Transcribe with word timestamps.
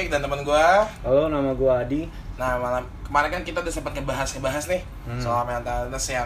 gue 0.00 0.08
Taufik 0.08 0.16
dan 0.16 0.24
teman 0.24 0.40
gue. 0.40 0.66
Halo, 1.04 1.28
nama 1.28 1.52
gua 1.52 1.84
Adi. 1.84 2.08
Nah 2.40 2.56
malam 2.56 2.88
kemarin 3.04 3.28
kan 3.30 3.42
kita 3.44 3.60
udah 3.60 3.68
sempat 3.70 3.92
ngebahas 3.92 4.32
ngebahas 4.32 4.64
nih 4.66 4.80
Hmm. 5.04 5.20
soal 5.20 5.44
mental 5.44 5.84
illness 5.84 6.08
yang 6.08 6.24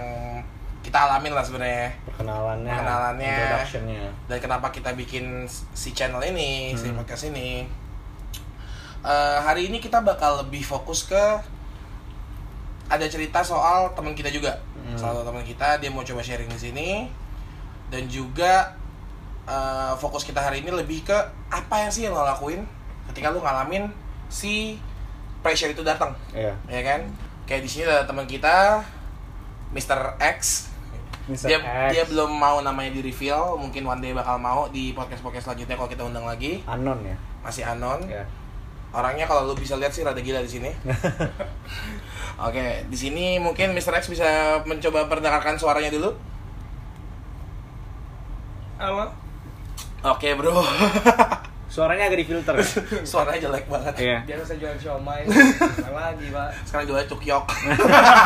kita 0.78 0.94
alamin 1.00 1.34
lah 1.34 1.42
sebenarnya 1.42 1.90
Perkenalannya, 2.06 2.70
Perkenalannya. 2.70 3.34
introductionnya. 3.34 4.04
dan 4.28 4.38
kenapa 4.38 4.70
kita 4.70 4.94
bikin 4.94 5.42
si 5.72 5.90
channel 5.90 6.22
ini, 6.22 6.70
si 6.72 6.86
Hmm. 6.86 7.02
podcast 7.02 7.26
ini. 7.26 7.66
Eh, 9.02 9.38
hari 9.42 9.66
ini 9.66 9.82
kita 9.82 9.98
bakal 10.00 10.38
lebih 10.38 10.62
fokus 10.62 11.02
ke 11.02 11.24
ada 12.86 13.06
cerita 13.08 13.42
soal 13.42 13.90
teman 13.90 14.14
kita 14.14 14.30
juga, 14.30 14.54
Hmm. 14.76 14.94
salah 14.94 15.18
satu 15.18 15.34
teman 15.34 15.42
kita 15.42 15.82
dia 15.82 15.90
mau 15.90 16.04
coba 16.04 16.22
sharing 16.22 16.46
di 16.48 16.60
sini 16.62 16.88
dan 17.90 18.06
juga 18.06 18.78
eh, 19.44 19.92
fokus 19.98 20.22
kita 20.22 20.38
hari 20.38 20.62
ini 20.62 20.70
lebih 20.70 21.02
ke 21.02 21.18
apa 21.50 21.74
yang 21.76 21.90
sih 21.90 22.06
yang 22.06 22.14
lo 22.14 22.22
lakuin 22.22 22.64
ketika 23.08 23.28
lo 23.28 23.38
ngalamin 23.38 23.90
si 24.26 24.80
pressure 25.40 25.70
itu 25.70 25.80
datang 25.80 26.16
Iya. 26.30 26.56
ya 26.66 26.80
kan 26.82 27.00
kayak 27.44 27.60
di 27.60 27.68
sini 27.68 27.84
ada 27.84 28.02
teman 28.02 28.24
kita 28.24 28.80
Mr. 29.70 30.16
X 30.18 30.70
Mr. 31.24 31.46
dia 31.46 31.58
X. 31.58 31.90
dia 31.90 32.04
belum 32.06 32.30
mau 32.30 32.60
namanya 32.60 32.90
di 32.90 33.00
reveal 33.00 33.54
mungkin 33.54 33.84
one 33.84 33.98
day 33.98 34.12
bakal 34.12 34.36
mau 34.36 34.68
di 34.68 34.92
podcast 34.92 35.20
podcast 35.20 35.44
selanjutnya 35.46 35.74
kalau 35.74 35.88
kita 35.88 36.02
undang 36.02 36.24
lagi 36.24 36.64
Anon 36.64 37.00
ya. 37.00 37.16
masih 37.40 37.62
anon 37.62 38.00
Ya. 38.04 38.24
orangnya 38.90 39.24
kalau 39.24 39.44
lu 39.44 39.54
bisa 39.54 39.74
lihat 39.74 39.90
sih 39.90 40.00
rada 40.00 40.18
gila 40.18 40.38
di 40.38 40.48
sini 40.48 40.70
oke 42.40 42.64
di 42.86 42.96
sini 42.96 43.36
mungkin 43.36 43.72
Mr. 43.72 43.96
X 43.96 44.08
bisa 44.08 44.26
mencoba 44.64 45.04
perdengarkan 45.06 45.56
suaranya 45.56 45.90
dulu 45.90 46.12
Halo. 48.76 49.06
oke 50.02 50.28
bro 50.34 50.60
Suaranya 51.74 52.06
agak 52.06 52.22
difilter. 52.22 52.54
suaranya 53.10 53.40
jelek 53.42 53.66
banget 53.66 53.94
Iya. 53.98 54.18
Biasa 54.24 54.42
saya 54.46 54.58
jualan 54.60 54.78
siomay. 54.78 55.20
Sekarang 55.74 55.98
lagi, 55.98 56.26
Pak. 56.30 56.48
sekarang 56.64 56.84
jualnya 56.86 57.06
cukyok 57.08 57.44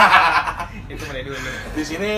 Itu 0.93 1.03
mulai 1.03 1.23
dulu. 1.23 1.37
di 1.73 1.83
sini 1.83 2.15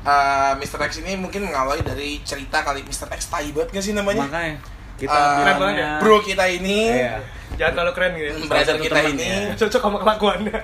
eh, 0.00 0.52
Mr. 0.54 0.78
X 0.80 1.02
ini 1.02 1.12
mungkin 1.14 1.42
mengawali 1.44 1.82
dari 1.82 2.22
cerita 2.22 2.62
kali 2.62 2.82
Mr. 2.82 3.10
X 3.10 3.26
tai 3.26 3.50
banget 3.50 3.68
gak 3.72 3.82
sih 3.82 3.92
namanya 3.92 4.22
Makanya 4.24 4.54
kita 4.94 5.14
Eh, 5.14 5.34
Keren 5.36 5.56
banget 5.56 5.76
ya. 5.76 5.90
bro 5.98 6.18
kita 6.20 6.44
ini 6.46 6.78
Iya. 6.96 7.14
Jangan 7.56 7.72
terlalu 7.74 7.92
keren 7.92 8.12
gitu. 8.14 8.26
ya. 8.28 8.34
brother 8.40 8.54
Salah 8.64 8.66
satu 8.68 8.84
kita 8.84 9.00
ini 9.08 9.26
ya. 9.26 9.40
Cocok 9.56 9.80
sama 9.80 9.98
kelakuannya. 9.98 10.58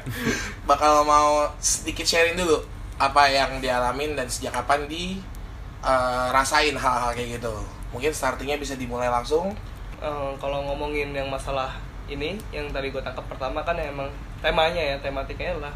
bakal 0.64 0.94
mau 1.02 1.30
sedikit 1.58 2.02
sharing 2.04 2.36
dulu 2.36 2.62
apa 2.94 3.26
yang 3.26 3.58
dialamin 3.58 4.14
dan 4.14 4.26
sejak 4.26 4.54
kapan 4.54 4.86
di 4.86 5.18
eh, 5.80 6.26
rasain 6.30 6.72
hal-hal 6.72 7.10
kayak 7.12 7.40
gitu. 7.40 7.54
Mungkin 7.90 8.10
startingnya 8.10 8.56
bisa 8.56 8.74
dimulai 8.74 9.06
langsung. 9.06 9.50
Eh, 10.04 10.32
kalau 10.36 10.60
ngomongin 10.62 11.16
yang 11.16 11.32
masalah 11.32 11.72
ini, 12.04 12.36
yang 12.52 12.68
tadi 12.68 12.92
gue 12.92 13.00
tangkap 13.00 13.24
pertama 13.24 13.64
kan 13.64 13.72
emang 13.80 14.04
temanya 14.44 14.92
ya, 14.92 14.96
tematikanya 15.00 15.56
adalah 15.56 15.74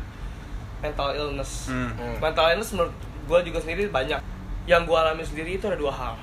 mental 0.84 1.16
illness. 1.16 1.72
Hmm. 1.72 1.88
Hmm. 1.96 2.20
Mental 2.20 2.52
illness 2.52 2.76
menurut 2.76 2.92
gue 3.24 3.38
juga 3.48 3.58
sendiri 3.58 3.88
banyak. 3.88 4.20
Yang 4.68 4.82
gue 4.84 4.96
alami 5.00 5.24
sendiri 5.24 5.56
itu 5.56 5.64
ada 5.64 5.80
dua 5.80 5.88
hal 5.88 6.14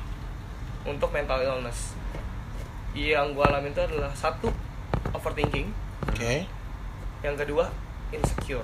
untuk 0.86 1.09
mental 1.09 1.42
illness. 1.42 1.97
Yang 2.94 3.34
gue 3.34 3.42
alami 3.44 3.73
itu 3.73 3.81
adalah 3.81 4.14
satu 4.14 4.53
overthinking, 5.09 5.73
Oke. 6.06 6.45
yang 7.25 7.34
kedua 7.34 7.73
insecure. 8.14 8.62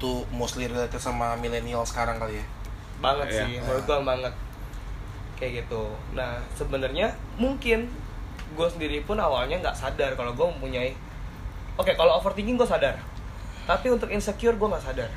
Itu 0.00 0.24
mostly 0.32 0.64
related 0.66 0.98
sama 0.98 1.36
milenial 1.36 1.84
sekarang 1.84 2.16
kali 2.16 2.40
ya. 2.40 2.46
banget 2.96 3.28
Iya. 3.28 3.40
sih 3.44 3.60
menurut 3.60 3.84
gua 3.84 4.00
banget 4.00 4.32
kayak 5.36 5.52
gitu 5.60 5.84
nah 6.16 6.40
sebenarnya 6.56 7.12
mungkin 7.36 7.92
gue 8.56 8.66
sendiri 8.66 8.98
pun 9.00 9.16
awalnya 9.16 9.60
nggak 9.60 9.76
sadar 9.76 10.12
kalau 10.12 10.32
gue 10.32 10.46
mempunyai 10.48 10.96
oke 11.76 11.92
kalau 11.92 12.16
overthinking 12.16 12.56
gue 12.56 12.64
sadar 12.64 12.96
tapi 13.62 13.86
untuk 13.88 14.08
insecure 14.08 14.52
gue 14.52 14.68
nggak 14.68 14.82
sadar 14.82 15.10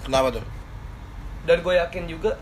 Kenapa 0.00 0.30
tuh? 0.30 0.44
dan 1.42 1.58
gue 1.58 1.74
yakin 1.76 2.06
juga 2.06 2.38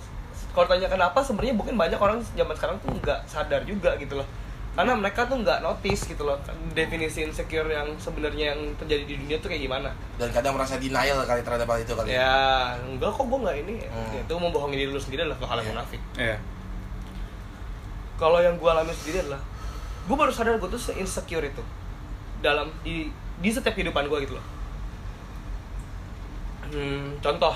kalau 0.51 0.67
tanya 0.67 0.87
kenapa 0.87 1.19
sebenarnya 1.19 1.53
mungkin 1.53 1.75
banyak 1.75 1.97
orang 1.97 2.21
zaman 2.31 2.53
sekarang 2.53 2.77
tuh 2.79 2.93
nggak 2.95 3.21
sadar 3.25 3.61
juga 3.63 3.97
gitu 3.97 4.15
loh 4.15 4.29
karena 4.75 4.91
mereka 4.93 5.23
tuh 5.25 5.39
nggak 5.39 5.61
notice 5.61 6.03
gitu 6.05 6.23
loh 6.23 6.35
definisi 6.71 7.23
insecure 7.23 7.65
yang 7.65 7.95
sebenarnya 7.95 8.53
yang 8.53 8.61
terjadi 8.75 9.05
di 9.05 9.15
dunia 9.17 9.37
tuh 9.39 9.47
kayak 9.47 9.63
gimana 9.63 9.91
Dan 10.15 10.29
kadang 10.31 10.53
merasa 10.53 10.77
denial 10.77 11.23
kali 11.23 11.41
terhadap 11.41 11.65
hal 11.65 11.79
itu 11.79 11.93
kali. 11.93 12.11
ya. 12.11 12.19
ya 12.19 12.35
enggak 12.83 13.09
kok 13.09 13.25
gue 13.25 13.39
nggak 13.41 13.57
ini 13.61 13.75
Hmm. 13.87 14.19
itu 14.19 14.35
membohongi 14.35 14.77
diri 14.77 14.91
lu 14.91 14.99
sendiri 14.99 15.23
adalah 15.23 15.39
hal 15.47 15.59
yang 15.59 15.69
munafik 15.71 16.01
Iya. 16.17 16.37
kalau 18.15 18.39
yang 18.39 18.55
gue 18.55 18.67
alami 18.67 18.93
sendiri 18.95 19.19
adalah 19.21 19.41
gue 20.05 20.17
baru 20.17 20.29
sadar 20.29 20.57
gue 20.57 20.69
tuh 20.69 20.79
se 20.79 20.93
insecure 20.95 21.43
itu 21.43 21.63
dalam 22.39 22.69
di 22.81 23.09
di 23.37 23.49
setiap 23.49 23.73
kehidupan 23.73 24.05
gue 24.05 24.19
gitu 24.21 24.35
loh 24.35 24.47
hmm, 26.67 27.21
contoh 27.21 27.55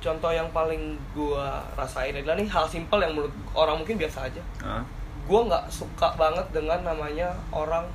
contoh 0.00 0.30
yang 0.30 0.48
paling 0.50 0.96
gue 1.10 1.44
rasain 1.74 2.12
adalah 2.12 2.36
nih 2.36 2.44
hal 2.44 2.66
simpel 2.66 2.98
yang 2.98 3.12
menurut 3.12 3.32
orang 3.52 3.78
mungkin 3.78 3.96
biasa 3.96 4.28
aja 4.28 4.42
Hah? 4.60 4.84
gue 5.24 5.40
nggak 5.42 5.64
suka 5.66 6.12
banget 6.14 6.44
dengan 6.50 6.84
namanya 6.84 7.32
orang 7.48 7.88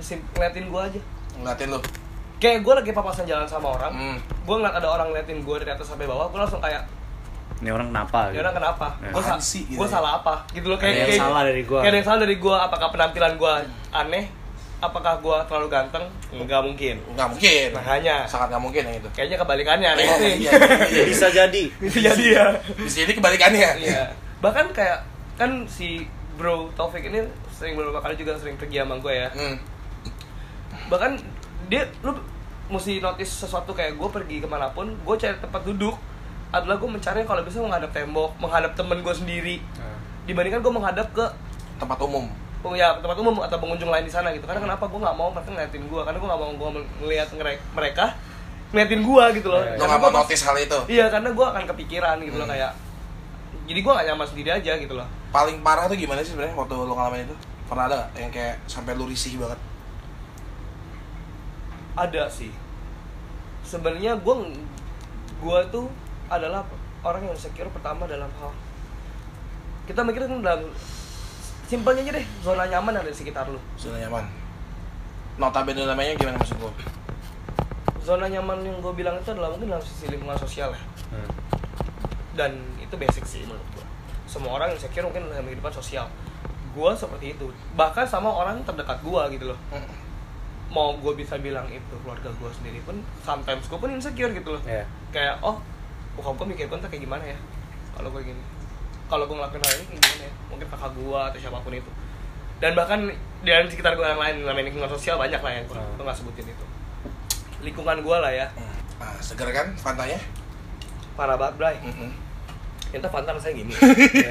ngeliatin 0.00 0.66
gue 0.66 0.80
aja 0.82 1.00
Ngeliatin 1.34 1.68
lu. 1.68 1.78
kayak 2.38 2.60
gue 2.60 2.74
lagi 2.74 2.90
papasan 2.90 3.24
jalan 3.24 3.44
sama 3.44 3.72
orang 3.72 3.92
Hmm. 3.92 4.18
gue 4.18 4.54
ngeliat 4.56 4.74
ada 4.74 4.88
orang 4.88 5.12
ngeliatin 5.12 5.42
gue 5.42 5.56
dari 5.60 5.70
atas 5.70 5.86
sampai 5.86 6.08
bawah 6.08 6.26
gue 6.26 6.38
langsung 6.38 6.58
kayak 6.58 6.80
Ini 7.62 7.70
orang 7.70 7.88
kenapa? 7.88 8.18
ya 8.28 8.40
orang 8.40 8.56
kenapa 8.56 8.86
Ya. 8.98 9.08
gue 9.08 9.22
gitu 9.22 9.72
gue 9.72 9.86
ya? 9.86 9.92
salah 9.92 10.12
apa 10.18 10.34
gitu 10.50 10.66
loh 10.66 10.76
kayak 10.76 10.90
Ada 10.90 10.98
yang 10.98 11.08
kayak- 11.08 11.22
salah 11.22 11.40
dari 11.42 11.62
gua. 11.62 11.78
kayak 11.78 11.86
ada 11.86 11.96
yang 11.96 12.06
salah 12.06 12.20
dari 12.20 12.36
gue 12.36 12.56
apakah 12.58 12.88
penampilan 12.90 13.32
gue 13.36 13.52
aneh 13.92 14.24
apakah 14.78 15.14
gue 15.16 15.36
terlalu 15.46 15.68
ganteng 15.68 16.04
nggak 16.32 16.58
mungkin 16.60 16.96
Nggak 17.14 17.28
mungkin. 17.30 17.66
Makanya. 17.72 18.16
Sangat 18.26 18.50
nggak 18.50 18.62
mungkin 18.62 18.82
yang 18.82 18.96
itu. 18.98 19.08
kayaknya 19.12 19.38
kebalikannya 19.38 19.88
aneh 19.88 20.04
Oh, 20.04 20.18
sih 20.18 20.32
iya, 20.36 20.50
iya, 20.50 20.76
iya. 20.90 21.02
Bisa 21.06 21.26
jadi. 21.30 21.64
bisa 21.78 21.98
jadi 22.02 22.24
ya 22.34 22.44
Bisa 22.76 22.96
jadi 23.00 23.12
kebalikannya. 23.14 23.70
iya 23.80 24.10
bahkan 24.42 24.66
kayak 24.68 25.06
kan 25.32 25.62
si 25.64 26.02
bro 26.34 26.66
Taufik 26.72 27.04
ini 27.04 27.22
sering 27.48 27.72
beberapa 27.72 28.00
kali 28.00 28.18
juga 28.18 28.34
sering 28.34 28.58
pergi 28.58 28.82
sama 28.82 28.98
gue 28.98 29.14
ya 29.14 29.30
Hmm. 29.30 29.54
bahkan 30.88 31.14
dia 31.66 31.86
lu 32.02 32.18
mesti 32.68 32.98
notice 32.98 33.32
sesuatu 33.38 33.70
kayak 33.70 33.94
gue 33.94 34.08
pergi 34.10 34.36
ke 34.38 34.46
mana 34.46 34.66
pun 34.68 34.90
gue 34.92 35.16
cari 35.16 35.36
tempat 35.36 35.62
duduk 35.62 35.94
adalah 36.52 36.76
gue 36.76 36.86
mencari 36.86 37.20
kalau 37.22 37.40
bisa 37.40 37.58
menghadap 37.58 37.90
tembok 37.90 38.36
menghadap 38.36 38.72
temen 38.72 39.00
gue 39.00 39.14
sendiri 39.14 39.56
dibandingkan 40.22 40.60
gue 40.60 40.72
menghadap 40.72 41.08
ke 41.10 41.24
Tempat 41.74 41.98
umum. 41.98 42.28
oh 42.60 42.72
ya 42.72 42.94
tempat 42.94 43.16
umum 43.16 43.40
atau 43.40 43.58
pengunjung 43.58 43.88
lain 43.88 44.04
di 44.04 44.12
sana 44.12 44.30
gitu 44.30 44.44
karena 44.44 44.62
kenapa 44.62 44.84
gue 44.84 44.96
nggak 44.96 45.16
mau 45.16 45.28
mereka 45.28 45.50
ngeliatin 45.50 45.82
gue 45.82 46.00
karena 46.00 46.16
gue 46.16 46.28
nggak 46.28 46.40
mau 46.40 46.50
gue 46.52 46.70
melihat 47.00 47.28
mereka 47.72 48.04
ngeliatin 48.70 49.00
gue 49.02 49.24
gitu 49.34 49.48
loh 49.48 49.58
Iya, 49.58 49.66
iya. 49.66 49.74
Lo 49.74 49.80
Karena 49.80 49.90
nggak 49.90 50.02
mau 50.06 50.12
notice 50.14 50.42
hal 50.44 50.56
itu. 50.56 50.78
iya 50.86 51.06
karena 51.08 51.28
gue 51.28 51.46
akan 51.46 51.62
kepikiran 51.66 52.16
gitu 52.20 52.36
loh 52.36 52.46
Hmm. 52.46 52.54
kayak 52.54 52.72
jadi 53.62 53.78
gue 53.78 53.92
gak 53.92 54.06
nyaman 54.06 54.26
sendiri 54.26 54.50
aja 54.52 54.72
gitu 54.74 54.94
loh 54.94 55.06
Paling 55.30 55.58
parah 55.60 55.86
tuh 55.86 55.94
gimana 55.94 56.20
sih 56.20 56.32
sebenarnya 56.32 56.52
waktu 56.52 56.74
lo 56.74 56.92
ngalamin 56.92 57.24
itu? 57.24 57.36
Pernah 57.64 57.84
ada 57.86 58.00
yang 58.14 58.28
kayak 58.28 58.60
sampai 58.66 58.92
lu 58.92 59.06
risih 59.06 59.38
banget? 59.38 59.56
ada 61.92 62.24
sih 62.26 62.48
sebenarnya 63.62 64.16
gue 64.16 64.34
gue 65.38 65.58
tuh 65.68 65.86
adalah 66.32 66.64
orang 67.02 67.22
yang 67.22 67.36
secure 67.36 67.68
pertama 67.68 68.06
dalam 68.06 68.30
hal 68.40 68.50
kita 69.84 70.00
mikirin 70.00 70.40
dalam 70.40 70.64
simpelnya 71.66 72.02
aja 72.02 72.12
deh 72.14 72.26
zona 72.40 72.64
nyaman 72.64 72.94
ada 72.94 73.06
di 73.06 73.14
sekitar 73.14 73.48
lu 73.48 73.58
Zona 73.74 73.98
nyaman. 73.98 74.24
Notabene 75.32 75.82
namanya 75.82 76.12
gimana 76.14 76.36
maksud 76.36 76.56
lo? 76.56 76.70
zona 77.98 78.26
nyaman 78.26 78.60
yang 78.60 78.76
gue 78.78 78.92
bilang 78.92 79.14
itu 79.14 79.30
adalah 79.30 79.48
mungkin 79.48 79.70
dalam 79.70 79.80
sisi 79.80 80.10
lingkungan 80.10 80.34
sosial 80.36 80.70
ya 80.70 80.82
Hmm. 81.12 81.28
dan 82.32 82.50
itu 82.76 82.96
basic 82.96 83.20
sih 83.22 83.44
menurut 83.44 83.62
gue 83.70 83.84
semua 84.24 84.56
orang 84.56 84.72
yang 84.72 84.80
secure 84.80 85.04
mungkin 85.04 85.28
dalam 85.28 85.44
kehidupan 85.44 85.68
sosial 85.70 86.08
gue 86.72 86.90
seperti 86.96 87.36
itu 87.36 87.46
bahkan 87.72 88.02
sama 88.02 88.26
orang 88.26 88.64
terdekat 88.64 88.96
gue 88.98 89.22
gitu 89.30 89.52
loh 89.52 89.58
Hmm. 89.68 89.84
mau 90.68 90.96
gue 90.96 91.12
bisa 91.14 91.36
bilang 91.36 91.68
itu 91.68 91.94
keluarga 92.00 92.32
gue 92.32 92.50
sendiri 92.50 92.80
pun 92.82 92.96
sometimes 93.20 93.68
gue 93.68 93.76
pun 93.76 93.86
insecure 93.88 94.32
gitu 94.32 94.50
loh 94.50 94.62
Iya. 94.64 94.82
kayak 95.12 95.36
oh 95.40 95.60
bokap 96.14 96.34
gue 96.34 96.46
mikir 96.48 96.64
gue 96.66 96.76
ntar 96.76 96.88
kayak 96.88 97.02
gimana 97.02 97.24
ya 97.24 97.38
kalau 97.92 98.08
gue 98.08 98.22
gini 98.22 98.42
kalau 99.06 99.24
gue 99.24 99.34
ngelakuin 99.34 99.60
hal 99.60 99.72
ini 99.72 99.84
kayak 99.86 100.00
gimana 100.00 100.22
ya 100.22 100.32
mungkin 100.48 100.66
kakak 100.68 100.90
gue 100.92 101.20
atau 101.22 101.38
siapa 101.38 101.58
pun 101.58 101.72
itu 101.72 101.90
dan 102.58 102.72
bahkan 102.72 103.00
di 103.42 103.50
sekitar 103.66 103.92
gue 103.92 104.04
yang 104.04 104.18
lain 104.18 104.34
namanya 104.40 104.66
lingkungan 104.66 104.88
sosial 104.88 105.16
banyak 105.16 105.38
lah 105.38 105.52
yang 105.52 105.64
gue 105.64 105.74
Hmm. 105.74 105.98
nggak 105.98 106.14
sebutin 106.14 106.46
itu 106.46 106.64
lingkungan 107.60 107.98
gue 107.98 108.16
lah 108.18 108.32
ya 108.32 108.46
Ah, 108.96 109.18
seger 109.18 109.50
kan 109.50 109.74
fantanya? 109.74 110.14
parah 111.12 111.34
banget 111.34 111.54
bray 111.56 111.76
Mm-mm. 111.76 112.10
Ternyata 112.86 113.08
Fanta 113.08 113.32
rasanya 113.32 113.54
gini 113.56 113.72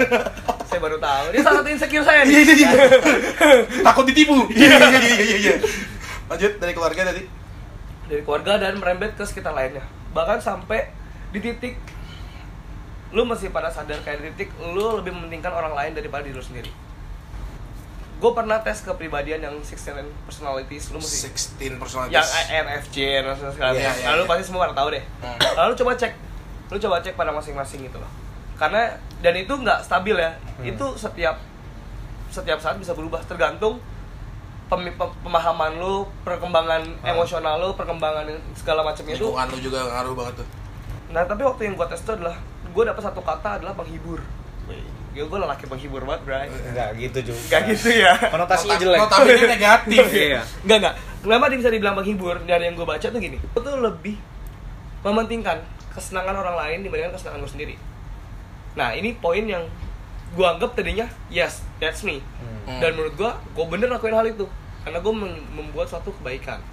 saya 0.69 0.79
baru 0.79 0.95
tahu 0.95 1.25
dia 1.29 1.41
salah 1.41 1.59
satu 1.59 1.69
insecure 1.69 2.01
saya 2.01 2.23
nih 2.23 2.31
Iya, 2.31 2.41
iya, 2.41 2.55
iya. 2.55 2.69
Takut 3.81 4.05
ditipu. 4.05 4.37
Iya, 4.53 4.79
iya, 4.79 4.87
iya, 4.95 5.15
iya, 5.19 5.37
iya. 5.39 5.53
Lanjut 6.25 6.51
dari 6.55 6.71
keluarga 6.71 7.01
tadi. 7.03 7.23
dari 8.05 8.21
keluarga 8.21 8.53
dan 8.57 8.75
merembet 8.75 9.11
ke 9.11 9.23
sekitar 9.23 9.51
lainnya 9.51 9.83
bahkan 10.11 10.37
sampai 10.37 10.87
di 11.31 11.39
titik 11.39 11.75
lu 13.11 13.23
masih 13.23 13.51
pada 13.51 13.67
sadar 13.67 13.99
kayak 14.01 14.19
di 14.19 14.31
titik 14.33 14.49
lu 14.61 14.95
lebih 14.95 15.11
mementingkan 15.11 15.51
orang 15.51 15.71
lain 15.71 15.91
daripada 15.91 16.23
diri 16.23 16.31
lu 16.31 16.43
sendiri 16.43 16.71
gue 18.21 18.31
pernah 18.31 18.61
tes 18.61 18.85
kepribadian 18.85 19.41
yang 19.41 19.53
16 19.57 19.81
personalities 20.21 20.93
lu 20.93 21.01
mesti 21.01 21.27
16 21.57 21.81
personalities 21.81 22.21
yang 22.21 22.69
INFJ 22.69 22.95
dan 23.17 23.33
segala 23.33 23.73
macam. 23.73 23.81
iya, 23.81 24.13
Lalu 24.13 24.21
iya. 24.21 24.29
pasti 24.29 24.43
semua 24.45 24.59
pada 24.61 24.75
tahu 24.77 24.87
deh. 24.93 25.03
Hmm. 25.17 25.39
Lalu 25.57 25.71
coba 25.73 25.91
cek, 25.97 26.13
lu 26.69 26.77
coba 26.77 26.95
cek 27.01 27.13
pada 27.17 27.33
masing-masing 27.33 27.81
gitu 27.81 27.97
loh. 27.97 28.11
Karena 28.61 28.93
dan 29.25 29.33
itu 29.33 29.49
nggak 29.49 29.81
stabil 29.81 30.13
ya. 30.13 30.37
Hmm. 30.37 30.69
Itu 30.69 30.85
setiap 30.93 31.41
setiap 32.29 32.61
saat 32.61 32.77
bisa 32.77 32.93
berubah 32.93 33.25
tergantung 33.25 33.81
pem- 34.69 34.93
pem- 34.93 35.17
pemahaman 35.19 35.81
lu, 35.81 36.05
perkembangan 36.21 36.85
Ah. 37.01 37.11
emosional 37.11 37.57
lu, 37.57 37.73
perkembangan 37.73 38.23
segala 38.53 38.85
macamnya 38.85 39.17
itu. 39.17 39.25
lingkungan 39.25 39.49
lu 39.49 39.57
juga 39.59 39.79
ngaruh 39.83 40.13
banget 40.13 40.33
tuh 40.37 40.47
Nah 41.11 41.23
tapi 41.23 41.41
waktu 41.41 41.61
yang 41.63 41.75
gue 41.75 41.87
tes 41.87 41.99
itu 41.99 42.11
adalah 42.11 42.35
gue 42.65 42.83
dapet 42.83 43.01
satu 43.01 43.19
kata 43.19 43.59
adalah 43.59 43.73
penghibur. 43.73 44.19
Gue 45.11 45.27
gue 45.27 45.39
lelaki 45.39 45.67
penghibur 45.67 46.01
banget, 46.01 46.21
bray. 46.23 46.47
Enggak 46.47 46.89
gitu 46.95 47.19
juga. 47.29 47.39
Gak 47.51 47.61
gitu 47.69 47.89
ya. 47.91 48.15
Konotasinya 48.15 48.73
Nota- 48.73 48.81
jelek. 48.81 48.99
notabene 49.01 49.43
negatif 49.55 50.05
Iya. 50.07 50.41
Enggak 50.63 50.77
enggak. 50.79 50.95
Kenapa 51.21 51.43
dia 51.47 51.57
bisa 51.59 51.69
dibilang 51.69 51.95
penghibur? 51.95 52.35
Dari 52.41 52.63
yang 52.63 52.75
gue 52.75 52.87
baca 52.87 53.03
tuh 53.03 53.19
gini. 53.19 53.37
Gue 53.37 53.61
tuh 53.61 53.75
lebih 53.77 54.15
mementingkan 55.01 55.59
kesenangan 55.91 56.35
orang 56.37 56.55
lain 56.57 56.77
dibandingkan 56.81 57.11
kesenangan 57.11 57.43
gue 57.43 57.51
sendiri. 57.51 57.75
Nah 58.73 58.95
ini 58.95 59.11
poin 59.13 59.43
yang 59.43 59.67
gue 60.31 60.47
anggap 60.47 60.71
tadinya 60.71 61.03
yes 61.27 61.59
that's 61.77 62.07
me. 62.07 62.23
Hmm. 62.63 62.79
Dan 62.79 62.95
menurut 62.95 63.13
gue, 63.13 63.27
gue 63.27 63.65
bener 63.67 63.91
lakuin 63.91 64.13
hal 64.13 64.23
itu 64.23 64.47
karena 64.81 64.97
gue 64.97 65.13
membuat 65.51 65.85
suatu 65.85 66.15
kebaikan. 66.15 66.63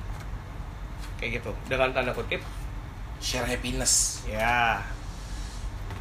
Kayak 1.18 1.42
gitu. 1.42 1.50
Dengan 1.66 1.90
tanda 1.90 2.14
kutip, 2.14 2.38
share 3.18 3.46
happiness. 3.46 4.22
Ya. 4.26 4.82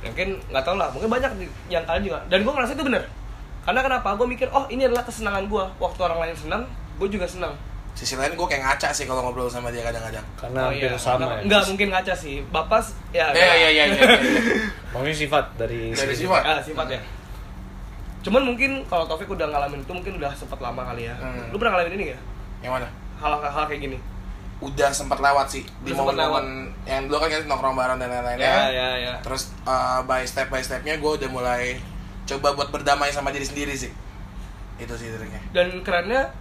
Mungkin 0.06 0.38
nggak 0.50 0.64
tau 0.64 0.78
lah 0.78 0.88
mungkin 0.94 1.10
banyak 1.10 1.32
yang 1.68 1.84
kalian 1.84 2.04
juga. 2.06 2.20
Dan 2.30 2.46
gue 2.46 2.54
ngerasa 2.54 2.74
itu 2.78 2.86
bener. 2.86 3.04
Karena 3.66 3.82
kenapa? 3.84 4.16
Gue 4.16 4.28
mikir 4.30 4.48
oh 4.54 4.66
ini 4.72 4.88
adalah 4.88 5.04
kesenangan 5.04 5.50
gue 5.50 5.64
waktu 5.82 6.00
orang 6.00 6.20
lain 6.24 6.36
senang 6.38 6.64
gue 6.98 7.08
juga 7.10 7.28
senang. 7.28 7.54
Sisi 7.98 8.14
lain 8.14 8.38
gue 8.38 8.48
kayak 8.48 8.62
ngaca 8.62 8.94
sih 8.94 9.10
kalau 9.10 9.26
ngobrol 9.26 9.50
sama 9.50 9.74
dia 9.74 9.82
kadang-kadang. 9.82 10.24
Karena 10.38 10.70
hampir 10.70 10.86
iya. 10.86 10.98
sama 10.98 11.26
Nggak- 11.26 11.34
ya. 11.34 11.46
nggak 11.50 11.64
mungkin 11.74 11.88
ngaca 11.92 12.14
sih. 12.14 12.36
Bapak 12.54 12.80
ya 13.10 13.26
iya 13.34 13.54
iya 13.58 13.70
iya 13.74 13.84
iya. 13.90 14.02
Maksudnya 14.94 15.16
sifat 15.18 15.46
dari 15.58 15.92
Dari 15.92 16.14
sifat. 16.14 16.42
Ah, 16.46 16.62
sifat 16.62 16.88
ya. 16.94 17.02
Cuman 18.22 18.44
mungkin 18.46 18.86
kalau 18.86 19.10
Taufik 19.10 19.28
udah 19.28 19.50
ngalamin 19.50 19.82
itu 19.82 19.92
mungkin 19.92 20.14
udah 20.22 20.32
sempat 20.38 20.62
lama 20.62 20.86
kali 20.94 21.10
ya. 21.10 21.16
Hmm. 21.18 21.50
lu 21.50 21.58
pernah 21.58 21.74
ngalamin 21.80 21.94
ini 21.98 22.04
gak 22.14 22.22
yang 22.62 22.74
mana? 22.78 22.88
Hal-hal 23.18 23.66
kayak 23.66 23.82
gini 23.82 23.98
udah 24.58 24.90
sempat 24.90 25.22
lewat 25.22 25.54
sih 25.54 25.62
di 25.86 25.94
Udah 25.94 26.10
momen-momen 26.10 26.74
yang 26.90 27.06
dulu 27.06 27.22
kan 27.22 27.30
kita 27.30 27.46
nongkrong 27.46 27.78
bareng 27.78 28.02
dan 28.02 28.10
lain-lainnya 28.10 28.42
ya. 28.42 28.66
Ya 28.74 28.90
ya 28.98 29.14
terus 29.22 29.54
uh, 29.64 30.02
by 30.02 30.26
step 30.26 30.50
by 30.50 30.58
stepnya 30.60 30.98
gue 30.98 31.12
udah 31.14 31.30
mulai 31.30 31.78
coba 32.26 32.58
buat 32.58 32.74
berdamai 32.74 33.14
sama 33.14 33.30
diri 33.30 33.46
sendiri 33.46 33.78
sih. 33.78 33.94
Itu 34.82 34.98
sih 34.98 35.14
triknya. 35.14 35.42
Dan 35.54 35.86
kerennya 35.86 36.34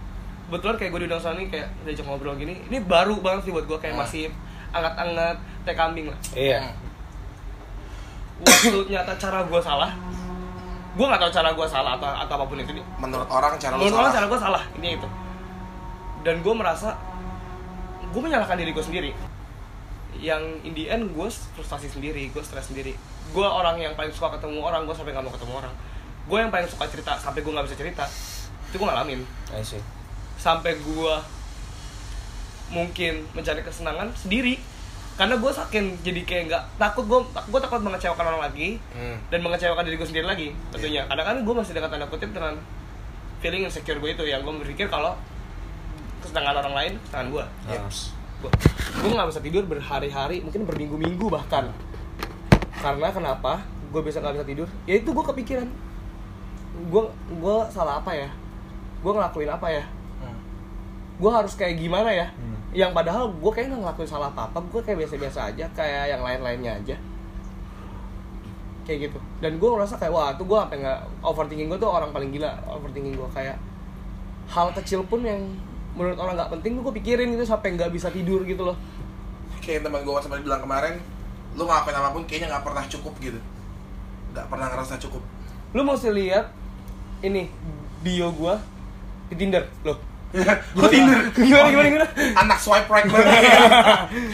kebetulan 0.49 0.75
kayak 0.81 0.89
gue 0.89 0.99
diundang 1.05 1.21
sana 1.21 1.37
nih 1.37 1.47
kayak 1.47 1.67
diajak 1.85 2.05
ngobrol 2.07 2.33
gini 2.33 2.57
ini 2.65 2.81
baru 2.81 3.21
banget 3.21 3.45
sih 3.45 3.51
buat 3.53 3.69
gue 3.69 3.77
kayak 3.77 3.93
Hmm. 3.93 4.01
masih 4.01 4.33
anget-anget 4.73 5.37
teh 5.61 5.75
kambing 5.77 6.07
lah. 6.09 6.19
Iya. 6.33 6.59
Hmm. 6.65 6.73
waktu 8.37 8.79
nyata 8.93 9.13
cara 9.17 9.39
gue 9.43 9.61
salah 9.61 9.91
gue 10.97 11.05
nggak 11.05 11.21
tahu 11.21 11.31
cara 11.33 11.49
gue 11.53 11.67
salah 11.69 11.91
atau 12.01 12.09
atau 12.09 12.33
apa 12.41 12.45
pun 12.49 12.57
itu 12.57 12.73
nih. 12.73 12.85
Menurut 12.97 13.29
orang 13.29 13.53
cara 13.61 13.77
lu 13.77 13.85
menurut 13.85 14.01
orang 14.01 14.09
salah. 14.09 14.17
cara 14.17 14.25
gue 14.25 14.39
salah 14.41 14.63
ini 14.81 14.87
itu. 14.97 15.07
Dan 16.25 16.35
gue 16.41 16.53
merasa 16.57 16.97
gue 18.07 18.21
menyalahkan 18.21 18.55
diri 18.55 18.71
gue 18.71 18.81
sendiri. 18.81 19.11
Yang 20.17 20.43
in 20.63 20.73
the 20.73 20.85
end 20.87 21.03
gue 21.09 21.27
frustasi 21.53 21.87
sendiri 21.87 22.27
gue 22.27 22.41
stres 22.41 22.67
sendiri. 22.67 22.95
Gue 23.29 23.43
orang 23.43 23.77
yang 23.77 23.93
paling 23.93 24.09
suka 24.09 24.33
ketemu 24.33 24.61
orang 24.61 24.83
gue 24.83 24.93
sampai 24.93 25.11
nggak 25.11 25.23
mau 25.23 25.31
ketemu 25.31 25.53
orang. 25.57 25.73
Gue 26.25 26.37
yang 26.39 26.49
paling 26.49 26.65
suka 26.65 26.85
cerita 26.85 27.15
sampai 27.15 27.39
gue 27.39 27.51
nggak 27.51 27.65
bisa 27.65 27.75
cerita. 27.75 28.03
Itu 28.67 28.75
gue 28.75 28.87
ngalamin. 28.87 29.21
I 29.51 29.61
see. 29.61 29.79
sampai 30.37 30.77
gue 30.77 31.13
mungkin 32.69 33.25
mencari 33.31 33.61
kesenangan 33.61 34.11
sendiri. 34.13 34.59
Karena 35.17 35.33
gue 35.33 35.49
saking 35.49 35.97
jadi 36.01 36.21
kayak 36.21 36.43
nggak 36.45 36.63
takut 36.77 37.09
gue 37.09 37.19
gue 37.25 37.59
takut 37.59 37.81
mengecewakan 37.81 38.25
orang 38.27 38.41
lagi 38.45 38.77
Hmm. 38.93 39.17
dan 39.29 39.39
mengecewakan 39.41 39.81
diri 39.81 39.97
gue 39.97 40.05
sendiri 40.05 40.25
lagi 40.25 40.53
tentunya. 40.69 41.01
Iya. 41.01 41.09
karena 41.09 41.23
kan 41.25 41.35
gue 41.41 41.55
masih 41.57 41.73
dengan 41.73 41.89
tanda 41.89 42.05
kutip 42.05 42.29
dengan 42.29 42.53
feeling 43.39 43.65
insecure 43.65 43.97
gue 43.97 44.13
itu 44.13 44.23
yang 44.23 44.45
gue 44.45 44.53
berpikir 44.61 44.85
kalau 44.87 45.17
kesenangan 46.23 46.55
orang 46.65 46.73
lain 46.73 46.93
kesenangan 47.07 47.27
gue 47.33 47.45
Yeps. 47.69 47.99
gue 48.37 48.51
gue 49.01 49.09
nggak 49.13 49.29
bisa 49.33 49.41
tidur 49.41 49.63
berhari-hari 49.65 50.41
mungkin 50.45 50.65
berminggu-minggu 50.69 51.25
bahkan. 51.29 51.73
Karena 52.77 53.09
kenapa? 53.09 53.65
Gue 53.89 54.01
bisa 54.05 54.21
nggak 54.21 54.37
bisa 54.37 54.45
tidur. 54.45 54.67
Ya 54.85 55.01
itu 55.01 55.09
gue 55.09 55.25
kepikiran. 55.25 55.67
Gue 56.93 57.03
gue 57.33 57.57
salah 57.73 57.97
apa 58.01 58.13
ya? 58.13 58.29
Gue 59.01 59.11
ngelakuin 59.13 59.49
apa 59.49 59.67
ya? 59.69 59.83
Hmm. 60.21 60.37
gue 61.17 61.31
harus 61.33 61.53
kayak 61.57 61.81
gimana 61.81 62.13
ya? 62.13 62.29
Hmm. 62.33 62.55
yang 62.75 62.91
padahal 62.93 63.31
gue 63.31 63.51
kayak 63.53 63.73
nggak 63.73 63.81
ngelakuin 63.89 64.09
salah 64.11 64.29
apa 64.29 64.53
apa 64.53 64.59
gue 64.59 64.81
kayak 64.85 65.01
biasa-biasa 65.01 65.49
aja 65.49 65.65
kayak 65.73 66.13
yang 66.13 66.21
lain-lainnya 66.21 66.77
aja. 66.77 66.95
Kayak 68.85 69.09
gitu. 69.09 69.19
Dan 69.41 69.57
gue 69.57 69.69
ngerasa 69.69 69.97
kayak 69.97 70.13
wah 70.13 70.29
tuh 70.37 70.45
gue 70.45 70.57
sampai 70.57 70.77
nggak 70.85 70.99
overthinking 71.25 71.73
gue 71.73 71.79
tuh 71.81 71.89
orang 71.89 72.13
paling 72.13 72.29
gila. 72.29 72.53
Overthinking 72.69 73.17
gue 73.17 73.29
kayak 73.33 73.57
hal 74.47 74.69
kecil 74.77 75.01
pun 75.09 75.25
yang 75.25 75.41
menurut 75.97 76.15
orang 76.15 76.35
nggak 76.35 76.51
penting 76.53 76.71
tuh 76.73 76.83
gue 76.83 76.93
pikirin 76.95 77.27
gitu 77.33 77.43
sampai 77.43 77.73
nggak 77.73 77.89
bisa 77.89 78.07
tidur 78.07 78.45
gitu 78.45 78.61
loh 78.63 78.77
kayak 79.59 79.81
teman 79.81 79.99
gue 79.99 80.13
sempat 80.17 80.39
bilang 80.39 80.61
kemarin 80.61 81.01
lu 81.53 81.65
ngelakuin 81.65 81.95
apa 81.95 82.09
pun 82.11 82.23
kayaknya 82.23 82.53
nggak 82.53 82.63
pernah 82.63 82.83
cukup 82.85 83.13
gitu 83.17 83.39
nggak 84.31 84.45
pernah 84.45 84.67
ngerasa 84.69 84.95
cukup 84.99 85.21
lu 85.73 85.81
mesti 85.81 86.09
lihat 86.09 86.53
ini 87.19 87.49
bio 87.99 88.29
gue 88.29 88.53
di 89.27 89.35
Tinder 89.35 89.65
loh 89.81 89.97
Kok 90.77 90.87
Tinder? 90.87 91.19
gimana 91.35 91.67
gimana 91.67 91.87
gimana 91.89 92.07
anak 92.35 92.59
swipe 92.59 92.87
right 92.87 93.09
banget 93.11 93.41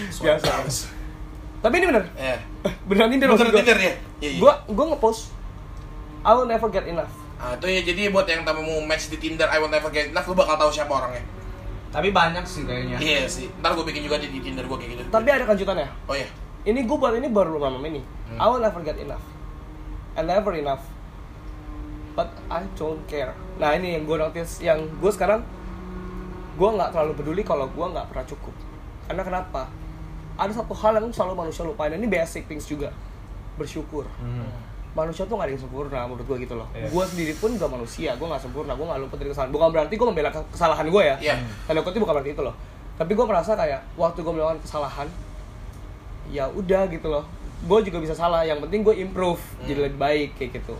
swipe 0.09 0.41
Biasa. 0.41 0.91
tapi 1.59 1.73
ini 1.79 1.85
bener 1.87 2.03
Iya. 2.13 2.37
beneran 2.83 3.09
Tinder 3.09 3.27
Bener 3.27 3.39
maksud 3.39 3.47
gua. 3.49 3.59
Tinder 3.61 3.77
ya? 3.79 3.93
Iya, 4.19 4.29
iya. 4.29 4.39
Gua 4.41 4.53
gua 4.67 4.85
ngepost 4.91 5.31
I 6.23 6.31
will 6.31 6.45
never 6.45 6.67
get 6.67 6.83
enough. 6.85 7.11
Ah, 7.35 7.51
itu 7.53 7.67
ya 7.67 7.83
jadi 7.83 8.07
buat 8.07 8.23
yang 8.23 8.41
tamu 8.41 8.63
mau 8.63 8.79
match 8.81 9.07
di 9.07 9.17
Tinder 9.17 9.43
I 9.45 9.59
will 9.59 9.67
never 9.67 9.87
get 9.87 10.07
enough 10.09 10.23
lu 10.23 10.31
bakal 10.33 10.55
tahu 10.55 10.71
siapa 10.71 10.87
orangnya. 10.89 11.19
Tapi 11.93 12.09
banyak 12.09 12.41
sih 12.43 12.65
kayaknya. 12.65 12.97
Iya 12.97 13.29
sih. 13.29 13.47
Ntar 13.61 13.77
gue 13.77 13.85
bikin 13.85 14.01
juga 14.09 14.17
di, 14.17 14.33
di 14.33 14.41
Tinder 14.41 14.65
gue 14.65 14.77
kayak 14.81 14.91
gitu. 14.97 15.01
Tapi 15.13 15.29
ada 15.29 15.45
kejutannya. 15.45 15.87
Oh 16.09 16.17
iya. 16.17 16.25
Ini 16.63 16.87
gua 16.87 16.97
baru 17.11 17.15
ini 17.19 17.27
baru 17.27 17.59
lama 17.59 17.83
ini. 17.83 17.99
Hmm. 17.99 18.39
I 18.39 18.45
will 18.47 18.63
never 18.63 18.79
get 18.81 18.95
enough. 18.95 19.23
And 20.15 20.31
never 20.31 20.55
enough. 20.55 20.79
But 22.15 22.31
I 22.47 22.63
don't 22.79 23.03
care. 23.05 23.35
Nah 23.59 23.75
ini 23.75 23.99
yang 23.99 24.07
gue 24.07 24.15
notice 24.15 24.63
yang 24.63 24.85
gue 24.97 25.11
sekarang 25.11 25.43
gue 26.55 26.69
nggak 26.69 26.93
terlalu 26.93 27.13
peduli 27.19 27.41
kalau 27.43 27.67
gue 27.67 27.85
nggak 27.85 28.07
pernah 28.09 28.25
cukup. 28.25 28.55
Karena 29.11 29.23
kenapa? 29.27 29.67
Ada 30.39 30.63
satu 30.63 30.73
hal 30.73 31.03
yang 31.03 31.11
selalu 31.11 31.45
manusia 31.45 31.67
lupain. 31.67 31.91
Dan 31.91 31.99
ini 31.99 32.07
basic 32.07 32.47
things 32.47 32.63
juga. 32.63 32.95
Bersyukur. 33.59 34.07
Hmm. 34.17 34.72
Manusia 34.93 35.25
tuh 35.25 35.35
gak 35.35 35.49
ada 35.49 35.53
yang 35.53 35.63
sempurna 35.63 36.05
menurut 36.05 36.21
gue 36.23 36.37
gitu 36.41 36.53
loh. 36.53 36.69
Iya. 36.71 36.85
gue 36.87 37.03
sendiri 37.03 37.33
pun 37.33 37.49
gak 37.53 37.65
manusia 37.67 38.13
gue 38.13 38.27
gak 38.27 38.41
sempurna 38.41 38.73
gue 38.73 38.85
gak 38.85 38.99
luput 38.99 39.17
dari 39.17 39.29
kesalahan. 39.29 39.51
Bukan 39.51 39.67
berarti 39.69 39.93
gue 39.93 40.07
membela 40.07 40.29
ke- 40.29 40.49
kesalahan 40.49 40.85
gue 40.85 41.03
ya. 41.03 41.15
Iya. 41.19 41.35
tanda 41.65 41.81
kutip 41.81 41.99
bukan 41.99 42.13
berarti 42.15 42.31
itu 42.31 42.41
loh. 42.41 42.55
Tapi 42.93 43.11
gue 43.11 43.25
merasa 43.25 43.51
kayak 43.53 43.81
waktu 43.93 44.21
gue 44.21 44.31
melakukan 44.31 44.61
kesalahan 44.61 45.07
ya 46.29 46.45
udah 46.47 46.85
gitu 46.87 47.07
loh. 47.07 47.25
Gue 47.63 47.79
juga 47.81 47.97
bisa 47.97 48.13
salah 48.13 48.43
yang 48.43 48.59
penting 48.59 48.81
gue 48.81 48.95
improve 48.95 49.41
jadi 49.63 49.87
lebih 49.87 49.97
baik 49.97 50.29
kayak 50.35 50.61
gitu. 50.61 50.75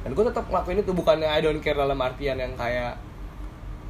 Dan 0.00 0.16
gue 0.16 0.24
tetap 0.24 0.48
ngelakuin 0.48 0.80
itu 0.80 0.92
bukannya 0.92 1.28
I 1.28 1.40
don't 1.40 1.60
care 1.60 1.76
dalam 1.76 2.00
artian 2.00 2.34
yang 2.34 2.56
kayak 2.56 2.96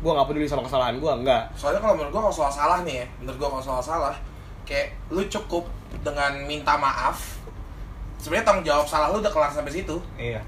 gue 0.01 0.11
nggak 0.11 0.27
peduli 0.27 0.49
sama 0.49 0.65
kesalahan 0.65 0.97
gue 0.97 1.13
enggak 1.13 1.53
Soalnya 1.53 1.79
kalau 1.79 1.93
menurut 1.93 2.11
gue 2.11 2.21
kalau 2.21 2.33
soal 2.35 2.49
salah 2.49 2.81
nih 2.83 3.05
ya, 3.05 3.07
menurut 3.21 3.37
gue 3.37 3.49
kalau 3.51 3.63
soal 3.63 3.79
salah, 3.79 4.17
kayak 4.65 4.97
lu 5.09 5.23
cukup 5.23 5.69
dengan 6.01 6.33
minta 6.43 6.75
maaf. 6.75 7.39
Sebenarnya 8.21 8.45
tanggung 8.45 8.63
jawab 8.63 8.85
salah 8.85 9.09
lu 9.09 9.19
udah 9.19 9.29
kelar 9.29 9.49
sampai 9.49 9.73
situ. 9.73 9.97
Iya. 10.15 10.45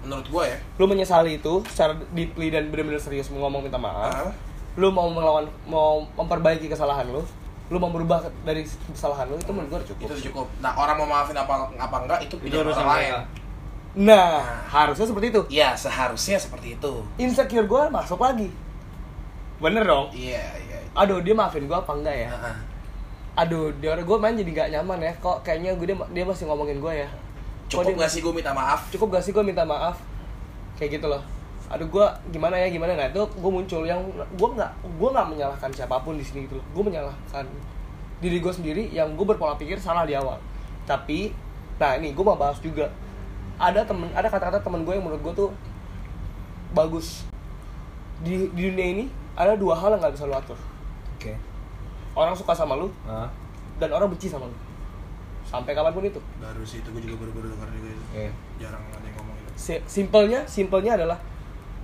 Menurut 0.00 0.26
gue 0.26 0.44
ya. 0.46 0.58
lu 0.74 0.84
menyesali 0.84 1.38
itu 1.38 1.52
secara 1.66 1.92
deeply 2.10 2.48
dan 2.48 2.68
benar-benar 2.68 2.98
serius 2.98 3.28
mau 3.28 3.44
ngomong 3.44 3.62
minta 3.62 3.76
maaf 3.76 4.12
Ah, 4.12 4.32
lu 4.74 4.88
mau 4.88 5.08
melawan 5.08 5.48
mau 5.64 6.04
memperbaiki 6.14 6.66
kesalahan 6.66 7.06
lu 7.06 7.24
lu 7.64 7.76
mau 7.78 7.88
berubah 7.88 8.20
dari 8.44 8.60
kesalahan 8.86 9.24
lu 9.24 9.36
itu 9.38 9.48
menurut 9.48 9.80
gue 9.80 9.96
cukup 9.96 10.08
itu 10.10 10.28
cukup. 10.28 10.44
Nah 10.58 10.72
orang 10.74 10.96
mau 10.98 11.08
maafin 11.08 11.32
apa 11.34 11.72
apa 11.72 11.96
enggak 11.98 12.20
itu 12.20 12.36
pilihan 12.36 12.60
orang 12.62 12.84
lain. 12.90 13.12
nah 13.96 14.42
harusnya 14.66 15.06
seperti 15.06 15.30
itu 15.30 15.40
Iya 15.48 15.72
seharusnya 15.72 16.36
seperti 16.36 16.74
itu. 16.74 16.92
insecure 17.16 17.64
gue 17.64 17.82
masuk 17.88 18.18
lagi 18.18 18.52
bener 19.56 19.86
dong 19.86 20.10
Iya 20.10 20.44
iya. 20.60 20.78
aduh 20.92 21.22
dia 21.22 21.32
maafin 21.32 21.64
gue 21.64 21.72
apa 21.72 21.92
enggak 21.94 22.16
ya 22.18 22.28
Ah, 22.28 22.52
ah. 22.52 22.56
Aduh 23.34 23.74
dia 23.82 23.98
gue 23.98 24.16
main 24.18 24.34
jadi 24.38 24.50
gak 24.54 24.68
nyaman 24.78 24.98
ya. 25.02 25.12
Kok 25.18 25.42
kayaknya 25.42 25.74
gue 25.74 25.86
dia, 25.90 25.96
dia 26.14 26.24
masih 26.24 26.46
ngomongin 26.46 26.78
gue 26.78 26.92
ya. 27.02 27.08
Cukup 27.66 27.90
dia- 27.90 28.00
gak 28.06 28.10
sih 28.10 28.20
gue 28.22 28.32
minta 28.34 28.52
maaf? 28.54 28.86
cukup 28.94 29.18
gak 29.18 29.24
sih 29.26 29.32
gue 29.34 29.42
minta 29.42 29.66
maaf? 29.66 29.98
Kayak 30.78 30.98
gitu 31.00 31.06
loh. 31.10 31.22
Aduh 31.72 31.88
gue 31.88 32.06
gimana 32.30 32.54
ya 32.60 32.68
gimana? 32.70 32.94
Nah 32.94 33.08
itu 33.08 33.18
gue 33.24 33.50
muncul 33.50 33.82
yang 33.88 33.98
gue 34.12 34.48
nggak 34.54 34.72
gue 34.84 35.08
nggak 35.10 35.26
menyalahkan 35.32 35.70
siapa 35.72 35.96
pun 36.04 36.14
di 36.14 36.24
sini 36.24 36.46
gitu 36.46 36.60
loh. 36.60 36.66
Gue 36.76 36.84
menyalahkan 36.92 37.46
diri 38.22 38.38
gue 38.38 38.52
sendiri 38.52 38.82
yang 38.92 39.16
gue 39.16 39.26
berpola 39.26 39.56
pikir 39.58 39.80
salah 39.80 40.06
di 40.06 40.14
awal. 40.14 40.38
Tapi 40.86 41.32
nah 41.80 41.98
ini 41.98 42.14
gue 42.14 42.24
mau 42.24 42.38
bahas 42.38 42.60
juga. 42.60 42.86
Ada 43.58 43.86
temen 43.86 44.12
ada 44.12 44.28
kata-kata 44.28 44.62
temen 44.62 44.84
gue 44.86 44.94
yang 44.94 45.02
menurut 45.02 45.22
gue 45.24 45.34
tuh 45.46 45.50
bagus. 46.76 47.24
Di, 48.22 48.50
di 48.54 48.70
dunia 48.70 48.86
ini 48.94 49.04
ada 49.34 49.58
dua 49.58 49.74
hal 49.74 49.96
yang 49.96 50.00
nggak 50.04 50.14
bisa 50.14 50.28
lu 50.28 50.36
atur. 50.36 50.58
Oke. 51.18 51.34
Orang 52.14 52.32
suka 52.32 52.50
sama 52.50 52.74
lu 52.74 52.88
Ah. 53.04 53.26
dan 53.76 53.90
orang 53.90 54.08
benci 54.08 54.26
sama 54.26 54.46
lu. 54.46 54.56
Sampai 55.44 55.70
kapan 55.70 55.92
pun 55.92 56.02
itu. 56.02 56.18
Baru 56.36 56.62
sih 56.62 56.78
itu 56.78 56.88
gue 56.88 57.02
juga 57.02 57.16
baru-baru 57.20 57.52
dengar 57.52 57.68
juga 57.70 57.88
itu. 57.88 58.04
Iya. 58.12 58.30
jarang 58.58 58.82
ada 58.88 59.02
yang 59.02 59.16
ngomong 59.18 59.36
itu. 59.36 59.50
Si- 59.54 59.84
simpelnya 59.84 60.40
simpelnya 60.44 60.94
adalah 60.94 61.18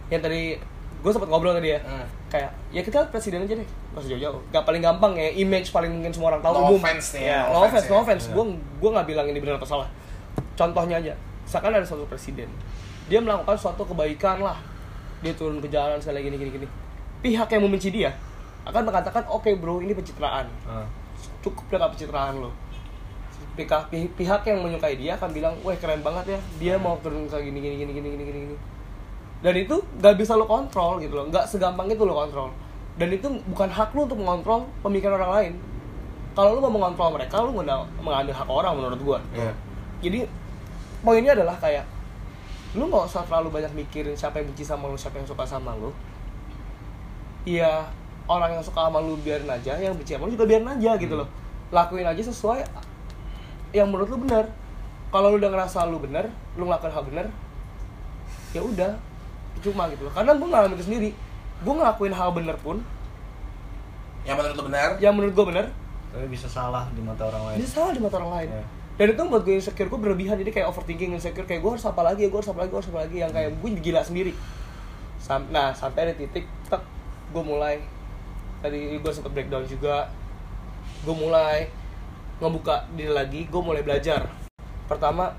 yang 0.08 0.18
tadi 0.18 0.58
gue 1.00 1.10
sempat 1.10 1.28
ngobrol 1.28 1.54
tadi 1.54 1.74
ya. 1.74 1.80
Hmm. 1.80 2.06
kayak 2.26 2.50
ya 2.70 2.78
kita 2.80 3.10
presiden 3.10 3.42
aja 3.42 3.54
deh 3.54 3.66
pas 3.90 4.02
jauh-jauh. 4.02 4.38
Gak 4.48 4.62
paling 4.62 4.78
gampang 4.78 5.12
ya 5.14 5.34
image 5.34 5.70
paling 5.70 5.90
mungkin 5.90 6.10
semua 6.10 6.30
orang 6.30 6.40
tahu 6.40 6.52
No 6.52 6.60
umum 6.64 6.78
offense 6.78 7.18
nih 7.18 7.22
ya, 7.22 7.26
ya, 7.26 7.40
no 7.44 7.50
no 7.50 7.58
offense 7.60 7.84
offense 7.84 7.84
no 7.84 7.90
ya. 7.90 8.00
offense. 8.00 8.24
Gue 8.30 8.44
gue 8.80 8.90
nggak 8.90 9.06
bilang 9.06 9.26
ini 9.26 9.38
benar 9.38 9.54
atau 9.56 9.68
salah. 9.68 9.88
Contohnya 10.54 10.96
aja 10.96 11.14
misalkan 11.42 11.70
ada 11.72 11.82
suatu 11.82 12.06
presiden 12.06 12.46
dia 13.06 13.18
melakukan 13.18 13.58
suatu 13.58 13.82
kebaikan 13.82 14.38
lah. 14.38 14.54
Dia 15.20 15.34
turun 15.34 15.58
ke 15.58 15.66
jalan 15.66 15.98
segala 15.98 16.18
gini 16.18 16.38
gini 16.38 16.50
gini. 16.52 16.66
Pihak 17.20 17.50
yang 17.50 17.62
membenci 17.62 17.90
dia 17.90 18.14
akan 18.64 18.82
mengatakan 18.84 19.24
oke 19.26 19.48
bro 19.56 19.80
ini 19.80 19.92
pencitraan. 19.92 20.46
Ah. 20.64 20.84
cukup 21.40 21.64
dengan 21.68 21.88
pencitraan 21.92 22.36
lo. 22.36 22.50
Pihak 23.56 23.88
pi- 23.88 24.12
pihak 24.12 24.44
yang 24.44 24.60
menyukai 24.60 24.96
dia 24.96 25.16
akan 25.16 25.32
bilang 25.32 25.54
wah 25.60 25.72
keren 25.76 26.00
banget 26.00 26.36
ya 26.36 26.40
dia 26.56 26.74
mau 26.76 26.96
turun 27.00 27.24
ke 27.24 27.36
gini 27.40 27.58
gini 27.58 27.76
gini 27.80 27.92
gini 27.92 28.08
gini 28.08 28.24
gini. 28.24 28.40
Gini 28.46 28.56
dan 29.40 29.56
itu 29.56 29.72
nggak 29.96 30.20
bisa 30.20 30.36
lo 30.36 30.44
kontrol 30.44 31.00
gitu 31.00 31.16
loh 31.16 31.24
nggak 31.32 31.48
segampang 31.48 31.88
itu 31.88 32.04
lo 32.04 32.12
kontrol. 32.12 32.52
Dan 33.00 33.08
itu 33.08 33.24
bukan 33.48 33.68
hak 33.68 33.96
lo 33.96 34.04
untuk 34.04 34.20
mengontrol 34.20 34.68
pemikiran 34.84 35.16
orang 35.16 35.32
lain. 35.32 35.52
Kalau 36.36 36.56
lo 36.56 36.68
mau 36.68 36.72
mengontrol 36.76 37.16
mereka 37.16 37.40
lo 37.40 37.50
mengambil 37.52 38.34
hak 38.36 38.48
orang 38.48 38.72
menurut 38.76 39.00
gua. 39.00 39.18
Iya. 39.32 39.52
jadi 40.00 40.18
poinnya 41.00 41.32
adalah 41.32 41.56
kayak 41.56 41.84
lu 42.76 42.86
nggak 42.86 43.08
usah 43.08 43.24
terlalu 43.26 43.50
banyak 43.50 43.72
mikirin 43.74 44.14
siapa 44.14 44.38
yang 44.38 44.52
benci 44.52 44.62
sama 44.62 44.86
lu 44.86 44.94
siapa 44.94 45.18
yang 45.18 45.26
suka 45.26 45.42
sama 45.42 45.74
lu 45.74 45.90
iya 47.42 47.88
orang 48.30 48.54
yang 48.54 48.62
suka 48.62 48.86
sama 48.86 49.02
lu 49.02 49.18
biarin 49.18 49.50
aja 49.50 49.74
yang 49.74 49.98
benci 49.98 50.14
sama 50.14 50.30
lu 50.30 50.38
juga 50.38 50.46
biarin 50.46 50.70
aja 50.70 50.94
gitu 50.94 51.18
loh. 51.18 51.26
Lakuin 51.74 52.06
aja 52.06 52.22
sesuai 52.22 52.62
yang 53.74 53.90
menurut 53.90 54.06
lu 54.06 54.18
benar. 54.22 54.46
Kalau 55.10 55.34
lu 55.34 55.42
udah 55.42 55.50
ngerasa 55.50 55.82
lu 55.90 55.98
benar 55.98 56.30
lu 56.54 56.70
ngelakuin 56.70 56.94
hal 56.94 57.02
benar 57.02 57.26
ya 58.54 58.62
udah. 58.62 58.92
Cuma 59.60 59.90
gitu 59.90 60.06
loh. 60.06 60.12
Karena 60.14 60.32
gue 60.38 60.46
ngalamin 60.46 60.78
itu 60.78 60.86
sendiri. 60.86 61.10
Gue 61.60 61.74
ngelakuin 61.74 62.14
hal 62.14 62.30
benar 62.30 62.56
pun 62.62 62.78
yang 64.22 64.36
menurut 64.36 64.54
lu 64.56 64.64
benar? 64.68 64.88
yang 65.00 65.16
menurut 65.16 65.32
gue 65.32 65.46
benar 65.48 65.66
Tapi 66.12 66.26
bisa 66.28 66.44
salah 66.44 66.84
di 66.92 67.00
mata 67.00 67.24
orang 67.24 67.42
lain. 67.50 67.56
bisa 67.56 67.72
salah 67.80 67.92
di 67.96 68.00
mata 68.04 68.20
orang 68.20 68.32
lain. 68.36 68.48
Iya. 68.52 68.64
dan 69.00 69.06
itu 69.16 69.20
membuat 69.24 69.42
gue 69.48 69.54
insecure 69.56 69.88
gue 69.88 70.00
berlebihan. 70.00 70.36
Jadi 70.36 70.50
kayak 70.52 70.68
overthinking 70.68 71.16
insecure. 71.16 71.48
Kayak 71.48 71.64
gue 71.64 71.70
harus 71.76 71.86
apa 71.88 72.02
lagi 72.04 72.22
gue 72.28 72.38
harus 72.38 72.50
apa 72.52 72.60
lagi 72.62 72.70
gue 72.70 72.80
harus 72.84 72.90
apa 72.92 73.00
lagi. 73.04 73.16
Yang 73.20 73.32
kayak 73.32 73.50
gue 73.56 73.68
gila 73.80 74.00
sendiri. 74.04 74.32
Sam 75.20 75.48
nah 75.48 75.72
sampai 75.72 76.10
ada 76.10 76.14
titik 76.16 76.44
tek 76.68 76.82
gue 77.30 77.42
mulai 77.44 77.80
tadi 78.60 78.96
gue 79.00 79.12
sempat 79.12 79.32
breakdown 79.32 79.64
juga. 79.66 80.08
Gue 81.04 81.16
mulai 81.16 81.68
ngebuka 82.40 82.88
diri 82.96 83.12
lagi 83.12 83.40
gue 83.44 83.62
mulai 83.62 83.84
belajar. 83.84 84.24
Pertama 84.88 85.32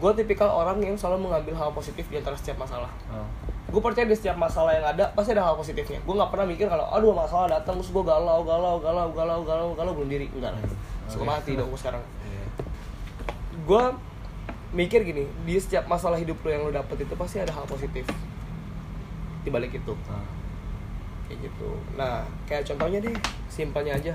gue 0.00 0.10
tipikal 0.16 0.48
orang 0.48 0.80
yang 0.80 0.96
selalu 0.96 1.28
mengambil 1.28 1.54
hal 1.56 1.70
positif 1.76 2.08
di 2.08 2.16
antara 2.16 2.36
setiap 2.36 2.60
masalah. 2.60 2.88
Ah. 3.12 3.28
gue 3.64 3.82
percaya 3.82 4.06
di 4.06 4.14
setiap 4.14 4.38
masalah 4.38 4.70
yang 4.70 4.86
ada 4.86 5.10
pasti 5.18 5.34
ada 5.34 5.42
hal 5.42 5.58
positifnya. 5.58 5.98
Gue 6.06 6.14
nggak 6.14 6.30
pernah 6.30 6.46
mikir 6.46 6.70
kalau 6.70 6.86
aduh 6.94 7.10
masalah 7.10 7.58
datang 7.58 7.80
terus 7.82 7.90
gue 7.90 8.04
galau 8.06 8.46
galau 8.46 8.78
galau 8.78 9.10
galau 9.10 9.40
galau 9.42 9.68
galau 9.74 9.92
belum 9.98 10.08
diri. 10.08 10.30
Enggak 10.30 10.54
lah 10.54 10.62
suka 11.10 11.24
Oke. 11.26 11.30
mati 11.34 11.50
dong 11.58 11.68
gue 11.68 11.80
sekarang. 11.80 12.02
Iya. 12.24 12.44
gue 13.54 13.82
mikir 14.74 15.06
gini 15.06 15.24
di 15.46 15.54
setiap 15.58 15.86
masalah 15.86 16.18
hidup 16.18 16.38
lo 16.42 16.50
yang 16.50 16.62
lo 16.66 16.72
dapet 16.74 17.02
itu 17.02 17.14
pasti 17.18 17.42
ada 17.42 17.50
hal 17.50 17.66
positif. 17.66 18.06
Di 19.42 19.50
balik 19.50 19.74
itu. 19.74 19.92
Ah. 20.06 20.43
Kayak 21.28 21.38
gitu. 21.50 21.70
Nah 21.96 22.24
kayak 22.44 22.68
contohnya 22.68 22.98
deh 23.00 23.16
simpelnya 23.48 23.96
aja. 23.96 24.14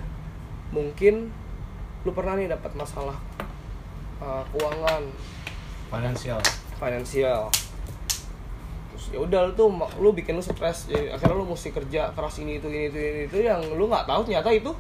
Mungkin 0.70 1.34
lu 2.06 2.12
pernah 2.14 2.38
nih 2.38 2.48
dapat 2.48 2.72
masalah 2.78 3.18
uh, 4.22 4.44
keuangan. 4.54 5.04
Finansial. 5.90 6.40
finansial. 6.78 7.50
Terus 8.94 9.06
ya 9.10 9.20
udah 9.26 9.40
lu 9.50 9.52
tuh 9.58 9.68
lu 10.00 10.10
bikin 10.14 10.38
lu 10.38 10.44
stres. 10.44 10.88
Ya, 10.88 11.18
akhirnya 11.18 11.36
lu 11.36 11.46
mesti 11.50 11.74
kerja 11.74 12.14
keras 12.14 12.40
ini 12.40 12.62
itu 12.62 12.70
ini 12.70 12.94
itu 12.94 12.98
ini 12.98 13.22
itu. 13.26 13.36
Yang 13.42 13.74
lu 13.74 13.90
nggak 13.90 14.06
tahu 14.06 14.30
ternyata 14.30 14.54
itu 14.54 14.72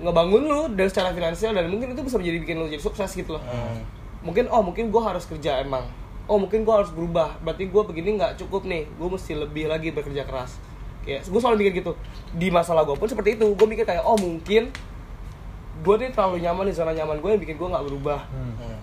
ngebangun 0.00 0.42
lu 0.48 0.62
dari 0.72 0.88
secara 0.88 1.12
finansial 1.12 1.52
dan 1.52 1.68
mungkin 1.68 1.92
itu 1.92 2.00
bisa 2.00 2.16
menjadi 2.16 2.38
bikin 2.40 2.56
lu 2.56 2.66
jadi 2.72 2.82
sukses 2.82 3.10
gitu 3.12 3.36
loh. 3.36 3.42
Hmm. 3.44 3.84
mungkin 4.20 4.52
oh 4.52 4.60
mungkin 4.60 4.92
gue 4.92 5.00
harus 5.00 5.24
kerja 5.24 5.64
emang. 5.64 5.84
Oh 6.28 6.36
mungkin 6.36 6.64
gue 6.64 6.74
harus 6.74 6.92
berubah. 6.92 7.40
Berarti 7.40 7.68
gue 7.68 7.82
begini 7.84 8.20
nggak 8.20 8.36
cukup 8.40 8.68
nih. 8.68 8.84
Gue 9.00 9.08
mesti 9.08 9.32
lebih 9.32 9.68
lagi 9.68 9.92
bekerja 9.92 10.28
keras 10.28 10.60
kayak 11.06 11.26
gue 11.26 11.40
selalu 11.40 11.56
mikir 11.64 11.72
gitu. 11.84 11.92
Di 12.36 12.48
masalah 12.52 12.84
gue 12.84 12.96
pun 12.96 13.08
seperti 13.08 13.36
itu. 13.40 13.46
Gue 13.56 13.66
mikir 13.66 13.84
kayak 13.88 14.04
oh 14.04 14.16
mungkin 14.18 14.70
gue 15.80 15.94
nih 15.96 16.12
terlalu 16.12 16.44
nyaman 16.44 16.68
di 16.68 16.74
zona 16.76 16.92
nyaman 16.92 17.18
gue 17.24 17.30
yang 17.32 17.40
bikin 17.40 17.56
gue 17.56 17.68
nggak 17.68 17.84
berubah. 17.88 18.20
Hmm. 18.30 18.54
Hmm. 18.60 18.78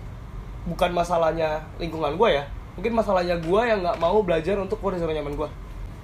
bukan 0.68 0.90
masalahnya 0.92 1.64
lingkungan 1.80 2.18
gue 2.18 2.28
ya. 2.38 2.44
Mungkin 2.76 2.92
masalahnya 2.94 3.40
gue 3.40 3.60
yang 3.64 3.80
nggak 3.82 3.98
mau 3.98 4.20
belajar 4.22 4.54
untuk 4.60 4.78
keluar 4.78 4.94
dari 4.94 5.02
zona 5.02 5.14
nyaman 5.16 5.34
gue 5.34 5.48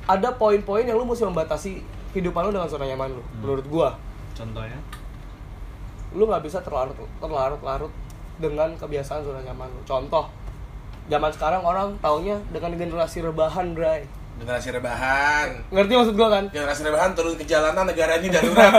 ada 0.04 0.28
poin-poin 0.36 0.84
yang 0.84 1.00
lu 1.00 1.08
mesti 1.08 1.24
membatasi 1.24 1.80
kehidupan 2.12 2.48
lu 2.48 2.52
dengan 2.52 2.68
zona 2.68 2.84
nyaman 2.84 3.16
lu 3.16 3.22
menurut 3.40 3.64
gue 3.64 3.88
Contohnya? 4.36 4.78
lu 6.14 6.30
nggak 6.30 6.44
bisa 6.46 6.60
terlarut 6.62 6.94
terlarut 7.18 7.60
larut 7.64 7.92
dengan 8.38 8.74
kebiasaan 8.78 9.22
zona 9.24 9.40
nyaman 9.42 9.70
lu. 9.70 9.80
Contoh 9.88 10.28
zaman 11.08 11.30
sekarang 11.32 11.62
orang 11.64 11.96
taunya 11.98 12.38
dengan 12.52 12.74
generasi 12.76 13.22
rebahan 13.24 13.72
bray 13.74 14.06
generasi 14.36 14.68
rebahan. 14.70 15.48
Ngerti 15.68 15.92
maksud 15.92 16.14
gua 16.14 16.28
kan? 16.30 16.44
Generasi 16.48 16.80
rebahan 16.82 17.10
turun 17.12 17.34
ke 17.34 17.44
jalanan 17.44 17.84
negara 17.84 18.18
ini 18.18 18.28
darurat. 18.28 18.72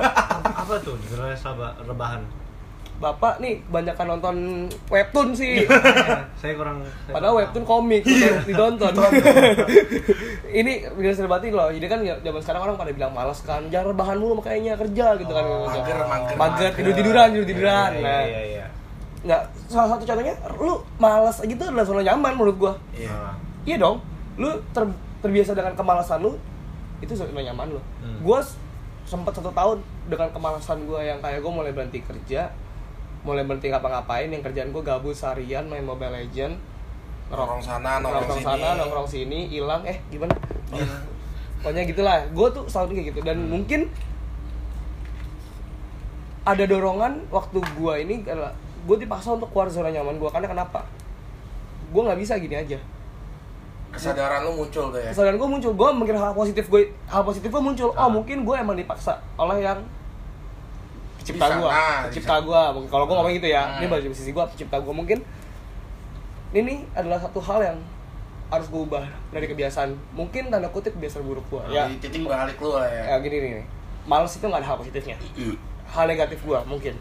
Apa 0.62 0.74
tuh? 0.80 0.96
Generasi 1.04 1.46
rebahan. 1.82 2.22
bapak 2.96 3.44
nih 3.44 3.60
kebanyakan 3.60 4.06
nonton 4.08 4.36
webtoon 4.88 5.36
sih. 5.36 5.68
Saya 6.34 6.56
kurang 6.56 6.80
saya 7.04 7.12
padahal 7.12 7.36
kurang 7.36 7.40
webtoon 7.44 7.64
komik 7.68 8.02
Iya. 8.02 8.40
ditonton. 8.42 8.88
Ini 10.48 10.72
generasi 10.88 11.20
rebahan 11.20 11.44
loh 11.52 11.68
jadi 11.68 11.86
kan 11.86 12.00
zaman 12.00 12.40
sekarang 12.40 12.62
orang 12.64 12.76
pada 12.76 12.96
bilang 12.96 13.12
malas 13.12 13.44
kan 13.44 13.68
jangan 13.68 13.92
rebahan 13.92 14.16
mulu 14.16 14.40
makanya 14.40 14.80
kerja 14.80 15.12
gitu 15.14 15.28
kan. 15.28 15.44
Oh, 15.44 15.68
mager, 15.68 15.92
mager, 15.98 16.06
mager 16.08 16.36
mager. 16.40 16.70
tidur 16.72 16.92
tiduran 16.94 17.26
tidur 17.30 17.46
tiduran 17.46 17.90
Iya, 17.92 18.00
nah. 18.00 18.22
iya, 18.24 18.40
iya. 18.48 18.66
nggak 19.26 19.42
salah 19.68 19.88
satu 19.92 20.02
contohnya 20.06 20.34
lu 20.56 20.74
malas 20.96 21.36
gitu 21.42 21.60
adalah 21.60 21.84
zona 21.84 22.00
nyaman 22.00 22.32
menurut 22.32 22.56
gua. 22.56 22.72
Iya. 22.96 23.12
Ah. 23.12 23.34
Iya 23.68 23.76
dong, 23.76 24.00
lu 24.36 24.52
ter- 24.70 24.98
terbiasa 25.20 25.52
dengan 25.52 25.72
kemalasan 25.72 26.20
lu, 26.20 26.36
itu 27.00 27.12
zona 27.12 27.32
nyaman 27.36 27.72
lu. 27.72 27.80
Hmm. 28.00 28.20
Gua 28.20 28.40
s- 28.40 28.56
sempat 29.04 29.32
satu 29.32 29.50
tahun 29.50 29.78
dengan 30.06 30.28
kemalasan 30.30 30.82
gua 30.84 30.98
yang 30.98 31.18
kayak 31.18 31.38
gue 31.38 31.52
mulai 31.52 31.70
berhenti 31.70 32.02
kerja, 32.02 32.50
mulai 33.22 33.42
berhenti 33.42 33.70
ngapa-ngapain, 33.70 34.26
yang 34.28 34.42
kerjaan 34.42 34.70
gue 34.70 34.82
gabut 34.82 35.14
seharian 35.14 35.66
main 35.66 35.82
Mobile 35.82 36.10
Legend, 36.10 36.58
nongkrong 37.26 37.58
sana 37.58 37.98
nongkrong 37.98 38.38
sana, 38.40 38.74
nongkrong 38.76 39.06
sini, 39.06 39.46
hilang, 39.46 39.82
eh 39.82 39.98
gimana? 40.08 40.34
Iya. 40.70 40.86
Pokoknya 41.62 41.82
gitulah, 41.86 42.18
gue 42.30 42.48
tuh 42.50 42.64
selalu 42.66 42.98
kayak 42.98 43.06
gitu 43.10 43.20
dan 43.22 43.38
mungkin 43.42 43.90
ada 46.46 46.62
dorongan 46.62 47.26
waktu 47.28 47.58
gua 47.74 47.98
ini 47.98 48.22
adalah 48.22 48.54
gue 48.86 48.96
dipaksa 48.96 49.34
untuk 49.34 49.50
keluar 49.50 49.66
zona 49.66 49.90
nyaman 49.90 50.14
gua 50.16 50.30
karena 50.30 50.46
kenapa? 50.46 50.86
Gue 51.90 52.02
nggak 52.06 52.18
bisa 52.22 52.38
gini 52.38 52.54
aja. 52.54 52.78
Kesadaran 53.96 54.40
lu 54.42 54.52
muncul 54.54 54.84
tuh 54.88 55.00
ya? 55.00 55.10
Kesadaran 55.10 55.36
gue 55.36 55.48
muncul. 55.48 55.72
Gue 55.72 55.88
mikir 55.96 56.14
hal 56.14 56.32
positif 56.32 56.64
gue 56.66 56.82
hal 57.06 57.22
positif 57.22 57.48
gue 57.48 57.62
muncul. 57.62 57.88
Oh 57.90 57.98
Ah. 57.98 58.08
mungkin 58.08 58.44
gue 58.44 58.56
emang 58.56 58.76
dipaksa 58.76 59.16
oleh 59.34 59.60
yang 59.60 59.80
pencipta 61.16 61.46
Bisa, 61.48 61.58
gue 61.58 61.68
ah, 61.68 61.98
pencipta 62.06 62.34
bisa. 62.38 62.46
gue 62.46 62.60
mungkin 62.72 62.88
kalau 62.88 63.04
gue 63.04 63.14
ngomong 63.14 63.34
gitu 63.34 63.48
ya. 63.48 63.62
Hmm. 63.66 63.78
ini 63.80 63.86
dari 63.88 64.06
sisi 64.12 64.30
gue 64.30 64.44
pencipta 64.46 64.76
gue 64.78 64.94
mungkin 64.94 65.18
ini 66.52 66.86
adalah 66.92 67.18
satu 67.18 67.42
hal 67.42 67.58
yang 67.64 67.78
harus 68.46 68.70
gue 68.70 68.78
ubah 68.78 69.02
dari 69.34 69.46
kebiasaan. 69.46 69.90
Mungkin 70.14 70.48
tanda 70.48 70.70
kutip 70.70 70.94
kebiasaan 70.94 71.26
buruk 71.26 71.42
gue 71.50 71.62
ya. 71.74 71.90
di 71.90 71.98
titik 71.98 72.22
balik 72.22 72.56
lu 72.62 72.78
lah 72.78 72.86
ya. 72.86 73.02
Ya 73.12 73.16
gini 73.18 73.36
nih 73.42 73.66
males 74.06 74.30
itu 74.30 74.46
nggak 74.46 74.62
ada 74.62 74.68
hal 74.70 74.76
positifnya. 74.78 75.16
Hal 75.90 76.06
negatif 76.06 76.38
gue 76.46 76.58
mungkin. 76.64 76.94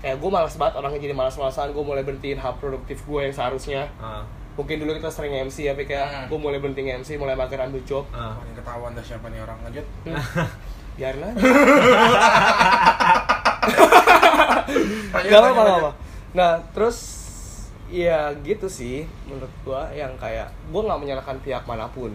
Kayak 0.00 0.16
gue 0.18 0.30
malas 0.32 0.56
banget 0.58 0.74
orangnya 0.80 0.98
jadi 0.98 1.14
malas-malasan 1.14 1.70
gue 1.70 1.84
mulai 1.84 2.02
berhentiin 2.02 2.40
hal 2.40 2.56
produktif 2.56 3.04
gue 3.04 3.20
yang 3.20 3.34
seharusnya. 3.36 3.84
Ah. 4.00 4.24
Mungkin 4.52 4.76
dulu 4.78 4.92
kita 4.92 5.08
sering 5.08 5.32
MC 5.42 5.64
ya 5.64 5.74
kayak 5.74 6.06
Hmm. 6.06 6.26
gue 6.28 6.38
mulai 6.38 6.58
berhenti 6.58 6.84
MC 6.84 7.16
mulai 7.16 7.32
mager 7.32 7.56
ambil 7.58 7.80
job 7.82 8.04
Ah. 8.10 8.36
paling 8.36 8.52
ketahuan 8.52 8.92
dah 8.92 9.00
siapa 9.00 9.26
nih 9.28 9.40
orang 9.40 9.58
lanjut 9.62 9.86
biarin 10.92 11.24
aja 11.24 11.36
Gak 15.22 15.40
apa-apa. 15.40 15.90
Nah, 16.32 16.52
terus 16.72 16.98
ya 17.86 18.32
gitu 18.40 18.66
sih 18.66 19.04
menurut 19.26 19.52
gua 19.62 19.92
yang 19.92 20.16
kayak 20.16 20.48
gua 20.68 20.80
nggak 20.82 21.00
menyalahkan 21.02 21.36
pihak 21.40 21.64
mana 21.64 21.84
pun. 21.86 22.12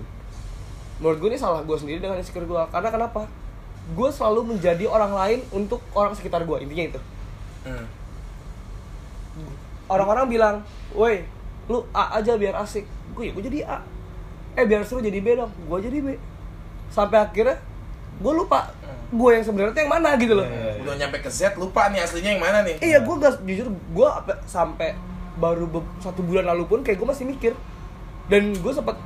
Menurut 0.98 1.18
gua 1.18 1.30
ini 1.30 1.40
salah 1.40 1.62
gua 1.62 1.78
sendiri 1.78 1.98
dengan 1.98 2.18
insecure 2.18 2.46
gua. 2.46 2.66
Karena 2.68 2.90
kenapa? 2.90 3.30
Gua 3.94 4.10
selalu 4.10 4.56
menjadi 4.56 4.86
orang 4.86 5.14
lain 5.14 5.40
untuk 5.52 5.80
orang 5.94 6.14
sekitar 6.14 6.44
gua. 6.44 6.58
Intinya 6.58 6.86
itu. 6.88 7.00
Hmm. 7.64 7.86
Orang-orang 9.88 10.26
bilang, 10.28 10.56
"Woi, 10.92 11.24
lu 11.68 11.84
A 11.92 12.16
aja 12.16 12.36
biar 12.36 12.56
asik." 12.58 12.84
Gue 13.14 13.30
ya 13.30 13.32
gue 13.32 13.44
jadi 13.44 13.60
A. 13.66 13.80
eh 14.54 14.66
biar 14.66 14.82
seru 14.82 15.00
jadi 15.00 15.22
B 15.22 15.38
dong 15.38 15.54
gue 15.54 15.78
jadi 15.86 15.98
B 16.02 16.08
sampai 16.90 17.22
akhirnya 17.22 17.62
gue 18.18 18.34
lupa 18.34 18.74
gue 19.08 19.30
yang 19.30 19.46
sebenarnya 19.46 19.78
yang 19.78 19.94
mana 19.94 20.18
gitu 20.18 20.34
loh 20.34 20.42
Iya, 20.44 20.58
iya. 20.74 20.82
Udah 20.82 20.96
nyampe 20.98 21.18
ke 21.22 21.30
Z 21.30 21.54
lupa 21.56 21.94
nih 21.94 22.02
aslinya 22.02 22.34
yang 22.34 22.42
mana 22.42 22.66
nih. 22.66 22.82
iya 22.82 22.98
gue 22.98 23.16
gak 23.16 23.46
jujur 23.46 23.70
gue 23.70 24.10
sampai 24.50 24.98
baru 25.38 25.70
satu 26.02 26.26
bulan 26.26 26.50
lalu 26.50 26.66
pun 26.66 26.80
kayak 26.82 26.98
gue 26.98 27.06
masih 27.06 27.30
mikir 27.30 27.54
dan 28.26 28.50
gue 28.52 28.74
sempat 28.74 28.98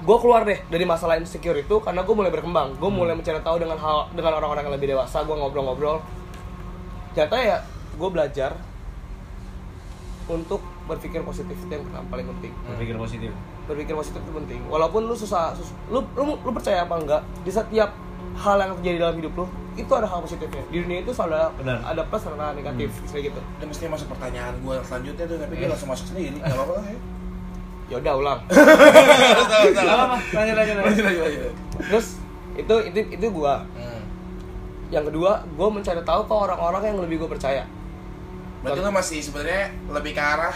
gue 0.00 0.16
keluar 0.22 0.46
deh 0.46 0.62
dari 0.70 0.86
masalah 0.86 1.18
insecure 1.18 1.58
itu 1.58 1.74
karena 1.82 2.06
gue 2.06 2.14
mulai 2.14 2.30
berkembang 2.30 2.78
gue 2.78 2.90
mulai 2.92 3.18
mencari 3.18 3.42
tahu 3.42 3.56
dengan 3.58 3.74
hal 3.74 4.14
dengan 4.14 4.38
orang-orang 4.38 4.70
yang 4.70 4.74
lebih 4.78 4.94
dewasa 4.94 5.26
gue 5.26 5.34
ngobrol-ngobrol 5.34 5.98
ternyata 7.10 7.36
ya 7.42 7.56
gue 7.98 8.08
belajar 8.08 8.54
untuk 10.26 10.62
berpikir 10.84 11.20
positif 11.20 11.56
itu 11.56 11.72
yang 11.72 11.84
paling 12.06 12.28
penting 12.28 12.52
Berpikir 12.66 12.94
positif. 12.94 13.30
berpikir 13.64 13.94
positif 13.94 14.20
itu 14.20 14.32
penting 14.34 14.60
walaupun 14.66 15.04
lu 15.04 15.14
susah 15.14 15.52
sus- 15.52 15.72
lu, 15.86 16.04
lu 16.14 16.36
lu 16.36 16.50
percaya 16.50 16.82
apa 16.82 16.94
enggak 16.94 17.22
di 17.40 17.48
setiap 17.48 17.90
hal 18.34 18.56
yang 18.58 18.76
terjadi 18.76 18.96
dalam 19.00 19.16
hidup 19.16 19.32
lu 19.34 19.46
itu 19.74 19.88
ada 19.88 20.04
hal 20.04 20.20
positifnya 20.20 20.60
di 20.68 20.78
dunia 20.78 21.00
itu 21.00 21.10
selalu 21.10 21.34
ada, 21.34 21.48
Benar. 21.56 21.78
ada 21.82 22.02
plus 22.04 22.22
dan 22.22 22.36
ada 22.36 22.52
negatif 22.52 22.88
kayak 23.06 23.24
gitu 23.28 23.40
Udah 23.40 23.66
mesti 23.66 23.84
masuk 23.86 24.06
pertanyaan 24.08 24.54
gue 24.56 24.74
selanjutnya 24.82 25.24
tuh, 25.24 25.36
tapi 25.36 25.52
dia 25.54 25.66
langsung 25.66 25.88
masuk 25.88 26.06
sendiri. 26.06 26.36
Gak 26.36 26.52
apa-apa 26.52 26.72
lah 26.74 26.86
ya. 26.86 26.98
ya 27.84 27.96
udah 27.98 28.12
ulang 28.14 28.40
Gak 29.74 29.84
apa-apa, 29.84 30.16
lanjut 30.32 30.54
lanjut 30.54 30.76
lanjut. 30.76 31.52
Terus 31.80 32.06
itu 32.54 32.74
itu 32.86 32.98
itu 33.10 33.26
gua 33.30 33.66
Hmm. 33.74 34.02
yang 34.90 35.02
kedua 35.02 35.42
gua 35.52 35.68
mencari 35.68 36.00
tahu 36.00 36.22
ke 36.22 36.34
orang-orang 36.34 36.82
yang 36.86 36.98
lebih 37.00 37.18
gue 37.18 37.30
percaya 37.30 37.66
Berarti 38.60 38.78
lu 38.78 38.90
masih 38.90 39.18
sebenarnya 39.20 39.64
lebih 39.90 40.12
ke 40.12 40.22
arah 40.22 40.54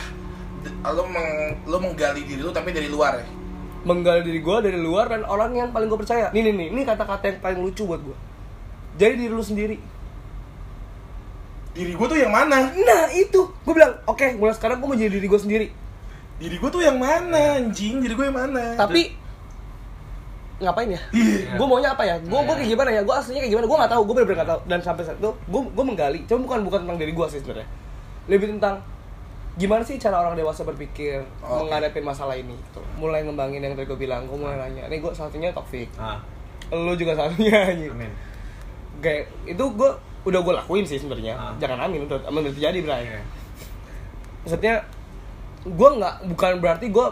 lu 0.66 1.02
meng, 1.08 1.28
lu 1.66 1.76
menggali 1.78 2.22
diri 2.26 2.40
lu 2.42 2.50
tapi 2.50 2.74
dari 2.74 2.88
luar 2.90 3.22
ya. 3.22 3.26
menggali 3.86 4.26
diri 4.26 4.40
gua 4.42 4.58
dari 4.58 4.78
luar 4.78 5.06
dan 5.08 5.22
orang 5.24 5.54
yang 5.54 5.68
paling 5.70 5.86
gue 5.86 5.98
percaya 5.98 6.28
nih 6.34 6.50
nih 6.50 6.54
nih 6.54 6.66
ini 6.74 6.80
kata-kata 6.82 7.24
yang 7.30 7.38
paling 7.38 7.60
lucu 7.62 7.86
buat 7.86 8.02
gua 8.02 8.16
jadi 8.98 9.14
diri 9.14 9.32
lu 9.32 9.44
sendiri 9.44 9.78
Diri 11.68 11.94
gue 11.94 12.06
tuh 12.10 12.18
yang 12.18 12.34
mana? 12.34 12.74
nah 12.74 13.06
itu 13.14 13.38
gue 13.54 13.74
bilang 13.76 14.02
oke 14.02 14.34
mulai 14.34 14.50
sekarang 14.50 14.82
gue 14.82 14.88
mau 14.90 14.98
jadi 14.98 15.14
diri 15.14 15.30
gue 15.30 15.38
sendiri 15.38 15.66
Diri 16.38 16.54
gue 16.54 16.70
tuh 16.70 16.82
yang 16.82 16.98
mana 17.02 17.58
anjing? 17.58 17.98
Diri 17.98 18.14
gue 18.14 18.26
yang 18.30 18.38
mana? 18.38 18.78
tapi 18.78 19.14
ngapain 20.58 20.90
ya? 20.90 20.98
Iya. 21.14 21.54
gue 21.54 21.66
maunya 21.66 21.94
apa 21.94 22.02
ya? 22.02 22.18
Gue 22.18 22.34
gue 22.42 22.54
kayak 22.58 22.70
gimana 22.74 22.90
ya? 22.90 23.02
Gue 23.06 23.14
aslinya 23.14 23.40
kayak 23.46 23.52
gimana? 23.54 23.66
Gue 23.70 23.78
nggak 23.78 23.92
tahu. 23.94 24.02
Gue 24.02 24.14
bener-bener 24.18 24.38
nggak 24.42 24.50
tahu. 24.50 24.60
Dan 24.66 24.78
sampai 24.82 25.02
saat 25.06 25.18
itu 25.22 25.30
gue 25.30 25.60
gue 25.70 25.84
menggali. 25.86 26.18
Cuma 26.26 26.38
bukan 26.46 26.58
bukan 26.66 26.78
tentang 26.82 26.98
diri 26.98 27.12
gue 27.14 27.26
sih 27.30 27.38
sebenarnya. 27.38 27.68
Lebih 28.26 28.46
tentang 28.58 28.74
gimana 29.58 29.82
sih 29.82 29.98
cara 29.98 30.22
orang 30.22 30.32
dewasa 30.32 30.62
berpikir 30.62 31.18
Oke. 31.42 31.66
menghadapi 31.66 31.98
masalah 31.98 32.32
ini. 32.32 32.54
Gitu. 32.54 32.78
Mulai 32.96 33.26
ngembangin 33.26 33.58
yang 33.60 33.74
tadi 33.74 33.84
gue 33.84 33.98
bilang. 33.98 34.22
Gue 34.24 34.38
mulai 34.38 34.54
nanya. 34.56 34.86
Ini 34.86 34.98
gue 34.98 35.10
satunya 35.10 35.50
Taufik. 35.50 35.90
Ah, 35.98 36.22
Lu 36.70 36.94
juga 36.94 37.12
satunya 37.12 37.58
anjing. 37.70 37.90
amin. 37.90 38.12
Kayak 38.98 39.26
itu 39.44 39.64
gue 39.68 39.90
udah 40.24 40.40
gue 40.40 40.54
lakuin 40.56 40.82
sih 40.82 40.96
sebenarnya. 40.96 41.34
Ah. 41.34 41.52
Jangan 41.58 41.84
amin 41.84 42.06
udah 42.06 42.22
amin 42.24 42.46
udah 42.46 42.54
terjadi 42.54 42.78
Bray. 42.80 43.02
Iya. 43.04 43.20
Maksudnya 44.40 44.74
gue 45.60 45.88
nggak 45.92 46.14
bukan 46.28 46.52
berarti 46.58 46.86
gue 46.88 47.06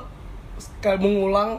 kayak 0.78 1.02
mengulang 1.02 1.58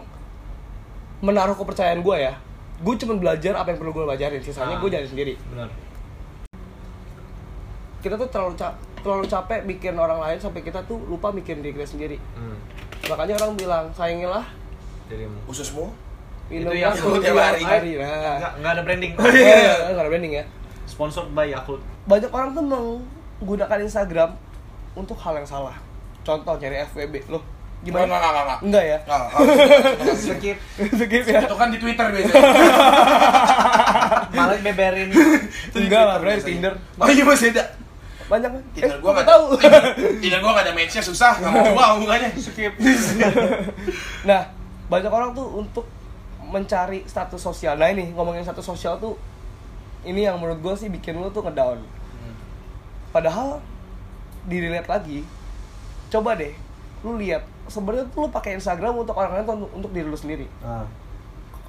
menaruh 1.20 1.53
kepercayaan 1.53 2.00
gue 2.00 2.17
ya 2.20 2.34
gue 2.77 2.94
cuma 2.96 3.13
belajar 3.13 3.53
apa 3.53 3.70
yang 3.70 3.77
perlu 3.77 3.89
gue 3.91 4.06
pelajarin 4.06 4.38
sisanya 4.38 4.77
Ah. 4.77 4.82
gue 4.82 4.89
jadi 4.89 5.06
sendiri 5.06 5.34
Benar. 5.50 5.70
kita 8.00 8.16
tuh 8.16 8.29
terlalu 8.29 8.53
terlalu 9.07 9.25
capek 9.25 9.63
mikirin 9.63 9.96
orang 9.96 10.20
lain 10.20 10.35
sampai 10.35 10.59
kita 10.59 10.83
tuh 10.83 11.00
lupa 11.01 11.31
mikirin 11.31 11.59
diri 11.59 11.72
kita 11.74 11.87
sendiri 11.87 12.17
Hmm. 12.33 12.59
makanya 13.07 13.33
orang 13.37 13.55
bilang 13.55 13.85
sayangilah 13.89 14.43
Dirimu. 15.07 15.39
Ususmu? 15.48 15.87
minumlah 16.48 16.75
Yakult 16.75 17.00
susu 17.13 17.20
tiap 17.22 17.35
hari. 17.37 17.59
hari 17.59 17.91
nah 17.96 18.07
Enggak, 18.33 18.51
enggak 18.53 18.72
ada 18.74 18.81
branding. 18.81 19.11
oh, 19.15 19.27
iya 19.29 19.55
nggak 19.89 20.00
ada 20.01 20.09
branding 20.09 20.33
ya 20.33 20.43
Sponsored 20.85 21.31
by 21.31 21.48
Yakult. 21.48 21.79
banyak 22.03 22.27
orang 22.27 22.51
tuh 22.51 22.63
menggunakan 22.63 23.79
Instagram 23.81 24.35
untuk 24.93 25.15
hal 25.17 25.35
yang 25.35 25.48
salah 25.48 25.75
contoh 26.22 26.55
nyari 26.55 26.83
FWB 26.85 27.27
loh 27.27 27.43
gimana 27.77 28.03
enggak, 28.05 28.20
enggak, 28.20 28.43
enggak. 28.43 28.59
enggak 28.61 28.83
ya 28.85 28.98
Enggak, 29.00 29.20
enggak. 29.22 30.15
Skip. 30.17 30.57
skip 30.98 31.24
ya 31.25 31.39
Itu 31.41 31.55
kan 31.55 31.67
di 31.70 31.77
Twitter 31.77 32.05
biasanya. 32.09 32.41
Malah 34.33 34.57
beberin. 34.59 35.07
Itu 35.09 35.77
di 35.77 35.85
enggak 35.85 36.03
lah 36.03 36.15
Twitter 36.17 36.35
bro. 36.35 36.48
Tinder 36.48 36.74
Oh 36.98 37.07
iya 37.07 37.24
masih 37.24 37.48
ada. 37.51 37.63
Banyak 38.27 38.50
kan 38.51 38.63
Tinder 38.75 38.96
Eh, 38.96 39.00
gua 39.00 39.11
nggak 39.16 39.24
enggak 39.24 39.31
tahu. 39.31 39.46
Tinder 40.20 40.40
gua 40.44 40.51
enggak 40.55 40.66
ada 40.68 40.74
match-nya 40.75 41.03
susah, 41.03 41.33
enggak 41.40 41.51
mau 41.51 41.63
coba 41.72 41.83
hubungannya. 41.96 42.29
Skip. 42.35 42.74
nah 44.29 44.42
banyak 44.92 45.11
orang 45.11 45.31
tuh 45.31 45.48
untuk 45.55 45.85
mencari 46.48 47.03
status 47.07 47.40
sosial. 47.40 47.75
Nah 47.79 47.92
ini 47.92 48.11
ngomongin 48.11 48.44
status 48.44 48.63
sosial 48.63 49.00
tuh 49.00 49.16
ini 50.07 50.24
yang 50.24 50.40
menurut 50.40 50.59
gue 50.63 50.74
sih 50.75 50.87
bikin 50.87 51.20
lu 51.20 51.27
tuh 51.31 51.44
ngedown. 51.44 51.83
Padahal 53.11 53.63
dilihat 54.48 54.87
lagi 54.87 55.27
coba 56.07 56.40
deh 56.40 56.55
lu 57.03 57.20
lihat 57.20 57.44
sebenarnya 57.68 58.07
tuh 58.09 58.25
lu 58.25 58.29
pakai 58.31 58.55
Instagram 58.55 58.96
untuk 59.03 59.13
orang 59.20 59.37
lain 59.37 59.44
atau 59.44 59.55
untuk, 59.59 59.72
untuk 59.75 59.92
diri 59.92 60.07
lu 60.07 60.18
sendiri? 60.18 60.48
Ah, 60.63 60.87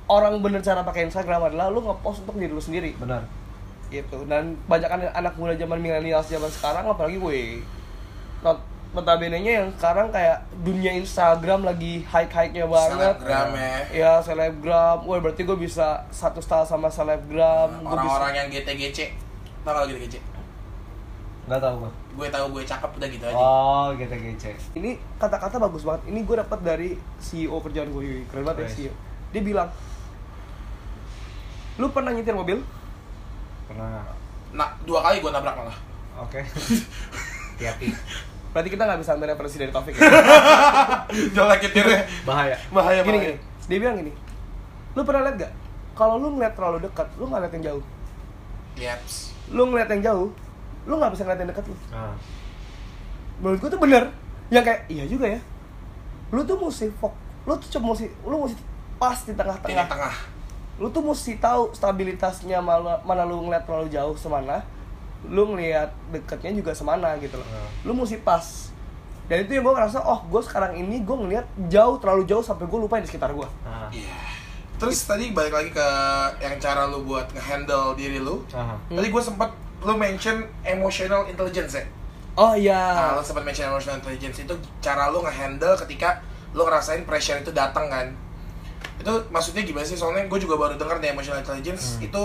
orang 0.08 0.38
bener 0.40 0.62
cara 0.62 0.86
pakai 0.86 1.10
Instagram 1.10 1.52
adalah 1.52 1.68
lu 1.68 1.84
ngepost 1.84 2.24
untuk 2.24 2.38
diri 2.38 2.50
lu 2.54 2.62
sendiri. 2.62 2.94
Benar. 2.96 3.26
Gitu 3.88 4.18
dan 4.24 4.52
banyak 4.68 4.86
anak, 4.86 5.10
anak 5.12 5.34
muda 5.34 5.56
zaman 5.56 5.80
milenial 5.80 6.20
zaman 6.20 6.48
sekarang 6.48 6.84
apalagi 6.84 7.16
gue 7.16 7.38
not 8.40 8.60
notabene 8.88 9.40
nya 9.40 9.60
yang 9.60 9.68
sekarang 9.76 10.08
kayak 10.08 10.40
dunia 10.60 10.96
Instagram 10.96 11.60
lagi 11.60 12.00
high 12.04 12.24
high 12.24 12.48
nya 12.48 12.64
banget 12.64 13.20
Selebgram 13.20 13.48
ya. 13.52 13.76
ya 13.92 14.12
selebgram 14.24 14.98
wah 15.04 15.18
berarti 15.20 15.44
gue 15.44 15.58
bisa 15.58 16.08
satu 16.08 16.40
style 16.40 16.64
sama 16.64 16.88
selebgram 16.88 17.84
Gua 17.84 17.92
Orang-orang 17.94 18.32
yang 18.34 18.48
GTGC. 18.48 19.12
Tahu 19.60 19.72
kalau 19.74 19.86
GTGC? 19.86 20.16
Enggak 21.44 21.60
tahu 21.64 21.74
gua. 21.80 21.90
Gue 22.16 22.28
tahu 22.28 22.46
gue 22.56 22.62
cakep 22.64 22.90
udah 22.96 23.08
gitu 23.08 23.24
aja. 23.24 23.36
Oh, 23.36 23.86
gitu 23.92 24.12
gece. 24.12 24.50
bisa- 24.52 24.72
ini 24.74 24.90
kata-kata 25.16 25.56
bagus 25.58 25.84
banget 25.84 26.02
ini 26.08 26.20
gue 26.24 26.36
dapat 26.40 26.58
dari 26.60 26.88
CEO 27.20 27.56
kerjaan 27.60 27.88
gue 27.88 28.24
keren 28.28 28.44
banget 28.44 28.64
ya. 28.64 28.68
CEO 28.68 28.94
dia 29.28 29.42
bilang 29.44 29.68
lu 31.76 31.92
pernah 31.92 32.10
nyetir 32.10 32.32
mobil 32.32 32.58
Pernah. 33.68 34.02
Nah, 34.50 34.68
dua 34.82 35.00
kali 35.02 35.20
gue 35.20 35.28
nabrak 35.28 35.54
malah. 35.54 35.76
Oke. 36.18 36.40
Hati-hati. 37.54 37.90
berarti 38.48 38.70
kita 38.70 38.80
nggak 38.82 38.98
bisa 38.98 39.12
ambil 39.12 39.28
referensi 39.28 39.56
dari 39.56 39.68
Taufik 39.68 39.92
ya 39.92 40.02
Jalan 41.36 41.58
nyetirnya. 41.58 42.00
Bahaya. 42.24 42.56
Bahaya 42.68 43.00
gini 43.02 43.12
bahaya. 43.12 43.26
gini 43.28 43.36
dia 43.68 43.78
bilang 43.78 43.96
gini 43.98 44.12
lu 44.94 45.04
pernah 45.04 45.20
lihat 45.22 45.36
gak 45.38 45.52
kalau 45.92 46.16
lu 46.16 46.32
ngeliat 46.32 46.56
terlalu 46.56 46.80
dekat 46.80 47.06
lu 47.14 47.28
nggak 47.28 47.40
lihat 47.40 47.52
yang 47.52 47.64
jauh 47.68 47.82
Yaps. 48.74 49.14
lu 49.48 49.62
ngeliat 49.64 49.88
yang 49.90 50.02
jauh 50.02 50.28
lu 50.86 50.94
nggak 50.96 51.12
bisa 51.12 51.22
ngeliat 51.22 51.38
yang 51.38 51.50
dekat 51.52 51.64
lu 51.68 51.76
Ah. 51.92 52.16
menurut 53.38 53.58
gua 53.58 53.68
tuh 53.68 53.78
bener 53.78 54.02
yang 54.48 54.64
kayak 54.64 54.80
iya 54.88 55.04
juga 55.04 55.28
ya 55.28 55.40
lu 56.30 56.40
tuh 56.42 56.56
mesti 56.56 56.88
fok 56.94 57.12
lu 57.44 57.52
tuh 57.54 57.68
cuma 57.70 57.92
mesti 57.92 58.08
lu 58.22 58.36
mesti 58.40 58.56
pas 58.96 59.18
di 59.18 59.28
Di 59.28 59.36
tengah-tengah 59.36 59.86
tengah. 59.86 60.14
Lu 60.78 60.88
tuh 60.88 61.02
mesti 61.02 61.36
tahu 61.36 61.70
stabilitasnya 61.72 62.58
mana, 62.58 63.02
mana 63.02 63.22
lu 63.22 63.42
ngeliat 63.42 63.62
terlalu 63.62 63.88
jauh 63.88 64.14
semana 64.14 64.62
lu 65.24 65.42
ngeliat 65.48 65.90
dekatnya 66.08 66.54
juga 66.54 66.70
semana 66.70 67.18
gitu 67.18 67.34
loh 67.34 67.44
Hmm. 67.44 67.68
lu 67.82 67.92
mesti 67.92 68.18
pas 68.18 68.70
dan 69.26 69.42
itu 69.42 69.52
yang 69.52 69.62
gue 69.62 69.74
ngerasa 69.74 69.98
oh 70.00 70.22
gue 70.24 70.40
sekarang 70.40 70.72
ini 70.74 71.02
gue 71.02 71.12
ngeliat 71.12 71.42
jauh 71.66 71.98
terlalu 71.98 72.24
jauh 72.24 72.40
sampai 72.40 72.64
gue 72.64 72.78
lupa 72.78 72.96
yang 72.96 73.04
di 73.04 73.10
sekitar 73.10 73.30
gue 73.30 73.48
Ah. 73.62 73.90
Iya. 73.90 74.14
Terus 74.78 75.02
tadi 75.04 75.34
balik 75.34 75.50
lagi 75.50 75.70
ke 75.70 75.88
yang 76.38 76.54
cara 76.56 76.86
lu 76.86 77.02
buat 77.02 77.26
ngehandle 77.28 77.92
diri 77.92 78.22
lu. 78.22 78.46
Aha. 78.48 78.78
Tadi 78.86 79.08
gue 79.10 79.18
sempat 79.20 79.50
lu 79.80 79.90
mention 79.92 80.38
emotional 80.62 81.26
intelligence 81.26 81.74
ya. 81.74 81.84
oh 82.36 82.54
Nah, 82.54 82.54
iya 82.54 82.82
lu 83.10 83.20
sempat 83.20 83.42
mention 83.42 83.66
emotional 83.66 83.98
intelligence 83.98 84.38
itu 84.38 84.54
cara 84.78 85.10
lu 85.10 85.18
ngehandle 85.18 85.74
ketika 85.82 86.22
lu 86.54 86.62
ngerasain 86.62 87.02
pressure 87.02 87.36
itu 87.36 87.50
datang 87.50 87.90
kan. 87.90 88.06
Itu 88.98 89.12
maksudnya 89.28 89.62
gimana 89.62 89.82
sih? 89.82 89.94
Soalnya 89.94 90.26
gue 90.26 90.38
juga 90.38 90.54
baru 90.54 90.74
dengar 90.74 90.98
nih 90.98 91.10
emotional 91.10 91.38
intelligence 91.38 91.98
itu 91.98 92.24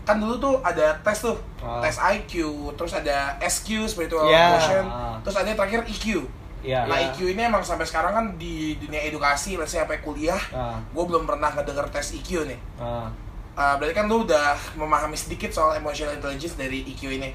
kan 0.00 0.16
dulu 0.16 0.34
tuh 0.36 0.54
ada 0.60 0.96
tes 1.00 1.20
tuh, 1.20 1.36
Ah. 1.60 1.78
tes 1.78 1.94
IQ, 1.94 2.32
terus 2.74 2.90
ada 2.90 3.36
SQ 3.38 3.84
spiritual 3.86 4.26
Ya. 4.26 4.56
quotient, 4.56 4.88
Ah. 4.88 5.14
terus 5.20 5.36
ada 5.36 5.46
yang 5.46 5.56
terakhir 5.56 5.80
EQ. 5.84 6.24
Iya. 6.60 6.84
Nah 6.84 6.96
Ya. 6.96 7.08
EQ 7.08 7.30
ini 7.30 7.42
emang 7.42 7.60
sampai 7.60 7.84
sekarang 7.84 8.10
kan 8.10 8.24
di 8.34 8.74
dunia 8.76 9.00
edukasi, 9.02 9.54
let's 9.54 9.70
say 9.70 9.78
sampai 9.78 10.00
kuliah, 10.00 10.40
Ah. 10.50 10.80
gue 10.80 11.04
belum 11.04 11.24
pernah 11.24 11.52
ngedenger 11.52 11.86
tes 11.90 12.12
EQ 12.12 12.44
nih. 12.44 12.60
Ah. 12.76 13.12
Uh, 13.50 13.76
berarti 13.76 13.92
kan 13.92 14.08
lu 14.08 14.24
udah 14.24 14.56
memahami 14.74 15.12
sedikit 15.12 15.52
soal 15.52 15.74
emotional 15.74 16.12
intelligence 16.12 16.54
dari 16.54 16.80
EQ 16.86 17.12
ini 17.12 17.30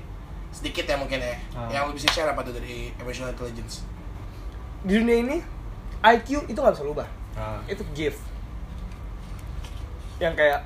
sedikit 0.49 0.87
ya 0.87 0.95
mungkin 0.95 1.19
ya 1.19 1.35
Ah. 1.53 1.69
yang 1.69 1.85
lu 1.85 1.93
bisa 1.93 2.07
share 2.07 2.25
apa 2.25 2.41
tuh 2.41 2.55
dari 2.55 2.89
emotional 2.95 3.29
intelligence 3.29 3.83
di 4.81 4.95
dunia 4.95 5.17
ini 5.19 5.37
IQ 6.01 6.47
itu 6.47 6.55
nggak 6.55 6.73
bisa 6.73 6.83
berubah 6.83 7.07
Ah. 7.35 7.59
itu 7.67 7.83
gift 7.91 8.17
yang 10.17 10.33
kayak 10.33 10.63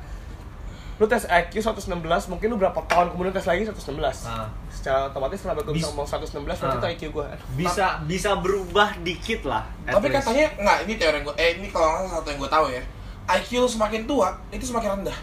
lu 0.96 1.08
tes 1.08 1.24
IQ 1.24 1.64
116 1.64 1.96
mungkin 2.28 2.48
lu 2.50 2.58
berapa 2.58 2.76
tahun 2.84 3.08
kemudian 3.10 3.32
tes 3.32 3.44
lagi 3.44 3.64
116 3.64 4.28
Ah. 4.28 4.52
secara 4.70 5.08
otomatis 5.08 5.40
kenapa 5.40 5.64
gue 5.64 5.72
bisa 5.74 5.88
Bis- 5.88 5.90
ngomong 5.90 6.04
116 6.06 6.44
berarti 6.60 6.76
Ah. 6.76 6.76
itu 6.76 6.88
IQ 6.90 7.04
gue 7.10 7.26
bisa 7.56 7.86
bisa 8.04 8.30
berubah 8.36 9.00
dikit 9.00 9.42
lah 9.44 9.64
Tapi 9.82 10.06
least. 10.06 10.20
katanya 10.22 10.46
nggak 10.58 10.78
ini 10.84 10.94
teori 10.96 11.20
gue. 11.22 11.34
Eh 11.36 11.50
ini 11.56 11.68
kalau 11.68 11.88
nggak 11.88 12.04
salah 12.04 12.14
satu 12.14 12.28
yang 12.28 12.40
gue 12.40 12.52
tahu 12.52 12.66
ya. 12.70 12.84
IQ 13.32 13.50
lu 13.58 13.70
semakin 13.70 14.02
tua 14.04 14.28
itu 14.50 14.66
semakin 14.66 14.90
rendah. 14.98 15.18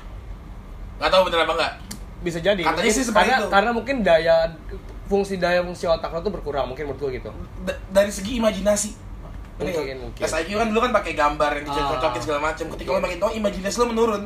Nggak 0.96 1.10
tahu 1.10 1.22
bener 1.24 1.40
apa 1.42 1.54
nggak. 1.54 1.74
bisa 2.16 2.40
jadi 2.40 2.58
Katanya 2.58 2.80
Mungkin 2.80 2.96
sih 2.96 3.12
karena 3.12 3.36
itu. 3.36 3.48
karena 3.52 3.70
mungkin 3.70 3.96
daya 4.00 4.36
fungsi 5.06 5.36
daya 5.36 5.60
fungsi 5.60 5.84
otak 5.84 6.08
lo 6.08 6.18
tuh 6.18 6.32
berkurang 6.32 6.64
mungkin 6.66 6.88
menurut 6.88 6.98
gue 6.98 7.20
gitu 7.20 7.28
Da- 7.62 7.76
dari 7.92 8.08
segi 8.08 8.40
imajinasi. 8.40 8.90
Mungkin, 9.58 9.72
nggak? 9.72 9.98
mungkin. 9.98 10.20
Tes 10.20 10.32
IQ 10.36 10.48
kan 10.54 10.66
dulu 10.68 10.80
kan 10.80 10.92
pakai 10.92 11.12
gambar 11.12 11.50
yang 11.52 11.64
dicocok-cocokin 11.64 12.12
Ah. 12.12 12.22
segala 12.22 12.40
macam. 12.42 12.64
Ketika 12.70 12.88
lo 12.90 13.00
makin 13.00 13.18
tua, 13.18 13.30
imajinasi 13.32 13.76
lo 13.78 13.88
menurun. 13.88 14.24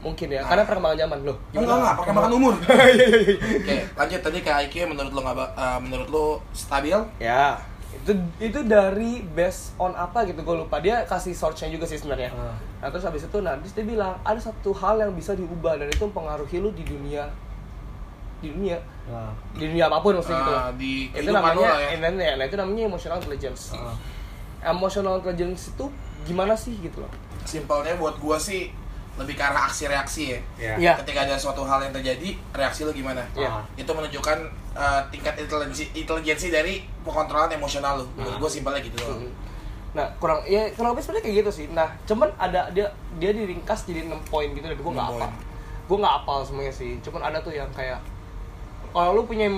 mungkin 0.00 0.26
ya 0.26 0.40
Nah. 0.40 0.48
karena 0.48 0.64
perkembangan 0.64 0.96
zaman 0.98 1.18
loh 1.22 1.36
Enggak 1.52 1.76
enggak, 1.76 1.94
pakai 1.94 2.12
makan 2.14 2.32
umur. 2.32 2.54
Iya, 2.64 3.04
Oke, 3.52 3.76
lanjut 3.92 4.20
tadi 4.24 4.38
ke 4.40 4.48
IQ 4.64 4.74
menurut 4.88 5.12
lo 5.12 5.20
nggak 5.20 5.36
eh, 5.52 5.78
menurut 5.78 6.08
lo 6.08 6.24
stabil? 6.50 6.96
ya 7.20 7.60
itu 7.92 8.08
itu 8.38 8.58
dari 8.64 9.20
based 9.28 9.76
on 9.76 9.92
apa 9.92 10.24
gitu 10.24 10.40
gue 10.40 10.56
lupa 10.56 10.78
dia 10.78 11.04
kasih 11.04 11.34
source-nya 11.34 11.68
juga 11.68 11.84
sih 11.84 11.98
sebenarnya 11.98 12.32
Ah. 12.32 12.56
nah 12.80 12.88
terus 12.88 13.04
habis 13.04 13.28
itu 13.28 13.38
nah 13.38 13.52
terus 13.56 13.74
dia 13.74 13.84
bilang 13.84 14.16
ada 14.22 14.40
satu 14.40 14.72
hal 14.72 14.96
yang 14.96 15.12
bisa 15.12 15.34
diubah 15.34 15.76
dan 15.76 15.84
itu 15.86 16.00
mempengaruhi 16.00 16.56
lu 16.56 16.70
di 16.70 16.80
dunia 16.82 17.28
di 18.38 18.48
dunia 18.48 18.80
Nah, 19.04 19.36
di 19.52 19.68
dunia 19.68 19.84
apa 19.84 19.98
pun 19.98 20.16
maksudnya 20.16 20.38
gitu 20.38 20.54
Ah, 20.54 20.70
di 20.72 20.92
itu 21.12 21.28
lo 21.28 21.36
namanya 21.36 21.66
lah 21.66 21.78
ya. 21.92 21.98
ya, 22.00 22.32
nah 22.32 22.44
itu 22.46 22.56
namanya 22.56 22.82
emotional 22.86 23.18
intelligence 23.18 23.74
ah. 23.74 23.92
Emotional 24.62 25.18
intelligence 25.18 25.72
itu 25.72 25.86
gimana 26.22 26.52
sih 26.52 26.76
gitu 26.78 27.00
loh 27.00 27.12
Simpelnya 27.42 27.96
buat 27.96 28.20
gua 28.20 28.36
sih 28.36 28.68
lebih 29.16 29.36
ke 29.36 29.42
arah 29.42 29.68
aksi 29.68 29.84
reaksi 29.84 30.22
ya. 30.32 30.38
ya 30.56 30.72
Iya. 30.76 30.92
Ketika 31.02 31.28
ada 31.28 31.36
suatu 31.36 31.60
hal 31.60 31.82
yang 31.82 31.92
terjadi, 31.92 32.36
reaksi 32.52 32.84
lo 32.84 32.92
gimana? 32.92 33.20
Iya. 33.36 33.48
Ah. 33.48 33.64
Itu 33.74 33.92
menunjukkan 33.92 34.38
eh, 34.70 35.00
tingkat 35.10 35.34
intelijensi 35.36 35.92
intelijensi 35.92 36.48
dari 36.48 36.80
pengontrolan 37.02 37.50
emosional 37.50 38.00
lo. 38.00 38.06
Menurut 38.14 38.36
Ah. 38.36 38.40
gua 38.40 38.48
simpelnya 38.48 38.80
gitu 38.80 38.96
loh. 38.96 39.18
Mhm. 39.18 39.32
Nah, 39.90 40.06
kurang 40.16 40.46
ya 40.46 40.70
kurang 40.72 40.94
lebih 40.94 41.02
sebenarnya 41.02 41.24
kayak 41.26 41.36
gitu 41.42 41.50
sih. 41.50 41.66
Nah, 41.74 41.88
cuman 42.06 42.30
ada 42.38 42.70
dia 42.70 42.86
dia 43.18 43.30
diringkas 43.34 43.82
jadi 43.84 44.06
6 44.06 44.22
poin 44.24 44.46
gitu 44.46 44.62
dan 44.62 44.78
gue 44.78 44.92
nggak 44.94 45.08
apa. 45.10 45.26
Gue 45.84 45.96
nggak 45.98 46.14
apal 46.22 46.38
semuanya 46.46 46.70
sih. 46.70 46.96
Cuman 47.02 47.20
ada 47.20 47.42
tuh 47.42 47.50
yang 47.50 47.66
kayak 47.74 47.98
kalau 48.90 49.10
lu 49.12 49.22
punya 49.24 49.50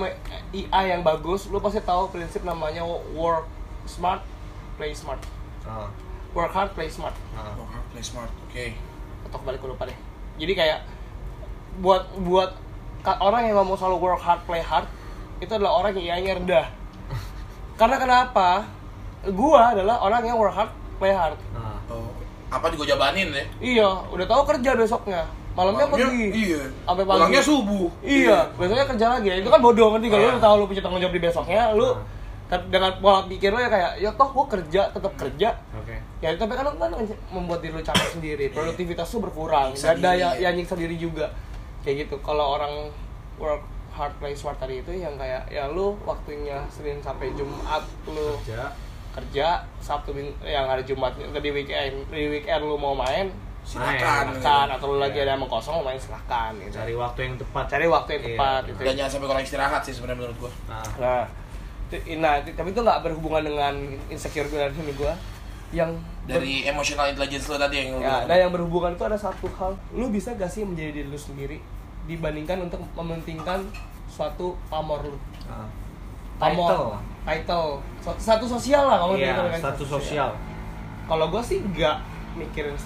IA 0.51 0.81
yang 0.89 1.01
bagus, 1.01 1.45
lu 1.47 1.57
pasti 1.57 1.79
tahu 1.79 2.09
prinsip 2.09 2.41
namanya 2.41 2.81
work 3.13 3.45
smart, 3.85 4.25
play 4.75 4.91
smart. 4.91 5.21
Ah, 5.63 5.87
Work 6.33 6.49
hard, 6.49 6.69
play 6.73 6.89
smart. 6.89 7.13
ah. 7.33 7.53
Oh, 7.53 7.65
play 7.89 8.01
smart. 8.01 8.29
Oke. 8.49 8.73
Atau 9.23 9.37
kembali 9.37 9.57
gue 9.57 9.69
lupa 9.69 9.85
deh. 9.85 9.97
Jadi 10.35 10.53
kayak 10.53 10.79
buat 11.77 12.09
buat 12.19 12.57
orang 13.05 13.45
yang 13.45 13.55
ngomong 13.59 13.75
soal 13.75 13.97
work 13.97 14.17
hard, 14.17 14.41
play 14.43 14.61
hard 14.61 14.89
itu 15.37 15.51
adalah 15.51 15.77
orang 15.77 15.93
yang 15.93 16.17
IA-nya 16.17 16.33
rendah. 16.39 16.65
Karena 17.79 17.97
kenapa? 17.97 18.65
Gua 19.23 19.71
adalah 19.71 20.01
orang 20.01 20.21
yang 20.23 20.35
work 20.35 20.51
hard, 20.51 20.71
play 20.97 21.13
hard. 21.13 21.37
Ah. 21.53 21.77
Oh, 21.87 22.09
apa 22.49 22.69
juga 22.69 22.89
jabanin 22.89 23.29
ya? 23.29 23.45
Iya, 23.61 23.89
udah 24.09 24.25
tahu 24.25 24.41
kerja 24.49 24.73
besoknya. 24.73 25.23
Malamnya 25.53 25.85
pergi. 25.85 26.33
Iya. 26.33 26.61
Sampai 26.81 27.05
pagi. 27.05 27.17
Pulangnya 27.21 27.41
subuh. 27.41 27.87
Iya, 28.01 28.49
besoknya 28.57 28.85
kerja 28.89 29.05
lagi. 29.13 29.29
Itu 29.37 29.49
kan 29.49 29.61
bodoh 29.61 29.93
ngerti 29.93 30.09
kalau 30.09 30.25
Iya. 30.25 30.33
lu 30.33 30.41
tahu 30.41 30.55
lu 30.57 30.65
punya 30.65 30.81
tanggung 30.81 31.01
jawab 31.01 31.13
di 31.13 31.21
besoknya, 31.21 31.61
lu 31.77 31.87
dengan 32.69 32.91
pola 32.97 33.25
pikir 33.25 33.49
lu 33.49 33.57
ya 33.57 33.67
kayak 33.67 33.91
ya 33.97 34.09
toh 34.13 34.29
gua 34.29 34.45
kerja 34.47 34.81
tetap 34.89 35.13
kerja. 35.15 35.49
Oke. 35.73 35.95
Ya 36.19 36.31
tapi 36.33 36.53
kan 36.53 36.63
lu 36.63 36.77
kan 36.77 36.91
membuat 37.29 37.59
diri 37.59 37.73
lu 37.73 37.81
capek 37.81 38.09
sendiri, 38.11 38.45
produktivitas 38.49 39.09
lu 39.11 39.19
berkurang 39.21 39.73
Nyiksa 39.73 39.93
dan 39.93 39.97
daya 39.99 40.27
diri. 40.31 40.43
ya 40.43 40.49
nyiksa 40.51 40.75
diri 40.75 40.95
juga. 40.95 41.27
Kayak 41.81 42.07
gitu. 42.07 42.15
Kalau 42.21 42.55
orang 42.55 42.93
work 43.35 43.63
hard 43.91 44.13
play 44.17 44.33
smart 44.33 44.55
tadi 44.55 44.79
itu 44.79 44.91
yang 44.91 45.13
kayak 45.15 45.45
ya 45.47 45.65
lu 45.67 45.97
waktunya 46.03 46.61
Senin 46.67 46.97
sampai 46.97 47.33
Jumat 47.33 47.81
lu 48.05 48.37
Kerja. 48.41 48.69
kerja 49.13 49.47
Sabtu 49.77 50.09
yang 50.41 50.65
hari 50.65 50.81
Jumat 50.83 51.13
di 51.13 51.49
weekend 51.49 52.01
di 52.07 52.25
weekend 52.27 52.61
lu 52.63 52.73
mau 52.73 52.93
main 52.93 53.29
Silakan. 53.63 54.33
silahkan 54.33 54.67
atau 54.71 54.85
lu 54.87 54.97
lagi 54.97 55.15
Iya. 55.15 55.23
ada 55.23 55.37
yang 55.37 55.45
kosong 55.45 55.77
mau 55.77 55.85
main 55.85 55.95
silahkan 55.95 56.51
gitu. 56.57 56.73
Cari 56.73 56.93
waktu 56.93 57.19
yang 57.21 57.35
tepat. 57.37 57.65
cari 57.69 57.85
waktu 57.85 58.09
yang 58.11 58.19
Iya, 58.19 58.29
tepat 58.33 58.49
benar. 58.59 58.69
gitu. 58.69 58.79
Dan 58.83 58.93
jangan 58.97 59.11
sampai 59.11 59.27
kurang 59.29 59.43
istirahat 59.45 59.81
sih 59.81 59.93
sebenarnya 59.93 60.19
menurut 60.19 60.37
gua. 60.39 60.51
Nah, 60.67 60.83
nah 60.97 61.23
nah 62.17 62.41
tapi 62.41 62.69
itu 62.71 62.81
nggak 62.81 62.99
berhubungan 63.01 63.43
dengan 63.45 63.73
insecure 64.07 64.47
gue 64.47 64.59
dan 64.59 64.73
ini 64.73 64.93
gue 64.93 65.13
yang 65.73 65.89
ber- 66.29 66.37
Dari 66.39 66.69
emotional 66.69 67.09
intelligence 67.09 67.49
lo 67.49 67.57
tadi 67.57 67.81
yang 67.81 67.97
ya, 67.97 68.29
nah 68.29 68.37
yang 68.37 68.53
berhubungan 68.53 68.93
itu 68.93 69.03
ada 69.03 69.17
satu 69.17 69.49
hal. 69.57 69.73
Lu 69.91 70.13
bisa 70.13 70.37
gak 70.37 70.47
sih 70.47 70.61
menjadi 70.61 71.01
diri 71.01 71.09
lu 71.09 71.17
sendiri 71.17 71.57
dibandingkan 72.05 72.69
untuk 72.69 72.77
mementingkan 72.93 73.65
suatu 74.05 74.53
pamor 74.69 75.01
lu? 75.01 75.17
Ah. 75.49 75.65
pamor. 76.37 76.69
Title. 76.69 76.87
title. 77.25 77.67
Satu 78.21 78.45
sosial 78.45 78.85
lah 78.85 78.97
kalau 79.01 79.13
Iya, 79.17 79.33
kita 79.33 79.41
bilang 79.49 79.63
status 79.65 79.87
sosial. 79.89 80.29
kalau 81.09 81.25
gue 81.33 81.41
sih 81.41 81.57
nggak 81.59 81.97
mikirin 82.37 82.77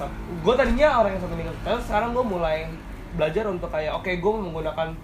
gue 0.44 0.54
tadinya 0.56 0.88
orang 1.04 1.12
yang 1.16 1.24
satu 1.24 1.36
minggu. 1.36 1.54
Sekarang 1.84 2.16
gue 2.16 2.24
mulai 2.24 2.72
belajar 3.20 3.44
untuk 3.48 3.68
kayak 3.68 4.00
oke 4.00 4.10
gue 4.10 4.34
menggunakan 4.48 4.96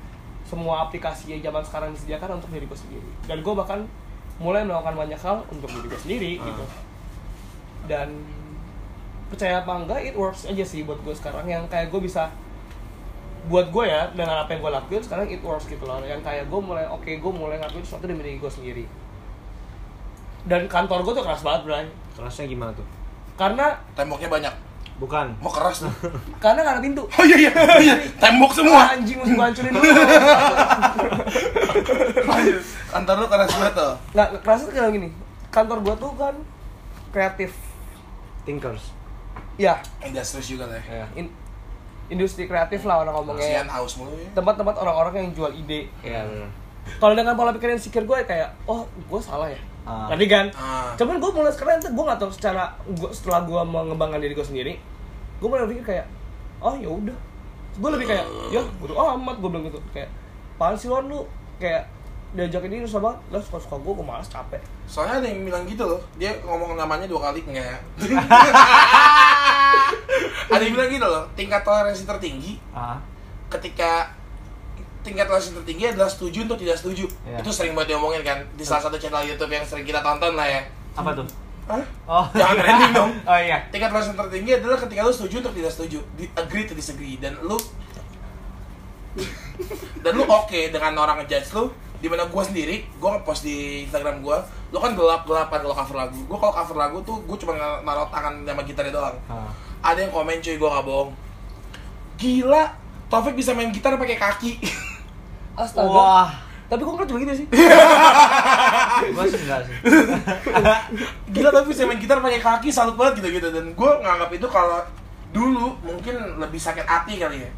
semua 0.43 0.83
aplikasi 0.83 1.31
yang 1.31 1.41
zaman 1.43 1.63
sekarang 1.63 1.89
disediakan 1.91 2.37
untuk 2.37 2.49
diri 2.49 2.65
gue 2.65 2.75
sendiri 2.75 3.09
dan 3.25 3.39
gue 3.39 3.53
bahkan 3.53 3.79
mulai 4.37 4.61
melakukan 4.61 4.95
banyak 4.97 5.17
hal 5.17 5.41
untuk 5.47 5.69
diri 5.69 5.87
gue 5.87 5.99
sendiri 5.99 6.31
Ah. 6.35 6.45
gitu 6.45 6.63
dan 7.83 8.09
percaya 9.27 9.59
apa 9.59 9.73
enggak 9.75 9.99
it 10.03 10.13
works 10.13 10.45
aja 10.45 10.61
sih 10.61 10.83
buat 10.83 10.99
gue 10.99 11.11
sekarang 11.11 11.45
yang 11.45 11.63
kayak 11.67 11.89
gue 11.89 12.01
bisa 12.01 12.29
buat 13.43 13.67
gue 13.69 13.83
ya 13.83 14.07
dengan 14.13 14.39
apa 14.39 14.55
yang 14.55 14.61
gue 14.61 14.71
lakuin 14.71 15.03
sekarang 15.03 15.27
it 15.27 15.43
works 15.43 15.67
gitu 15.67 15.83
loh 15.83 15.99
yang 15.99 16.21
kayak 16.21 16.47
gue 16.47 16.59
mulai 16.59 16.85
oke 16.85 17.07
gue 17.07 17.31
mulai 17.33 17.59
ngakuin 17.59 17.83
sesuatu 17.83 18.05
demi 18.05 18.21
diri 18.21 18.39
gue 18.39 18.47
sendiri 18.47 18.85
dan 20.43 20.67
kantor 20.67 21.03
gue 21.03 21.13
tuh 21.13 21.23
keras 21.23 21.41
banget 21.41 21.61
Bray 21.63 21.85
Kerasnya 22.13 22.45
gimana 22.45 22.71
tuh? 22.71 22.85
karena 23.33 23.73
Temboknya 23.97 24.29
banyak. 24.29 24.53
Bukan. 24.95 25.25
Mau 25.37 25.49
keras 25.49 25.81
tuh. 25.81 25.91
karena 26.43 26.61
nggak 26.61 26.75
ada 26.75 26.81
pintu 26.81 27.03
Oh 27.09 27.23
iya 27.23 27.37
iya. 27.39 27.51
iya. 27.77 27.95
Tembok 28.17 28.51
semua. 28.51 28.91
anjing 28.91 29.17
mesti 29.17 29.33
gua 29.33 29.45
hancurin 29.47 29.71
dulu 29.71 29.83
Kantor 32.89 33.15
lu 33.17 33.27
keras 33.27 33.49
banget 33.51 33.73
tuh. 33.73 33.93
nggak 34.13 34.27
kerasa 34.41 34.61
tuh 34.63 34.73
kayak 34.73 34.91
gini 34.91 35.09
kantor 35.49 35.77
gua 35.81 35.95
tuh 35.95 36.11
kan 36.13 36.35
kreatif 37.09 37.53
Thinkers. 38.43 38.93
ya 39.55 39.77
Industrius 39.99 40.45
juga 40.47 40.65
lah 40.65 40.77
ya. 40.79 41.01
Ya. 41.01 41.05
in- 41.15 41.33
industri 42.07 42.45
kreatif 42.45 42.83
lah 42.83 43.01
orang 43.01 43.13
Kasihan 43.15 43.25
ngomongnya 43.63 43.63
haus 43.71 43.93
mulu 43.95 44.13
ya. 44.13 44.29
tempat-tempat 44.33 44.75
orang-orang 44.75 45.13
yang 45.19 45.31
jual 45.31 45.51
ide 45.51 45.89
Iya 46.01 46.25
kalau 46.99 47.13
dengan 47.13 47.33
pola 47.33 47.49
pikir 47.49 47.71
insecure 47.71 48.03
gue 48.03 48.17
kayak 48.23 48.51
oh 48.65 48.83
gue 48.83 49.21
salah 49.21 49.47
ya 49.47 49.57
Ngerti 49.83 50.25
kan 50.25 50.45
Ah. 50.53 50.95
cuman 50.95 51.19
gue 51.19 51.31
mulai 51.31 51.51
sekarang 51.51 51.77
tuh 51.77 51.91
gue 51.91 52.03
nggak 52.03 52.15
tahu 52.17 52.31
secara 52.31 52.63
gua, 52.89 53.11
setelah 53.11 53.43
gue 53.43 53.61
mengembangkan 53.61 54.17
diri 54.17 54.31
gue 54.31 54.43
sendiri 54.43 54.73
gue 55.37 55.47
mulai 55.47 55.63
berpikir 55.63 55.83
kayak 55.85 56.07
oh 56.59 56.71
ya 56.73 56.87
udah. 56.87 57.17
Gue 57.73 57.89
lebih 57.89 58.05
kayak 58.05 58.23
ya 58.49 58.61
bodo 58.77 58.93
amat 58.95 59.35
gue 59.35 59.49
bilang 59.49 59.65
gitu. 59.65 59.81
Kayak 59.91 60.07
apaan 60.55 60.77
sih 60.77 60.87
lu? 60.87 61.25
Kayak 61.57 61.89
diajakin 62.31 62.69
ini 62.71 62.85
sama 62.85 63.13
lah 63.27 63.37
suka 63.37 63.59
suka 63.59 63.75
gue 63.75 63.93
gue 63.93 64.05
malas 64.05 64.25
capek. 64.25 64.61
Soalnya 64.85 65.19
ada 65.19 65.27
yang 65.27 65.43
bilang 65.43 65.65
gitu 65.65 65.83
loh, 65.83 65.99
dia 66.15 66.31
ngomong 66.39 66.73
namanya 66.73 67.03
dua 67.05 67.27
kali 67.27 67.43
enggak 67.43 67.67
ya. 67.67 67.77
ada 70.49 70.61
yang 70.61 70.73
bilang 70.73 70.89
gitu 70.89 71.03
loh, 71.03 71.23
tingkat 71.33 71.61
toleransi 71.61 72.05
tertinggi 72.05 72.53
Ah. 72.71 72.97
ketika 73.49 74.09
tingkat 75.03 75.27
toleransi 75.27 75.53
tertinggi 75.53 75.91
adalah 75.91 76.07
setuju 76.07 76.47
untuk 76.47 76.57
tidak 76.57 76.75
setuju. 76.75 77.05
Iya. 77.23 77.43
Itu 77.43 77.51
sering 77.51 77.75
banget 77.75 77.93
diomongin 77.93 78.23
kan 78.23 78.39
di 78.55 78.63
salah 78.63 78.87
satu 78.87 78.95
channel 78.95 79.21
YouTube 79.21 79.51
yang 79.51 79.61
sering 79.61 79.83
kita 79.83 79.99
tonton 79.99 80.33
lah 80.33 80.47
ya. 80.47 80.63
Apa 80.95 81.11
tuh? 81.11 81.27
Hah? 81.63 81.83
Oh. 82.03 82.25
Jangan 82.31 82.55
trending 82.57 82.91
dong. 82.91 83.11
Oh 83.29 83.39
iya. 83.39 83.57
Tingkat 83.69 83.91
toleransi 83.91 84.15
tertinggi 84.17 84.51
adalah 84.57 84.77
ketika 84.79 85.03
lu 85.03 85.11
setuju 85.11 85.35
untuk 85.39 85.53
tidak 85.53 85.71
setuju, 85.71 85.99
di 86.15 86.25
agree 86.33 86.65
to 86.65 86.73
disagree 86.73 87.15
dan 87.15 87.35
lu 87.39 87.55
dan 90.03 90.11
lu 90.15 90.25
oke 90.25 90.59
dengan 90.73 90.97
orang 90.97 91.21
ngejudge 91.21 91.53
lu 91.53 91.69
di 92.01 92.11
mana 92.11 92.27
gue 92.27 92.43
sendiri 92.43 92.83
gue 92.83 93.09
ngepost 93.09 93.45
di 93.45 93.55
Instagram 93.87 94.19
gue 94.19 94.37
lu 94.73 94.77
kan 94.77 94.91
gelap 94.91 95.23
gelapan 95.23 95.59
kalau 95.61 95.71
cover 95.71 95.95
lagu 95.95 96.19
gue 96.19 96.35
kalau 96.35 96.51
cover 96.51 96.75
lagu 96.75 96.97
tuh 97.05 97.21
gue 97.23 97.37
cuma 97.39 97.55
naruh 97.55 98.09
tangan 98.09 98.43
sama 98.43 98.61
gitarnya 98.65 98.91
doang 98.91 99.15
Ah. 99.29 99.47
ada 99.79 100.03
yang 100.03 100.11
komen 100.11 100.41
cuy 100.41 100.57
gue 100.57 100.67
gak 100.67 100.83
bohong 100.83 101.11
gila 102.17 102.63
Taufik 103.07 103.37
bisa 103.37 103.53
main 103.53 103.69
gitar 103.69 103.93
pakai 103.95 104.17
kaki 104.17 104.51
astaga. 105.57 105.89
Wah. 105.89 106.31
tapi 106.71 106.81
nggak 106.81 107.05
cuma 107.05 107.19
gitu 107.21 107.33
sih? 107.37 107.47
Gua 109.13 109.25
sih 109.29 109.39
enggak 109.45 109.61
sih. 109.69 109.75
gila 111.37 111.49
tapi 111.53 111.65
bisa 111.69 111.85
main 111.85 112.01
gitar 112.01 112.17
pakai 112.17 112.41
kaki 112.41 112.69
salut 112.73 112.97
banget 112.97 113.21
gitu 113.21 113.37
gitu. 113.37 113.47
Dan 113.53 113.77
gue 113.77 113.91
nganggap 114.01 114.29
itu 114.33 114.47
kalau 114.49 114.81
dulu 115.29 115.77
mungkin 115.85 116.41
lebih 116.41 116.57
sakit 116.57 116.87
hati 116.89 117.21
kali 117.21 117.45
ya. 117.45 117.51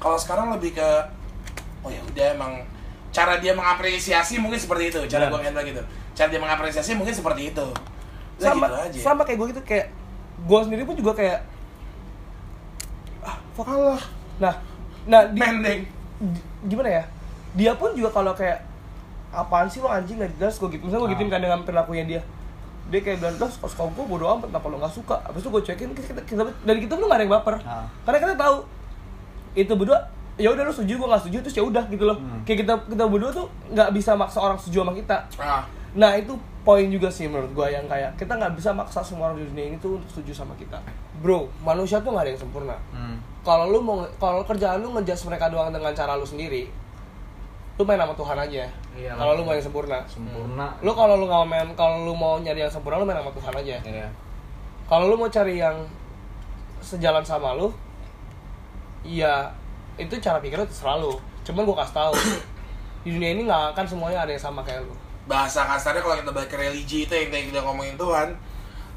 Kalau 0.00 0.16
sekarang 0.16 0.56
lebih 0.56 0.80
ke 0.80 0.88
oh 1.84 1.92
ya 1.92 2.00
udah 2.08 2.26
emang 2.32 2.52
cara 3.12 3.36
dia 3.36 3.52
mengapresiasi 3.52 4.40
mungkin 4.40 4.56
seperti 4.56 4.96
itu 4.96 5.00
cara 5.12 5.28
gue 5.28 5.40
handle 5.44 5.64
gitu. 5.68 5.82
Cara 6.16 6.28
dia 6.32 6.40
mengapresiasi 6.40 6.96
mungkin 6.96 7.12
seperti 7.12 7.52
itu. 7.52 7.66
Udah 8.40 8.48
sama 8.48 8.66
gitu 8.66 8.76
aja. 8.80 8.98
sama 9.04 9.22
kayak 9.28 9.38
gue 9.44 9.48
gitu 9.52 9.62
kayak 9.66 9.86
gue 10.40 10.58
sendiri 10.64 10.82
pun 10.88 10.96
juga 10.96 11.12
kayak 11.12 11.38
ah 13.20 13.36
fuck. 13.52 13.68
Allah 13.68 14.00
nah 14.40 14.54
nah 15.04 15.22
di, 15.30 15.38
mending 15.38 15.80
gimana 16.66 16.88
ya 16.90 17.04
dia 17.54 17.72
pun 17.74 17.94
juga 17.94 18.10
kalau 18.12 18.34
kayak 18.34 18.60
apaan 19.30 19.66
sih 19.66 19.78
lo 19.78 19.88
anjing? 19.88 20.14
Gak 20.16 20.34
jelas 20.36 20.54
gue 20.56 20.68
gitu 20.70 20.82
misalnya 20.84 21.00
gue 21.00 21.08
Ah. 21.08 21.14
gituin 21.14 21.30
kan 21.30 21.40
dengan 21.40 21.60
perilakunya 21.62 22.04
dia. 22.04 22.22
Dia 22.84 23.00
kayak 23.00 23.16
bilang 23.18 23.36
terus 23.36 23.56
suka 23.56 23.66
suka 23.66 23.82
gue 23.88 24.04
bodo 24.04 24.26
amat 24.28 24.48
kenapa 24.48 24.66
lo 24.68 24.76
gak 24.76 24.92
suka? 24.92 25.16
Habis 25.24 25.40
itu 25.40 25.48
gue 25.48 25.62
cekin 25.64 25.88
kita, 25.90 26.20
kita, 26.20 26.42
dari 26.62 26.78
kita 26.80 26.94
tuh 26.94 27.06
gak 27.06 27.16
ada 27.16 27.24
yang 27.24 27.32
baper. 27.32 27.54
Ah. 27.64 27.86
karena 28.02 28.18
kita 28.20 28.34
tahu 28.36 28.56
itu 29.54 29.72
berdua 29.72 29.98
ya 30.34 30.50
udah 30.50 30.66
lo 30.66 30.72
setuju 30.72 30.98
gue 30.98 31.08
gak 31.08 31.22
setuju 31.22 31.38
terus 31.40 31.54
ya 31.54 31.64
udah 31.64 31.84
gitu 31.88 32.04
loh. 32.04 32.18
Hmm. 32.18 32.42
kayak 32.42 32.58
kita 32.62 32.74
kita 32.84 33.04
berdua 33.06 33.30
tuh 33.30 33.46
nggak 33.70 33.88
bisa 33.90 34.10
maksa 34.14 34.38
orang 34.38 34.58
setuju 34.58 34.82
sama 34.82 34.92
kita. 34.92 35.16
Ah. 35.38 35.62
Nah 35.94 36.12
itu 36.14 36.34
poin 36.64 36.88
juga 36.88 37.06
sih 37.06 37.26
menurut 37.26 37.52
gue 37.52 37.66
yang 37.68 37.86
kayak 37.86 38.16
kita 38.16 38.34
nggak 38.34 38.54
bisa 38.54 38.72
maksa 38.72 38.98
semua 38.98 39.28
orang 39.28 39.38
di 39.38 39.46
dunia 39.46 39.66
ini 39.68 39.76
tuh 39.78 39.96
untuk 39.96 40.10
setuju 40.10 40.32
sama 40.36 40.54
kita. 40.54 40.76
Bro 41.18 41.48
manusia 41.60 42.02
tuh 42.02 42.10
nggak 42.10 42.24
ada 42.24 42.30
yang 42.30 42.42
sempurna. 42.42 42.76
Hmm. 42.90 43.16
kalau 43.40 43.68
lu 43.68 43.78
mau 43.78 44.00
kalau 44.16 44.40
kerjaan 44.42 44.80
lu 44.80 44.90
ngejudge 44.90 45.24
mereka 45.24 45.48
doang 45.48 45.68
dengan 45.68 45.92
cara 45.92 46.14
lu 46.14 46.24
sendiri 46.24 46.64
lu 47.74 47.82
main 47.82 47.98
sama 47.98 48.14
Tuhan 48.14 48.38
aja. 48.38 48.64
Iya, 48.94 49.10
kalau 49.18 49.32
lu 49.34 49.42
mau 49.42 49.50
yang 49.50 49.64
sempurna. 49.66 49.98
Sempurna. 50.06 50.66
lu 50.78 50.90
kalau 50.94 51.18
lu 51.18 51.26
nggak 51.26 51.40
mau 51.42 51.48
main 51.48 51.66
kalau 51.74 52.06
lu 52.06 52.14
mau 52.14 52.38
nyari 52.38 52.62
yang 52.62 52.70
sempurna 52.70 53.02
lu 53.02 53.06
main 53.06 53.18
sama 53.18 53.32
Tuhan 53.34 53.54
aja. 53.58 53.76
Iya. 53.82 54.08
kalau 54.84 55.08
lu 55.10 55.16
mau 55.16 55.26
cari 55.26 55.58
yang 55.58 55.74
sejalan 56.84 57.24
sama 57.24 57.56
lu 57.56 57.72
ya 59.02 59.48
itu 59.96 60.12
cara 60.20 60.38
pikir 60.38 60.60
lu 60.60 60.66
terserah 60.68 61.00
lu. 61.00 61.18
Cuman 61.42 61.66
gua 61.66 61.82
kasih 61.82 61.94
tahu 61.98 62.12
di 63.04 63.10
dunia 63.12 63.36
ini 63.36 63.42
nggak 63.44 63.76
akan 63.76 63.84
semuanya 63.84 64.24
ada 64.24 64.32
yang 64.32 64.40
sama 64.42 64.62
kayak 64.62 64.86
lu. 64.86 64.94
Bahasa 65.24 65.64
kasarnya 65.64 66.04
kalau 66.04 66.16
kita 66.20 66.30
balik 66.30 66.50
ke 66.52 66.56
religi 66.60 67.08
itu 67.08 67.12
yang 67.16 67.32
kita 67.32 67.60
ngomongin 67.64 67.96
Tuhan 67.96 68.28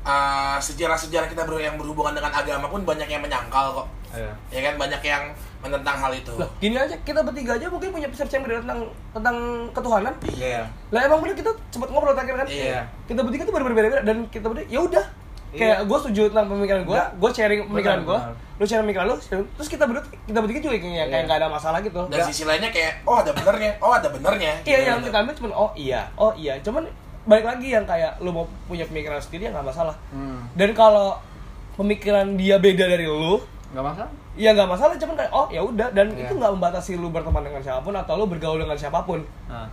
uh, 0.03 0.57
sejarah-sejarah 0.59 1.27
kita 1.27 1.43
ber- 1.43 1.63
yang 1.63 1.75
berhubungan 1.79 2.15
dengan 2.15 2.31
agama 2.31 2.67
pun 2.67 2.83
banyak 2.83 3.07
yang 3.07 3.23
menyangkal 3.23 3.73
kok. 3.83 3.87
Iya. 4.07 4.31
ya 4.55 4.61
kan 4.71 4.79
banyak 4.79 5.01
yang 5.03 5.23
menentang 5.59 5.97
hal 5.97 6.11
itu 6.11 6.31
lah 6.33 6.49
gini 6.57 6.75
aja 6.75 6.95
kita 6.99 7.19
bertiga 7.19 7.51
aja 7.53 7.65
mungkin 7.67 7.89
punya 7.89 8.07
persepsi 8.07 8.33
yang 8.33 8.43
berbeda 8.43 8.61
tentang 8.63 8.79
tentang 9.11 9.35
ketuhanan 9.71 10.13
Iya. 10.29 10.61
lah 10.87 11.01
emang 11.01 11.19
bener 11.19 11.35
kita 11.35 11.51
sempat 11.67 11.89
ngobrol 11.89 12.13
terakhir 12.13 12.35
kan 12.35 12.47
Iya. 12.47 12.81
kita 13.03 13.19
bertiga 13.19 13.43
tuh 13.43 13.53
berbeda-beda 13.53 14.01
dan 14.01 14.17
kita 14.27 14.45
berdua 14.45 14.65
ya 14.65 14.79
udah 14.79 15.05
kayak 15.49 15.77
Iya. 15.77 15.83
gue 15.83 15.97
setuju 15.97 16.21
tentang 16.29 16.47
pemikiran 16.47 16.81
gue 16.83 16.97
gue 17.15 17.29
sharing 17.31 17.61
pemikiran 17.65 17.99
gue 18.03 18.19
lu 18.55 18.63
sharing 18.63 18.85
pemikiran 18.85 19.05
lu 19.05 19.15
sharing- 19.17 19.49
terus 19.51 19.67
kita 19.67 19.83
berdua 19.83 20.03
kita 20.05 20.39
bertiga 20.39 20.59
juga 20.61 20.73
kayak 20.73 20.83
kayak 20.83 21.07
Iya. 21.07 21.25
nggak 21.25 21.37
ada 21.37 21.47
masalah 21.47 21.79
gitu 21.79 22.01
dan 22.05 22.19
sisi 22.23 22.43
lainnya 22.43 22.69
kayak 22.69 23.01
oh 23.03 23.15
ada 23.15 23.31
benernya 23.31 23.71
oh 23.79 23.91
ada 23.91 24.07
benernya 24.07 24.53
iya 24.61 24.77
Gitu. 24.77 24.87
yang 24.87 24.99
kita 25.01 25.17
ambil 25.17 25.33
cuman 25.33 25.51
oh 25.53 25.71
iya 25.73 26.01
oh 26.15 26.31
iya 26.33 26.53
cuman 26.59 26.83
balik 27.23 27.43
lagi 27.45 27.67
yang 27.69 27.83
kayak 27.83 28.15
lu 28.17 28.31
mau 28.31 28.45
punya 28.63 28.83
pemikiran 28.83 29.17
sendiri 29.17 29.45
ya 29.45 29.51
nggak 29.51 29.67
masalah 29.67 29.95
Hmm. 30.09 30.47
dan 30.53 30.71
kalau 30.71 31.17
pemikiran 31.73 32.33
dia 32.33 32.55
beda 32.57 32.85
dari 32.85 33.03
lu 33.03 33.41
Nggak 33.67 33.83
masalah? 33.85 34.11
Ya 34.37 34.53
nggak 34.53 34.69
masalah 34.69 34.93
cuman 34.95 35.15
kayak 35.15 35.31
oh 35.31 35.47
ya 35.47 35.59
udah 35.59 35.89
dan 35.91 36.07
Iya. 36.09 36.23
itu 36.23 36.33
nggak 36.33 36.53
membatasi 36.53 36.91
lu 36.95 37.09
berteman 37.09 37.41
dengan 37.41 37.59
siapa 37.59 37.81
pun 37.81 37.91
atau 37.91 38.13
lu 38.15 38.25
bergaul 38.25 38.57
dengan 38.57 38.73
siapa 38.73 39.01
pun 39.01 39.25
Nah, 39.47 39.65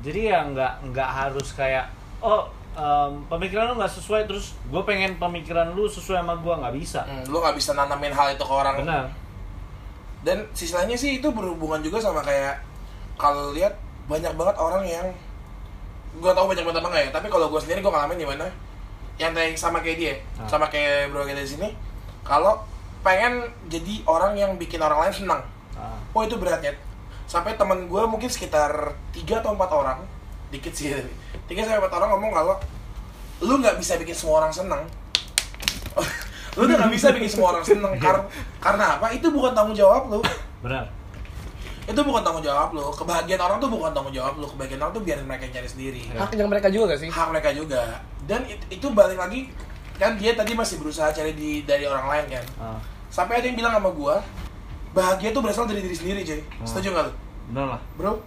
jadi 0.00 0.20
ya 0.26 0.38
nggak 0.42 0.72
nggak 0.88 1.10
harus 1.10 1.52
kayak 1.52 1.84
oh 2.18 2.48
em, 2.72 3.12
pemikiran 3.26 3.68
lu 3.68 3.76
nggak 3.76 3.92
sesuai 3.92 4.24
terus 4.24 4.56
gue 4.64 4.82
pengen 4.82 5.14
pemikiran 5.14 5.70
lu 5.70 5.84
sesuai 5.86 6.18
sama 6.18 6.34
gue 6.34 6.54
nggak 6.54 6.74
bisa. 6.74 7.04
Hmm, 7.04 7.22
lu 7.26 7.38
nggak 7.38 7.54
bisa 7.54 7.70
nanamin 7.72 8.10
hal 8.10 8.28
itu 8.30 8.40
ke 8.40 8.50
orang 8.52 8.80
Benar. 8.80 9.06
dan 10.22 10.38
sisi 10.50 10.72
lainnya 10.72 10.96
sih 10.96 11.18
itu 11.18 11.28
berhubungan 11.28 11.78
juga 11.78 12.00
sama 12.00 12.18
kayak 12.18 12.56
kalau 13.14 13.52
lihat 13.52 13.76
banyak 14.04 14.32
banget 14.32 14.56
orang 14.56 14.82
yang 14.82 15.06
gue 16.14 16.30
tau 16.30 16.46
banyak 16.46 16.62
banget 16.62 16.80
apa 16.80 16.88
nggak 16.88 17.02
ya 17.02 17.10
tapi 17.12 17.26
kalau 17.28 17.46
gue 17.46 17.60
sendiri 17.60 17.78
gue 17.78 17.90
ngalamin 17.90 18.16
di 18.16 18.26
mana 18.26 18.46
yang 19.14 19.30
kayak 19.30 19.54
sama 19.54 19.78
kayak 19.78 19.98
dia 19.98 20.14
Ah. 20.34 20.48
sama 20.48 20.66
kayak 20.66 21.08
bro 21.08 21.22
kita 21.22 21.38
di 21.38 21.50
sini 21.50 21.68
kalau 22.22 22.58
pengen 23.04 23.32
jadi 23.66 24.00
orang 24.04 24.32
yang 24.34 24.56
bikin 24.56 24.80
orang 24.80 24.98
lain 24.98 25.14
senang. 25.14 25.42
Ah, 25.74 26.00
oh 26.10 26.22
itu 26.22 26.34
beratnya. 26.34 26.72
Sampai 27.24 27.54
teman 27.54 27.84
gue 27.84 28.02
mungkin 28.04 28.26
sekitar 28.26 28.72
tiga 29.10 29.38
atau 29.38 29.52
empat 29.52 29.68
orang 29.68 29.98
dikit 30.48 30.70
sih 30.70 30.92
tiga 31.48 31.62
sampai 31.62 31.78
empat 31.78 31.94
orang 31.94 32.10
ngomong 32.10 32.32
kalau 32.32 32.54
lu 33.40 33.58
nggak 33.58 33.76
bisa 33.76 33.94
bikin 33.94 34.12
semua 34.12 34.40
orang 34.40 34.50
senang. 34.50 34.82
Lu 36.54 36.64
udah 36.64 36.76
nggak 36.76 36.92
bisa 36.92 37.10
bikin 37.10 37.26
semua 37.28 37.50
orang 37.50 37.66
senang 37.66 37.98
Kar- 37.98 38.30
karena 38.60 38.94
apa? 38.94 39.10
Itu 39.10 39.26
bukan 39.28 39.50
tanggung 39.52 39.74
jawab 39.74 40.06
lu. 40.06 40.22
Benar. 40.60 40.86
itu 41.84 42.00
bukan 42.00 42.22
tanggung 42.22 42.40
jawab 42.40 42.70
lu. 42.70 42.94
Kebahagiaan 42.94 43.42
orang 43.42 43.58
tuh 43.58 43.68
bukan 43.68 43.90
tanggung 43.90 44.14
jawab 44.14 44.38
lu. 44.38 44.46
Kebahagiaan 44.46 44.80
orang 44.80 44.94
tuh 44.94 45.02
biarin 45.02 45.26
mereka 45.26 45.50
cari 45.50 45.66
sendiri. 45.66 46.00
Ya. 46.08 46.22
haknya 46.22 46.46
mereka 46.46 46.70
juga 46.70 46.94
gak 46.94 47.00
sih? 47.02 47.10
Hak 47.10 47.26
mereka 47.28 47.50
juga. 47.50 47.98
Dan 48.22 48.46
it- 48.46 48.70
itu 48.70 48.86
balik 48.88 49.18
lagi 49.18 49.50
kan 49.94 50.14
dia 50.14 50.32
tadi 50.32 50.54
masih 50.54 50.78
berusaha 50.78 51.10
cari 51.10 51.34
di 51.34 51.66
dari 51.66 51.84
orang 51.84 52.06
lain 52.06 52.38
kan? 52.38 52.44
Ah, 52.56 52.78
sampai 53.14 53.38
ada 53.38 53.46
yang 53.46 53.54
bilang 53.54 53.78
sama 53.78 53.94
gua 53.94 54.18
bahagia 54.90 55.30
tuh 55.30 55.42
berasal 55.42 55.70
dari 55.70 55.86
diri 55.86 55.94
sendiri 55.94 56.20
cuy. 56.26 56.42
Hmm. 56.42 56.66
setuju 56.66 56.90
nggak 56.90 57.04
lu? 57.06 57.12
Benar 57.54 57.66
lah. 57.78 57.80
bro. 57.94 58.18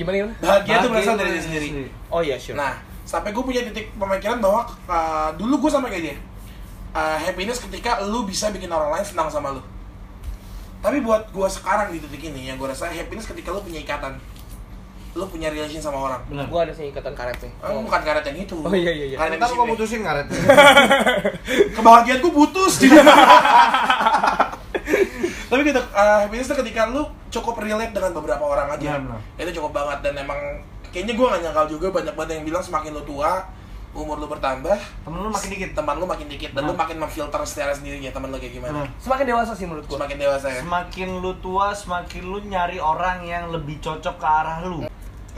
Gimana 0.00 0.14
gimana? 0.16 0.34
Bahagia 0.40 0.80
tuh 0.80 0.88
Bahagia 0.88 0.90
berasal 0.90 1.12
itu 1.12 1.20
dari 1.20 1.30
diri 1.36 1.44
sendiri 1.44 1.66
sendiri. 1.68 1.90
oh 2.08 2.20
iya 2.24 2.36
sure. 2.40 2.56
Nah 2.56 2.80
sampai 3.04 3.32
gue 3.36 3.44
punya 3.44 3.60
titik 3.68 3.92
pemikiran 3.96 4.40
bahwa 4.40 4.64
uh, 4.88 5.30
dulu 5.36 5.68
gue 5.68 5.70
sama 5.70 5.92
kayak 5.92 6.04
dia 6.12 6.18
Uh, 6.88 7.20
happiness 7.20 7.60
ketika 7.60 8.00
lu 8.00 8.24
bisa 8.24 8.48
bikin 8.48 8.72
orang 8.72 8.88
lain 8.88 9.04
senang 9.04 9.28
sama 9.28 9.52
lu. 9.52 9.60
Tapi 10.80 11.04
buat 11.04 11.28
gue 11.28 11.44
sekarang 11.44 11.92
di 11.92 12.00
titik 12.00 12.32
ini 12.32 12.48
yang 12.48 12.56
gue 12.56 12.64
rasa 12.64 12.88
happiness 12.88 13.28
ketika 13.28 13.52
lu 13.52 13.60
punya 13.60 13.84
ikatan 13.84 14.16
lu 15.18 15.26
punya 15.26 15.48
relation 15.48 15.82
sama 15.82 15.98
orang 16.00 16.22
Benar. 16.24 16.46
gua 16.46 16.62
ada 16.62 16.70
sih 16.70 16.88
ikatan 16.88 17.10
karet 17.12 17.34
nih 17.36 17.52
Oh, 17.60 17.82
bukan 17.82 18.00
karet 18.00 18.22
yang 18.24 18.38
itu. 18.38 18.56
Oh, 18.56 18.70
iya, 18.72 18.88
iya, 18.88 19.06
iya. 19.08 19.16
Karet 19.18 19.36
Ntar 19.36 19.50
mau 19.50 19.64
sini. 19.64 19.72
putusin 19.74 20.00
ngaret. 20.00 20.26
Kebahagiaanku 21.76 22.28
putus. 22.30 22.74
Tapi 25.48 25.60
gitu, 25.64 25.80
uh, 25.80 26.18
happiness 26.22 26.46
itu 26.46 26.56
ketika 26.58 26.86
lu 26.86 27.02
cukup 27.28 27.56
relate 27.58 27.90
dengan 27.90 28.12
beberapa 28.12 28.44
orang 28.44 28.68
aja. 28.70 29.00
Benar, 29.00 29.18
benar. 29.18 29.20
Itu 29.38 29.50
cukup 29.58 29.72
banget 29.74 29.98
dan 30.02 30.14
emang 30.18 30.40
kayaknya 30.86 31.14
gue 31.14 31.26
gak 31.26 31.40
nyangkal 31.42 31.66
juga 31.66 31.86
banyak 31.90 32.14
banget 32.14 32.30
yang 32.34 32.44
bilang 32.46 32.60
semakin 32.60 32.92
lu 32.92 33.02
tua, 33.02 33.48
umur 33.90 34.16
lu 34.16 34.26
bertambah, 34.26 34.76
Temen 34.76 35.18
lu 35.18 35.30
makin 35.30 35.48
dikit. 35.50 35.70
teman 35.72 35.96
lu 35.96 36.04
makin 36.04 36.26
dikit 36.26 36.50
dan 36.52 36.62
lu 36.62 36.72
Benar. 36.72 36.82
makin 36.82 36.96
memfilter 36.98 37.40
secara 37.42 37.72
sendirinya 37.72 38.10
teman 38.10 38.28
lu 38.28 38.36
kayak 38.36 38.54
gimana. 38.54 38.84
Benar. 38.84 38.88
semakin 38.98 39.24
dewasa 39.26 39.52
sih 39.52 39.64
menurut 39.64 39.84
gua 39.86 39.96
Semakin 39.98 40.16
dewasa 40.18 40.46
ya. 40.46 40.60
Semakin 40.62 41.08
lu 41.18 41.32
tua, 41.38 41.66
semakin 41.72 42.22
lu 42.22 42.38
nyari 42.42 42.76
orang 42.78 43.18
yang 43.22 43.48
lebih 43.48 43.76
cocok 43.78 44.14
ke 44.14 44.26
arah 44.26 44.58
lu. 44.62 44.84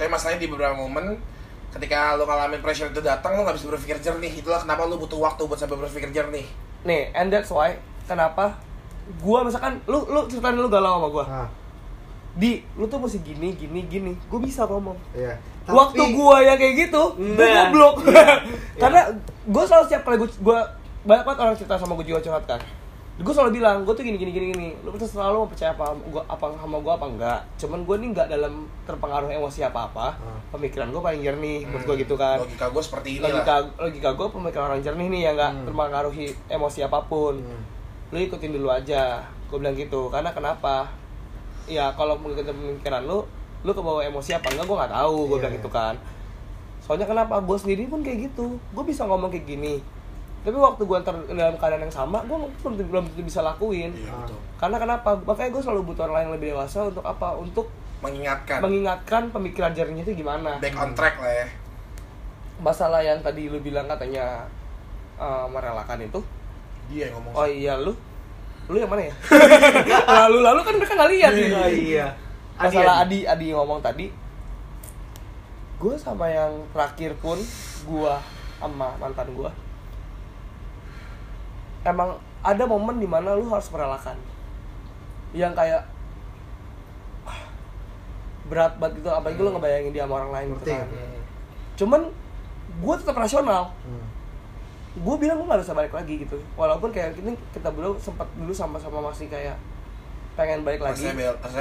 Tapi 0.01 0.09
masalahnya 0.09 0.41
di 0.41 0.49
beberapa 0.49 0.73
momen 0.73 1.21
ketika 1.71 2.17
lu 2.17 2.25
ngalamin 2.25 2.59
pressure 2.59 2.89
itu 2.89 2.99
datang 2.99 3.37
lu 3.37 3.45
gak 3.45 3.53
bisa 3.55 3.69
berpikir 3.69 4.01
jernih. 4.01 4.33
Itulah 4.33 4.59
kenapa 4.59 4.83
lu 4.83 4.97
butuh 4.97 5.21
waktu 5.21 5.45
buat 5.45 5.55
sampai 5.55 5.77
berpikir 5.77 6.09
jernih. 6.11 6.49
nih 6.81 7.13
and 7.13 7.29
that's 7.29 7.53
why 7.53 7.77
kenapa 8.03 8.57
gua 9.19 9.45
misalkan 9.45 9.77
lu 9.85 10.01
lu 10.07 10.25
ceritain 10.25 10.57
lu 10.57 10.65
galau 10.67 10.97
sama 10.97 11.09
gua 11.11 11.25
Ah, 11.29 11.49
di 12.33 12.65
lu 12.73 12.89
tuh 12.89 12.97
mesti 12.97 13.21
gini 13.21 13.53
gini 13.53 13.85
gini 13.85 14.17
gua 14.27 14.41
bisa 14.41 14.65
ngomong 14.65 14.97
iya. 15.13 15.37
waktu 15.67 16.01
Tapi- 16.01 16.17
gua 16.17 16.41
yang 16.41 16.57
kayak 16.57 16.75
gitu 16.81 17.03
gua 17.13 17.37
Nah. 17.37 17.69
goblok 17.69 17.95
Iya. 18.09 18.33
karena 18.81 19.01
gua 19.45 19.63
selalu 19.63 19.85
setiap 19.85 20.03
kali 20.03 20.17
gua, 20.17 20.29
gua 20.41 20.59
banyak 21.03 21.21
banget 21.23 21.39
orang 21.39 21.55
cerita 21.55 21.75
sama 21.77 21.93
gua 21.93 22.07
juga 22.07 22.21
curhat 22.23 22.45
kan 22.49 22.61
gue 23.21 23.29
selalu 23.31 23.53
bilang 23.55 23.85
gue 23.85 23.93
tuh 23.93 24.01
gini 24.01 24.17
gini 24.17 24.31
gini 24.31 24.47
gini. 24.51 24.69
Lu 24.81 24.93
tuh 24.93 25.05
selalu 25.05 25.35
mau 25.37 25.49
percaya 25.49 25.71
apa 25.71 25.93
gua 26.03 26.25
apa 26.25 26.45
sama 26.51 26.77
gue 26.77 26.89
apa 26.91 27.07
enggak. 27.07 27.41
Cuman 27.57 27.81
gue 27.83 27.97
nih 27.97 28.09
nggak 28.11 28.29
dalam 28.29 28.55
terpengaruh 28.83 29.29
emosi 29.31 29.61
apa 29.63 29.87
apa 29.87 30.07
Hmm. 30.15 30.41
pemikiran 30.51 30.89
gue 30.89 30.99
paling 30.99 31.21
jernih 31.21 31.59
menurut 31.63 31.85
gue 31.85 31.95
Hmm, 31.95 32.03
gitu 32.03 32.15
kan. 32.17 32.37
Logika 32.39 32.67
gue 32.67 32.83
seperti 32.83 33.09
ini 33.15 33.23
logika 33.23 33.55
lah. 33.59 33.61
logika 33.79 34.11
gue 34.11 34.27
pemikiran 34.31 34.65
orang 34.67 34.81
jernih 34.81 35.07
nih 35.07 35.21
yang 35.23 35.35
nggak 35.37 35.53
Hmm. 35.53 35.65
terpengaruhi 35.65 36.27
emosi 36.49 36.79
apa 36.83 36.99
pun. 37.03 37.35
Hmm. 37.37 37.63
lu 38.11 38.19
ikutin 38.19 38.51
dulu 38.51 38.69
aja. 38.69 39.21
Gue 39.47 39.59
bilang 39.59 39.75
gitu 39.75 40.09
karena 40.09 40.31
kenapa? 40.31 40.89
Ya 41.67 41.93
kalau 41.93 42.17
mengikuti 42.17 42.49
pemikiran 42.49 43.05
lu 43.05 43.23
lu 43.61 43.71
kebawa 43.71 44.01
emosi 44.03 44.33
apa 44.33 44.49
enggak 44.49 44.65
gue 44.65 44.77
nggak 44.77 44.93
tahu. 44.93 45.17
Gue 45.21 45.37
Iya, 45.37 45.39
bilang 45.39 45.53
iya. 45.53 45.59
gitu 45.59 45.71
kan. 45.71 45.95
Soalnya 46.81 47.05
kenapa? 47.05 47.39
Gue 47.39 47.55
sendiri 47.55 47.85
pun 47.85 48.01
kayak 48.01 48.33
gitu. 48.33 48.57
Gue 48.71 48.83
bisa 48.83 49.05
ngomong 49.05 49.29
kayak 49.29 49.45
gini 49.47 49.79
tapi 50.41 50.57
waktu 50.57 50.83
gue 50.83 50.97
ntar 50.99 51.15
dalam 51.27 51.55
keadaan 51.55 51.83
yang 51.83 51.93
sama 51.93 52.25
gue 52.25 52.33
belum 52.63 52.75
belum 52.87 53.05
bisa 53.21 53.41
lakuin 53.41 53.93
Iya 53.93 54.09
betul. 54.15 54.39
karena 54.57 54.77
kenapa 54.79 55.11
makanya 55.19 55.51
gue 55.51 55.63
selalu 55.63 55.83
butuh 55.85 56.03
orang 56.03 56.15
lain 56.15 56.25
yang 56.25 56.35
lebih 56.35 56.49
dewasa 56.51 56.79
untuk 56.85 57.05
apa 57.05 57.29
untuk 57.35 57.67
Mengingatkan. 58.01 58.59
mengingatkan 58.59 59.23
pemikiran 59.29 59.71
jernihnya 59.71 60.03
itu 60.03 60.17
gimana 60.19 60.57
Back 60.57 60.73
on 60.75 60.93
track 60.93 61.17
lah 61.17 61.33
ya. 61.35 61.47
masalah 62.59 63.01
yang 63.01 63.21
tadi 63.21 63.47
lu 63.47 63.59
bilang 63.59 63.85
katanya 63.85 64.49
eh, 65.15 65.47
merelakan 65.47 66.01
itu 66.01 66.21
Dia 66.87 67.07
yang 67.07 67.21
ngomong. 67.21 67.33
Oh 67.35 67.45
iya 67.45 67.77
lu 67.77 67.93
Lu 68.67 68.77
yang 68.77 68.87
mana 68.87 69.03
ya? 69.03 69.15
lalu 70.23 70.39
lalu 70.41 70.61
kan 70.63 70.75
mereka 70.75 70.95
nggak 70.95 71.11
lihat 71.11 71.33
nih. 71.35 71.51
Oh, 71.51 71.67
iya. 71.67 72.07
Masalah 72.55 73.03
Adi 73.03 73.27
Adi 73.27 73.51
ngomong 73.51 73.81
tadi. 73.81 74.07
Gue 75.77 75.95
sama 75.97 76.27
yang 76.27 76.55
terakhir 76.71 77.19
pun 77.19 77.35
gue 77.83 78.15
sama 78.57 78.95
mantan 78.97 79.27
gue. 79.29 79.51
Emang 81.83 82.15
ada 82.41 82.65
momen 82.65 82.97
di 82.97 83.07
mana 83.07 83.33
lu 83.33 83.49
harus 83.49 83.69
merelakan. 83.69 84.17
Yang 85.31 85.53
kayak 85.55 85.83
ah, 87.25 87.41
berat 88.47 88.75
banget 88.77 89.01
gitu 89.01 89.09
apalagi 89.09 89.39
lu 89.39 89.51
ngebayangin 89.51 89.93
dia 89.93 90.05
sama 90.05 90.15
orang 90.19 90.33
lain 90.33 90.47
gitu 90.55 90.65
kan. 90.71 90.89
Cuman 91.77 92.01
gue 92.71 92.95
tetap 92.97 93.17
rasional 93.17 93.75
Hmm. 93.83 94.07
gue 94.91 95.17
bilang 95.19 95.39
gue 95.39 95.47
gak 95.47 95.63
bisa 95.63 95.71
balik 95.71 95.91
lagi 95.91 96.19
gitu 96.19 96.35
walaupun 96.55 96.91
kayak 96.91 97.15
ini 97.17 97.35
kita 97.51 97.71
berdua 97.71 97.95
sempat 97.97 98.27
dulu 98.35 98.51
sama-sama 98.51 98.99
masih 99.07 99.27
kayak 99.27 99.55
pengen 100.35 100.63
balik 100.63 100.83
lagi 100.83 101.07
Saya, 101.07 101.15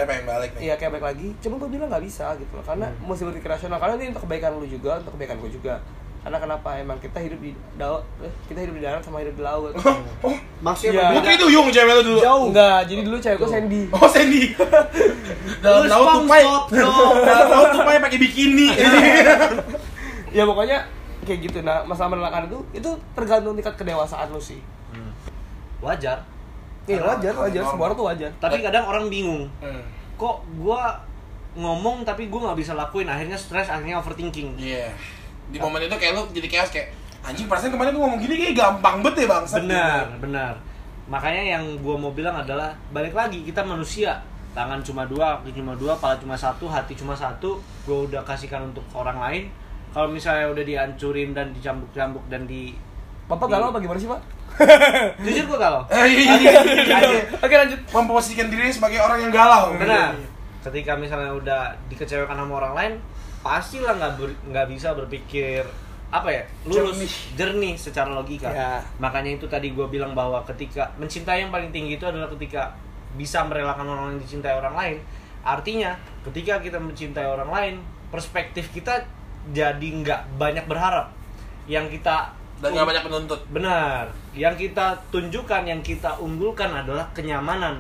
pengen 0.06 0.26
balik 0.26 0.50
nih. 0.54 0.62
Iya 0.66 0.74
kayak 0.78 0.92
balik 0.98 1.06
lagi, 1.14 1.28
cuma 1.38 1.58
gue 1.58 1.70
bilang 1.70 1.90
nggak 1.90 2.06
bisa 2.06 2.34
gitu 2.38 2.54
loh 2.54 2.66
Karena 2.66 2.90
Hmm. 2.90 3.06
mesti 3.06 3.24
berpikir 3.26 3.50
rasional, 3.50 3.78
karena 3.78 3.98
ini 3.98 4.06
untuk 4.10 4.26
kebaikan 4.26 4.58
lu 4.58 4.66
juga, 4.66 4.98
untuk 4.98 5.14
kebaikan 5.14 5.38
gue 5.38 5.52
juga 5.52 5.78
Karena 6.20 6.36
kenapa, 6.38 6.76
emang 6.76 7.00
kita 7.00 7.16
hidup 7.18 7.40
di 7.40 7.52
laut, 7.76 8.04
eh, 8.20 8.28
kita 8.46 8.60
hidup 8.60 8.76
di 8.76 8.84
darat 8.84 9.00
sama 9.00 9.20
hidup 9.20 9.34
di 9.34 9.42
laut 9.42 9.72
Oh, 10.28 10.36
Maksudnya 10.60 11.00
Iya. 11.02 11.16
Putri 11.16 11.34
Duyung 11.36 11.68
cewek 11.70 11.94
lu 11.96 12.04
dulu. 12.06 12.20
Jauh 12.20 12.46
Enggak, 12.52 12.80
jadi 12.86 13.02
dulu 13.02 13.18
cewek 13.18 13.38
gue 13.38 13.50
Sandy 13.50 13.82
Oh, 13.90 14.04
Sandy. 14.06 14.44
Dalam 15.64 15.84
laut 15.86 16.08
tupai. 16.20 16.44
Dalam 17.22 17.48
laut 17.50 17.70
tupai 17.72 17.96
pakai 18.00 18.18
bikini. 18.18 18.68
Ya 20.30 20.46
pokoknya 20.46 20.86
kayak 21.22 21.40
gitu, 21.42 21.58
nah 21.60 21.82
masalah 21.82 22.14
menelakan 22.14 22.46
itu, 22.46 22.60
itu 22.72 22.86
tergantung 23.12 23.54
tingkat 23.54 23.74
kedewasaan 23.76 24.30
lu 24.30 24.38
sih 24.38 24.62
Hmm. 24.90 25.10
Wajar. 25.80 26.22
Iya 26.84 27.00
wajar, 27.00 27.34
wajar, 27.36 27.62
semua 27.64 27.86
orang 27.86 27.94
tuh 27.96 28.06
wajar 28.06 28.30
Tapi 28.36 28.58
kadang 28.60 28.86
orang 28.86 29.06
bingung. 29.08 29.46
Hmm. 29.58 29.82
Kok 30.16 30.38
gua 30.56 30.98
ngomong 31.54 32.02
tapi 32.04 32.26
gua 32.26 32.50
nggak 32.50 32.60
bisa 32.60 32.74
lakuin 32.74 33.06
akhirnya 33.06 33.34
stres 33.34 33.70
akhirnya 33.70 33.98
overthinking 33.98 34.54
Iya. 34.54 34.90
Di 35.50 35.58
momen 35.58 35.82
itu 35.82 35.96
kayak 35.96 36.14
lu 36.14 36.24
jadi 36.30 36.48
chaos 36.48 36.70
kayak 36.70 36.94
anjing 37.20 37.46
perasaan 37.46 37.74
kemarin 37.74 37.92
gue 37.92 38.00
ngomong 38.00 38.22
gini 38.22 38.36
kayak 38.38 38.56
gampang 38.56 39.04
banget 39.04 39.26
ya 39.26 39.28
bang. 39.28 39.44
benar 39.50 40.06
benar. 40.22 40.54
Makanya 41.10 41.58
yang 41.58 41.64
gua 41.82 41.98
mau 41.98 42.14
bilang 42.14 42.38
adalah 42.38 42.70
balik 42.90 43.18
lagi 43.18 43.42
kita 43.42 43.66
manusia. 43.66 44.22
Tangan 44.50 44.82
cuma 44.82 45.06
dua 45.06 45.42
kaki 45.42 45.58
cuma 45.58 45.74
dua 45.74 45.94
kepala 45.98 46.18
cuma 46.18 46.38
satu 46.38 46.70
hati 46.70 46.94
cuma 46.94 47.18
satu 47.18 47.58
gua 47.84 48.06
udah 48.06 48.22
kasihkan 48.22 48.62
untuk 48.70 48.86
orang 48.94 49.18
lain. 49.18 49.44
Kalau 49.90 50.06
misalnya 50.06 50.54
udah 50.54 50.62
dihancurin 50.62 51.34
dan 51.34 51.50
dicambuk-cambuk 51.50 52.22
dan 52.30 52.46
di 52.46 52.78
Bapak 53.26 53.46
galau 53.46 53.70
apa 53.70 53.78
gimana 53.78 53.98
sih 53.98 54.10
pak? 54.10 54.22
jujur 55.26 55.46
gua 55.50 55.60
kalau 55.62 55.82
Eh, 55.90 56.06
iya, 56.10 56.34
iya, 56.36 56.52
iya, 56.62 56.98
iya. 57.02 57.22
Oke 57.38 57.54
lanjut. 57.54 57.78
Memposisikan 57.90 58.50
diri 58.50 58.70
sebagai 58.70 59.02
orang 59.02 59.22
yang 59.26 59.34
galau. 59.34 59.74
benar. 59.78 60.14
Ketika 60.62 60.94
misalnya 60.94 61.34
udah 61.34 61.62
dikecewakan 61.90 62.38
sama 62.38 62.54
orang 62.58 62.74
lain 62.78 62.94
pastilah 63.40 63.96
nggak 63.96 64.14
ber- 64.16 64.40
nggak 64.50 64.68
bisa 64.68 64.92
berpikir 64.94 65.64
apa 66.10 66.26
ya 66.28 66.44
lurus 66.66 66.98
Jernih. 66.98 67.12
jernih 67.38 67.76
secara 67.78 68.10
logika 68.10 68.50
Ya. 68.50 68.82
makanya 68.98 69.38
itu 69.38 69.46
tadi 69.46 69.72
gue 69.72 69.86
bilang 69.86 70.18
bahwa 70.18 70.42
ketika 70.42 70.90
mencintai 70.98 71.46
yang 71.46 71.54
paling 71.54 71.70
tinggi 71.70 71.96
itu 71.96 72.06
adalah 72.06 72.26
ketika 72.34 72.74
bisa 73.14 73.46
merelakan 73.46 73.86
orang 73.86 74.06
yang 74.18 74.22
dicintai 74.22 74.58
orang 74.58 74.74
lain 74.74 74.98
artinya 75.46 75.94
ketika 76.26 76.58
kita 76.60 76.82
mencintai 76.82 77.24
orang 77.24 77.48
lain 77.48 77.76
perspektif 78.10 78.74
kita 78.74 79.06
jadi 79.54 79.88
nggak 80.02 80.36
banyak 80.36 80.66
berharap 80.66 81.14
yang 81.70 81.86
kita 81.88 82.34
Dan 82.60 82.76
gak 82.76 82.92
banyak 82.92 83.06
penuntut. 83.08 83.40
Benar. 83.56 84.12
Yang 84.36 84.68
kita 84.68 84.92
tunjukkan, 85.16 85.64
yang 85.64 85.80
kita 85.80 86.20
unggulkan 86.20 86.68
adalah 86.68 87.08
kenyamanan. 87.16 87.80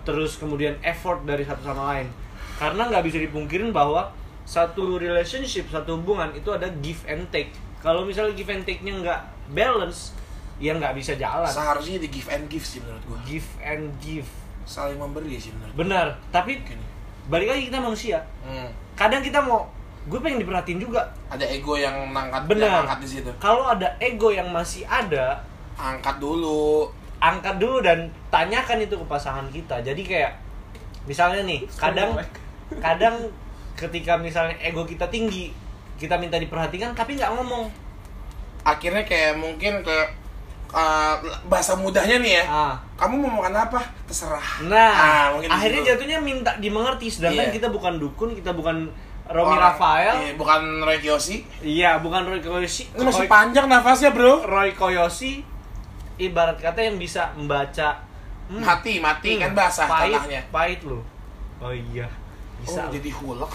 Terus 0.00 0.40
kemudian 0.40 0.72
effort 0.80 1.28
dari 1.28 1.44
satu 1.44 1.60
sama 1.60 1.92
lain. 1.92 2.08
Karena 2.56 2.88
nggak 2.88 3.04
bisa 3.04 3.20
dipungkirin 3.20 3.68
bahwa 3.68 4.08
satu 4.48 4.96
relationship, 4.96 5.68
satu 5.68 6.00
hubungan 6.00 6.32
itu 6.32 6.48
ada 6.48 6.72
give 6.80 7.04
and 7.04 7.28
take. 7.28 7.52
Kalau 7.84 8.08
misalnya 8.08 8.32
give 8.32 8.48
and 8.48 8.64
take-nya 8.64 8.96
nggak 8.96 9.20
balance, 9.52 10.16
ya 10.56 10.72
nggak 10.72 10.96
bisa 10.96 11.12
jalan. 11.20 11.44
Seharusnya 11.44 12.00
di 12.00 12.08
give 12.08 12.32
and 12.32 12.48
give 12.48 12.64
sih 12.64 12.80
menurut 12.80 13.04
gua. 13.04 13.18
Give 13.28 13.44
and 13.60 13.92
give. 14.00 14.24
Saling 14.64 14.96
memberi 14.96 15.36
sih 15.36 15.52
menurut 15.52 15.76
gua. 15.76 15.80
Benar. 15.84 16.06
Tapi 16.32 16.64
Gini. 16.64 16.84
balik 17.28 17.52
lagi 17.52 17.68
kita 17.68 17.78
manusia. 17.78 18.24
Hmm. 18.40 18.72
Kadang 18.96 19.20
kita 19.20 19.44
mau, 19.44 19.68
gue 20.08 20.18
pengen 20.18 20.40
diperhatiin 20.40 20.80
juga. 20.80 21.04
Ada 21.28 21.44
ego 21.44 21.76
yang 21.76 22.08
nangkat 22.10 22.48
Benar. 22.48 22.64
yang 22.64 22.76
angkat 22.88 22.98
di 23.04 23.08
situ. 23.14 23.30
Kalau 23.36 23.68
ada 23.68 23.92
ego 24.00 24.32
yang 24.32 24.48
masih 24.48 24.88
ada, 24.88 25.44
Angkat 25.76 26.18
dulu. 26.18 26.88
angkat 27.18 27.58
dulu 27.58 27.82
dan 27.82 28.06
tanyakan 28.30 28.78
itu 28.78 28.94
ke 28.94 29.06
pasangan 29.10 29.42
kita 29.50 29.82
jadi 29.82 29.98
kayak 30.06 30.32
misalnya 31.02 31.42
nih 31.42 31.66
kadang 31.74 32.14
kadang 32.78 33.26
ketika 33.78 34.18
misalnya 34.18 34.58
ego 34.58 34.82
kita 34.82 35.06
tinggi 35.06 35.54
kita 35.94 36.14
minta 36.14 36.34
diperhatikan 36.34 36.90
tapi 36.92 37.14
nggak 37.14 37.30
ngomong 37.32 37.70
Akhirnya 38.60 39.00
kayak 39.02 39.34
mungkin 39.34 39.80
ke 39.80 39.96
uh, 40.68 41.14
bahasa 41.46 41.72
mudahnya 41.72 42.18
nih 42.18 42.32
ya. 42.34 42.44
ah 42.44 42.74
Kamu 42.96 43.16
mau 43.16 43.40
makan 43.40 43.54
apa? 43.56 43.80
Terserah. 44.04 44.66
nah 44.66 44.92
Ah, 44.92 45.26
mungkin 45.30 45.48
akhirnya 45.48 45.80
situ. 45.80 45.90
jatuhnya 45.94 46.18
minta 46.18 46.52
dimengerti 46.56 47.06
sedangkan 47.08 47.48
Iya. 47.48 47.54
kita 47.54 47.68
bukan 47.68 47.96
dukun 47.96 48.34
kita 48.34 48.52
bukan 48.52 48.90
Romi 49.24 49.44
Orang- 49.50 49.60
Rafael 49.62 50.14
Iya, 50.18 50.32
bukan 50.34 50.60
Roy 50.80 50.98
Kiyoshi. 50.98 51.36
iya 51.62 51.90
bukan 51.96 52.26
Roy 52.26 52.40
Koyoshi 52.40 52.88
Ini 52.90 53.02
masih 53.02 53.24
Roy- 53.24 53.30
panjang 53.30 53.66
nafasnya, 53.66 54.10
Bro. 54.10 54.42
Roy 54.42 54.72
Koyoshi 54.72 55.44
ibarat 56.18 56.58
kata 56.58 56.82
yang 56.82 56.96
bisa 56.96 57.30
membaca 57.32 57.94
hmm, 58.48 58.58
Mati, 58.58 58.98
mati 58.98 59.30
hmm, 59.30 59.40
kan 59.40 59.50
basah 59.54 59.86
pahit, 59.86 60.12
tanahnya. 60.14 60.42
pahit 60.50 60.80
loh 60.82 61.00
oh 61.58 61.70
iya 61.70 62.04
bisa 62.60 62.86
Oh, 62.86 62.90
jadi 62.90 63.10
hulek. 63.12 63.52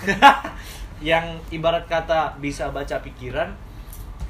yang 1.11 1.25
ibarat 1.51 1.83
kata 1.85 2.39
bisa 2.39 2.71
baca 2.71 2.95
pikiran 2.99 3.51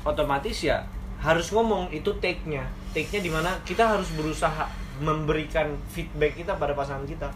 otomatis 0.01 0.65
ya 0.65 0.81
harus 1.21 1.53
ngomong 1.53 1.93
itu 1.93 2.09
take-nya 2.17 2.65
take-nya 2.91 3.21
di 3.21 3.31
mana 3.31 3.55
kita 3.63 3.85
harus 3.87 4.09
berusaha 4.17 4.65
memberikan 4.97 5.69
feedback 5.87 6.33
kita 6.35 6.57
pada 6.57 6.73
pasangan 6.73 7.05
kita 7.05 7.29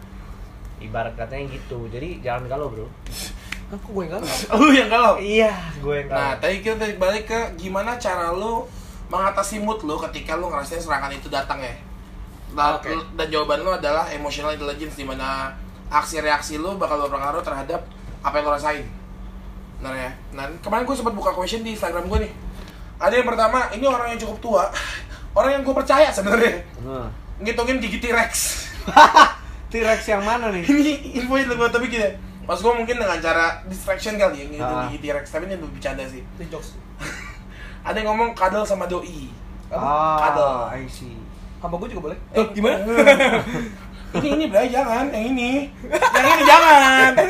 ibarat 0.77 1.13
katanya 1.13 1.53
gitu 1.53 1.85
jadi 1.87 2.17
jangan 2.21 2.49
galau 2.49 2.69
bro 2.69 2.87
Kok 3.67 3.83
gue 3.83 4.03
enggak? 4.07 4.23
Lu 4.63 4.71
yang 4.71 4.87
galau. 4.87 5.19
iya 5.19 5.51
gue 5.77 5.91
yang 5.99 6.07
galau 6.07 6.23
Nah, 6.23 6.33
tadi 6.39 6.63
kita 6.63 6.87
balik 6.95 7.27
ke 7.27 7.39
gimana 7.59 7.99
cara 7.99 8.31
lu 8.31 8.63
mengatasi 9.11 9.59
mood 9.59 9.83
lu 9.83 9.99
ketika 10.07 10.39
lu 10.39 10.47
ngerasain 10.47 10.79
serangan 10.79 11.11
itu 11.11 11.27
datang 11.27 11.59
ya. 11.59 11.75
Nah, 12.55 12.79
Oke. 12.79 12.95
Dan 13.19 13.27
jawaban 13.27 13.59
lu 13.59 13.75
adalah 13.75 14.07
emotional 14.07 14.55
intelligence 14.55 14.95
di 14.95 15.03
mana 15.03 15.51
aksi 15.89 16.19
reaksi 16.19 16.55
lu 16.55 16.75
bakal 16.75 16.99
berpengaruh 17.01 17.41
terhadap 17.41 17.85
apa 18.19 18.33
yang 18.33 18.45
lu 18.45 18.53
rasain. 18.53 18.85
Benar 19.77 19.93
ya. 19.93 20.11
Nah, 20.31 20.45
kemarin 20.59 20.83
gue 20.83 20.95
sempat 20.95 21.13
buka 21.13 21.31
question 21.31 21.61
di 21.61 21.71
Instagram 21.71 22.05
gue 22.05 22.19
nih. 22.23 22.33
Ada 22.97 23.13
yang 23.15 23.27
pertama, 23.27 23.69
ini 23.71 23.85
orang 23.85 24.09
yang 24.09 24.19
cukup 24.19 24.37
tua, 24.39 24.63
orang 25.37 25.51
yang 25.51 25.61
gue 25.61 25.71
percaya 25.71 26.09
sebenarnya. 26.09 26.65
nah. 26.81 27.07
Ngitungin 27.37 27.77
gigi 27.77 28.01
T-Rex. 28.01 28.31
T-Rex 29.69 29.99
yang 30.07 30.23
mana 30.23 30.47
nih 30.47 30.63
ini 30.63 30.91
info 31.15 31.35
itu 31.35 31.51
gue 31.51 31.69
tapi 31.69 31.85
gini. 31.87 32.09
Pas 32.43 32.55
gue 32.55 32.71
mungkin 32.71 32.95
dengan 32.95 33.19
cara 33.19 33.59
distraction 33.65 34.15
kali 34.15 34.39
ya, 34.39 34.45
ngitung 34.47 34.79
Ah. 34.79 34.87
gigi 34.87 34.99
T-Rex, 35.03 35.25
tapi 35.29 35.45
ini 35.45 35.55
untuk 35.55 35.71
bercanda 35.71 36.01
sih. 36.03 36.23
Itu 36.33 36.43
jokes 36.49 36.73
Ada 37.85 37.99
yang 37.99 38.09
ngomong 38.09 38.33
kadal 38.33 38.63
sama 38.63 38.83
doi. 38.83 39.29
ah 39.69 40.17
Kadal. 40.17 40.51
I 40.73 40.87
see 40.87 41.13
Sama 41.57 41.75
gue 41.75 41.87
juga 41.87 42.01
boleh 42.09 42.17
Eh, 42.31 42.39
Eh, 42.39 42.47
gimana? 42.51 42.79
Ini 44.15 44.27
ini 44.33 44.45
Bray 44.47 44.71
jangan, 44.71 45.11
yang 45.11 45.25
ini. 45.35 45.51
Yang 46.15 46.27
ini 46.31 46.43
jangan. 46.43 47.09
Eh, 47.13 47.27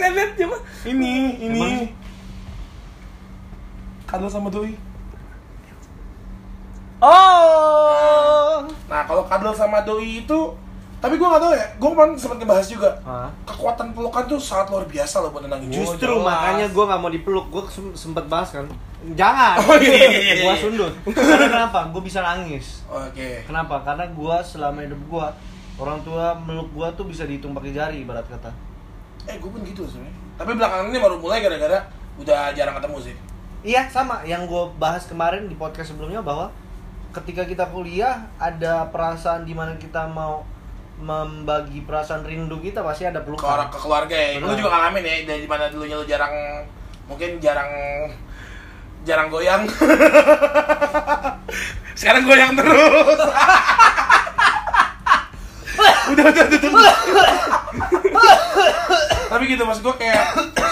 Ini, 0.88 1.14
ini. 1.42 1.60
Emang? 1.60 1.90
Kadal 4.06 4.30
sama 4.30 4.48
doi. 4.48 4.72
Oh 6.98 8.66
Nah, 8.88 9.02
kalau 9.06 9.24
kadal 9.28 9.54
sama 9.54 9.84
doi 9.84 10.22
itu 10.22 10.40
tapi 10.98 11.14
gue 11.14 11.30
gak 11.30 11.38
tau 11.38 11.54
ya, 11.54 11.62
gue 11.78 11.90
kemarin 11.94 12.18
sempat 12.18 12.42
ngebahas 12.42 12.66
juga 12.66 12.90
Hah? 13.06 13.30
Kekuatan 13.46 13.94
pelukan 13.94 14.26
tuh 14.26 14.42
sangat 14.42 14.74
luar 14.74 14.90
biasa 14.90 15.22
loh 15.22 15.30
buat 15.30 15.46
tenangin 15.46 15.70
Oh, 15.70 15.76
Justru 15.78 16.10
jelas. 16.10 16.26
makanya 16.26 16.66
gue 16.74 16.84
nggak 16.90 17.00
mau 17.00 17.12
dipeluk, 17.14 17.46
gue 17.54 17.64
sempet 17.94 18.26
bahas 18.26 18.50
kan. 18.50 18.66
Jangan. 19.14 19.62
Oh, 19.70 19.78
iya, 19.78 19.94
iya, 19.94 20.10
iya, 20.10 20.34
Gua 20.42 20.58
iya. 20.58 20.58
sundut. 20.58 20.94
Karena 21.06 21.48
kenapa? 21.54 21.80
Gue 21.94 22.02
bisa 22.02 22.26
nangis. 22.26 22.82
Oke 22.90 23.46
Kenapa? 23.46 23.86
Karena 23.86 24.10
gua 24.10 24.42
selama 24.42 24.82
hidup 24.82 24.98
gua 25.06 25.38
orang 25.78 26.02
tua 26.02 26.34
meluk 26.38 26.70
gua 26.74 26.90
tuh 26.94 27.06
bisa 27.06 27.26
dihitung 27.26 27.54
pakai 27.54 27.74
jari 27.74 28.02
ibarat 28.02 28.26
kata. 28.26 28.50
Eh, 29.28 29.36
gue 29.36 29.50
pun 29.52 29.60
gitu 29.60 29.84
sebenarnya 29.84 30.16
Tapi 30.40 30.56
belakangan 30.56 30.88
ini 30.88 31.04
baru 31.04 31.20
mulai 31.20 31.44
gara-gara 31.44 31.84
udah 32.16 32.56
jarang 32.56 32.80
ketemu 32.80 33.12
sih 33.12 33.16
Iya 33.68 33.84
sama 33.92 34.24
yang 34.24 34.48
gua 34.48 34.72
bahas 34.80 35.04
kemarin 35.04 35.52
di 35.52 35.56
podcast 35.60 35.92
sebelumnya 35.92 36.24
bahwa 36.24 36.48
ketika 37.12 37.44
kita 37.44 37.68
kuliah 37.68 38.24
ada 38.40 38.88
perasaan 38.88 39.44
di 39.44 39.52
mana 39.52 39.76
kita 39.76 40.08
mau 40.08 40.48
membagi 40.98 41.84
perasaan 41.84 42.24
rindu 42.24 42.58
kita 42.64 42.82
pasti 42.82 43.06
ada 43.06 43.22
ke 43.22 43.28
pelukan. 43.28 43.50
orang 43.50 43.70
ke 43.70 43.78
keluarga 43.78 44.16
ya. 44.16 44.40
Lu 44.40 44.50
Benar. 44.50 44.58
juga 44.58 44.70
ngalamin 44.74 45.04
ya 45.04 45.16
dari 45.28 45.48
mana 45.50 45.66
dulunya 45.70 45.96
lu 46.00 46.06
jarang 46.08 46.34
mungkin 47.10 47.30
jarang 47.44 47.70
jarang 49.04 49.28
goyang. 49.28 49.68
Sekarang 52.00 52.24
goyang 52.24 52.56
terus. 52.56 53.20
udah 56.14 56.24
udah 56.32 56.44
udah. 56.48 56.60
udah. 56.72 56.96
Tapi 59.28 59.44
gitu 59.52 59.64
mas 59.68 59.80
gue 59.84 59.96
kayak 60.00 60.24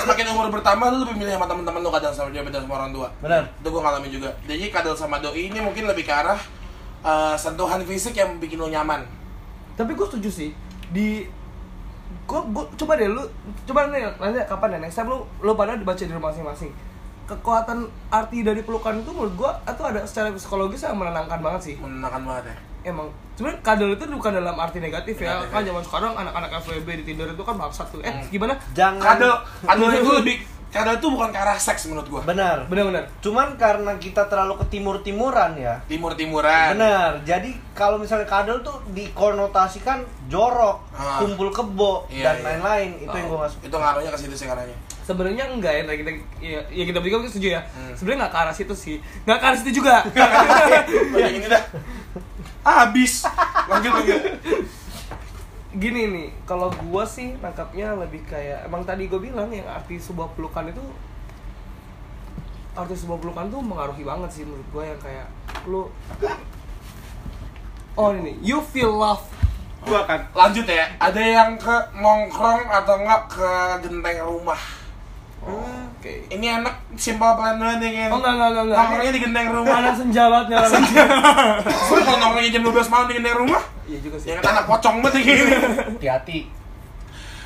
semakin 0.08 0.26
umur 0.32 0.48
bertambah 0.48 0.88
lu 0.96 0.98
lebih 1.04 1.16
milih 1.20 1.36
sama 1.36 1.46
teman-teman 1.50 1.80
lu 1.84 1.92
kadang 1.92 2.14
sama 2.16 2.30
dia 2.32 2.42
beda 2.42 2.64
sama 2.64 2.80
orang 2.80 2.92
tua. 2.96 3.08
Benar. 3.20 3.44
Itu 3.60 3.68
gue 3.68 3.82
ngalamin 3.84 4.12
juga. 4.12 4.30
Jadi 4.48 4.72
kadal 4.72 4.96
sama 4.96 5.20
doi 5.20 5.52
ini 5.52 5.60
mungkin 5.60 5.86
lebih 5.92 6.08
ke 6.08 6.14
arah 6.14 6.40
eh, 7.04 7.36
sentuhan 7.36 7.84
fisik 7.84 8.16
yang 8.16 8.40
bikin 8.40 8.58
lu 8.60 8.72
nyaman. 8.72 9.04
Tapi 9.76 9.92
gue 9.92 10.08
setuju 10.08 10.30
sih 10.32 10.50
Di 10.92 11.28
Gue, 12.26 12.42
gue 12.50 12.64
coba 12.80 12.96
deh 12.96 13.12
lu 13.12 13.22
Coba 13.68 13.92
nih 13.92 14.08
Nanti 14.18 14.40
kapan 14.48 14.80
ya 14.80 14.88
Next 14.88 14.98
time 14.98 15.12
lu 15.12 15.28
Lu 15.44 15.52
pada 15.54 15.76
dibaca 15.76 16.00
di 16.00 16.10
rumah 16.10 16.32
masing-masing 16.32 16.72
kekuatan 17.26 17.78
arti 18.08 18.42
dari 18.42 18.62
pelukan 18.62 18.98
itu 18.98 19.10
menurut 19.10 19.34
gua 19.36 19.52
itu 19.62 19.82
ada 19.82 20.02
secara 20.04 20.30
psikologis 20.32 20.82
yang 20.82 20.96
menenangkan 20.96 21.40
banget 21.40 21.62
sih 21.64 21.76
menenangkan 21.76 22.22
banget 22.22 22.44
ya 22.48 22.56
emang 22.86 23.08
sebenarnya 23.34 23.60
kadal 23.62 23.90
itu 23.90 24.04
bukan 24.08 24.32
dalam 24.36 24.56
arti 24.56 24.78
negatif 24.78 25.18
ya 25.18 25.42
Negatif, 25.42 25.50
kan 25.50 25.60
ya. 25.60 25.68
zaman 25.68 25.84
sekarang 25.84 26.12
anak-anak 26.16 26.52
FWB 26.60 26.88
di 26.96 27.04
Tinder 27.04 27.28
itu 27.28 27.42
kan 27.42 27.56
bangsat 27.56 27.88
tuh 27.90 28.00
eh 28.00 28.14
Hmm. 28.14 28.30
gimana 28.30 28.54
Jangan 28.72 29.02
kadal 29.02 29.34
kadal 29.60 29.90
itu 29.92 30.12
lebih 30.22 30.36
kadal 30.68 30.94
itu 30.94 31.08
bukan 31.08 31.30
ke 31.30 31.40
arah 31.40 31.58
seks 31.58 31.88
menurut 31.88 32.06
gua 32.06 32.22
benar. 32.22 32.68
benar-benar 32.68 33.08
Cuman 33.20 33.56
karena 33.56 33.96
kita 33.96 34.28
terlalu 34.28 34.60
ke 34.60 34.66
timur-timuran 34.70 35.56
ya. 35.56 35.82
timur 35.86 36.14
timuran 36.14 36.76
Benar. 36.76 37.24
Jadi 37.24 37.58
kalau 37.72 37.98
misalnya 37.98 38.28
kadal 38.28 38.60
tuh 38.60 38.78
dikonotasikan 38.92 40.00
jorok, 40.28 40.84
Ah. 40.92 41.20
kumpul 41.20 41.50
kebo 41.50 42.06
Iya, 42.08 42.24
dan 42.24 42.36
iya. 42.36 42.46
lain-lain. 42.46 42.90
Itu 43.00 43.12
yang 43.14 43.26
Oh. 43.26 43.32
gue 43.32 43.40
masuk. 43.42 43.60
itu 43.62 43.74
ngaruhnya 43.74 44.12
ke 44.12 44.20
situ 44.20 44.36
sih 44.36 44.46
karanya 44.46 44.76
sebenarnya 45.06 45.46
enggak 45.54 45.74
ya 45.78 45.84
kita 45.86 46.12
ya, 46.42 46.60
ya 46.74 46.84
kita 46.90 46.98
bertiga 46.98 47.22
mungkin 47.22 47.34
setuju 47.38 47.50
ya. 47.54 47.62
Hmm. 47.62 47.94
sebenarnya 47.94 48.20
nggak 48.26 48.34
ke 48.34 48.40
arah 48.42 48.56
situ 48.58 48.74
sih. 48.74 48.98
Nggak 49.30 49.38
ke 49.38 49.46
arah 49.46 49.58
situ 49.62 49.72
juga. 49.78 49.96
Udah 51.14 51.30
ini 51.30 51.46
dah. 51.46 51.64
Habis. 52.66 53.30
Lanjut 53.70 53.92
lanjut. 53.94 54.22
Gini 55.78 56.02
nih 56.10 56.28
kalau 56.50 56.74
gua 56.90 57.06
sih 57.06 57.38
nangkapnya 57.38 57.94
lebih 57.94 58.26
kayak 58.26 58.66
emang 58.66 58.82
tadi 58.82 59.06
gue 59.06 59.20
bilang 59.22 59.54
yang 59.54 59.70
arti 59.70 60.02
sebuah 60.02 60.34
pelukan 60.34 60.74
itu 60.74 60.82
arti 62.76 62.96
sebuah 62.98 63.22
pelukan 63.22 63.46
tuh 63.54 63.62
mengaruhi 63.62 64.04
banget 64.04 64.42
sih 64.42 64.44
menurut 64.48 64.68
gua 64.74 64.84
yang 64.90 65.00
kayak 65.00 65.28
lu 65.70 65.88
oh 67.96 68.08
ini 68.12 68.34
nih, 68.34 68.36
you 68.42 68.60
feel 68.60 68.92
love. 68.92 69.24
Gua 69.86 70.02
kan 70.10 70.26
lanjut 70.34 70.66
ya. 70.66 70.90
Ada 70.98 71.22
yang 71.22 71.62
ke 71.62 71.76
nongkrong 71.94 72.66
atau 72.74 72.96
enggak 72.98 73.22
ke 73.30 73.52
genteng 73.86 74.26
rumah 74.26 74.85
oke. 75.46 76.14
Ini 76.30 76.46
enak 76.62 76.76
simple 76.98 77.32
plan 77.38 77.56
dulu 77.58 77.74
nih 77.82 77.90
kan 77.94 78.10
oh 78.14 78.18
enggak 78.22 78.34
enggak 78.34 78.50
enggak 78.52 78.78
nongkrongnya 78.78 79.14
di 79.14 79.22
genteng 79.22 79.48
rumah. 79.54 79.76
Mana 79.78 79.92
senja 79.94 80.24
banget 80.30 80.48
nyala 80.54 80.68
Soalnya 81.88 82.04
kalau 82.06 82.20
nongkrongnya 82.22 82.52
jam 82.54 82.64
12 82.66 82.94
malam 82.94 83.06
di 83.10 83.16
genteng 83.18 83.38
rumah. 83.38 83.62
Iya 83.86 84.00
juga 84.02 84.18
sih. 84.22 84.28
Ya 84.30 84.34
kan 84.42 84.46
anak 84.54 84.66
pocong 84.66 84.96
banget 85.02 85.22
gini 85.22 85.42
hati-hati. 85.98 86.40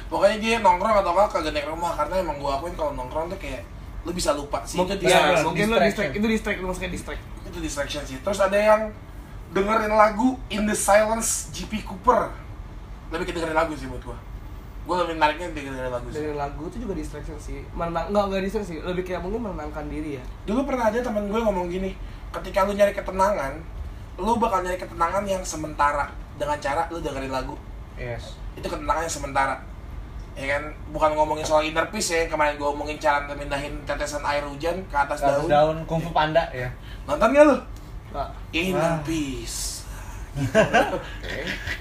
pokoknya 0.09 0.37
dia 0.41 0.55
nongkrong 0.65 1.05
atau 1.05 1.11
enggak 1.13 1.29
ke 1.29 1.39
genteng 1.45 1.67
rumah 1.69 1.91
karena 1.93 2.15
emang 2.17 2.37
gua 2.41 2.57
akuin 2.57 2.73
kalau 2.73 2.91
nongkrong 2.97 3.29
tuh 3.29 3.37
kayak 3.37 3.61
lu 4.07 4.11
bisa 4.15 4.33
lupa 4.33 4.63
sih. 4.65 4.79
Mungkin 4.79 4.97
ya, 4.99 5.05
distraction. 5.05 5.45
mungkin 5.45 5.65
lo 5.69 5.77
distraction. 5.77 5.85
distract 5.85 6.11
itu 6.15 6.27
distract 6.27 6.57
itu 6.57 6.65
maksudnya 6.65 6.91
distract. 6.91 7.21
Itu 7.45 7.57
distraction 7.61 8.01
sih. 8.07 8.17
Terus 8.23 8.39
ada 8.41 8.57
yang 8.57 8.81
dengerin 9.53 9.93
lagu 9.93 10.39
In 10.49 10.65
the 10.65 10.73
Silence 10.73 11.53
GP 11.53 11.85
Cooper. 11.85 12.33
Lebih 13.13 13.33
dengerin 13.33 13.57
lagu 13.57 13.73
sih 13.77 13.85
buat 13.85 14.01
gua 14.01 14.28
gua 14.87 15.05
lebih 15.05 15.15
nariknya 15.19 15.47
di 15.51 15.61
dengerin 15.65 15.91
lagu 15.91 16.07
sih. 16.09 16.17
Dari 16.19 16.33
lagu 16.33 16.61
itu 16.67 16.77
juga 16.81 16.93
distraction 16.95 17.37
sih. 17.37 17.59
Menang 17.73 18.09
enggak 18.09 18.23
enggak 18.29 18.41
distraction 18.45 18.69
sih. 18.75 18.79
Lebih 18.81 19.03
kayak 19.05 19.21
mungkin 19.21 19.41
menenangkan 19.45 19.85
diri 19.87 20.17
ya. 20.17 20.23
Dulu 20.45 20.65
pernah 20.65 20.89
ada 20.89 20.97
teman 20.97 21.27
gue 21.27 21.39
ngomong 21.39 21.67
gini 21.67 21.93
ketika 22.29 22.65
lu 22.65 22.73
nyari 22.73 22.93
ketenangan 22.93 23.53
lu 24.19 24.35
bakal 24.35 24.59
nyari 24.61 24.75
ketenangan 24.75 25.23
yang 25.23 25.41
sementara 25.41 26.11
dengan 26.35 26.57
cara 26.59 26.85
lu 26.91 26.99
dengerin 26.99 27.31
lagu. 27.31 27.55
Yes. 27.99 28.35
itu 28.55 28.67
ketenangan 28.67 29.03
yang 29.03 29.15
sementara. 29.15 29.55
Ya 30.35 30.55
kan? 30.55 30.63
Bukan 30.91 31.11
ngomongin 31.15 31.43
soal 31.43 31.67
inner 31.67 31.87
peace 31.91 32.11
ya 32.11 32.27
kemarin 32.27 32.55
gue 32.55 32.63
ngomongin 32.63 32.95
cara 32.95 33.27
mindahin 33.31 33.75
tetesan 33.83 34.23
air 34.23 34.43
hujan 34.43 34.75
ke 34.87 34.95
atas 34.95 35.19
Daun, 35.19 35.47
daun. 35.47 35.47
daun 35.47 35.77
kungfu 35.83 36.11
panda 36.11 36.43
ya. 36.51 36.67
nonton 37.03 37.31
gak 37.31 37.43
lu? 37.43 37.55
Nggak. 38.11 38.29
inner 38.51 38.95
peace 39.03 39.78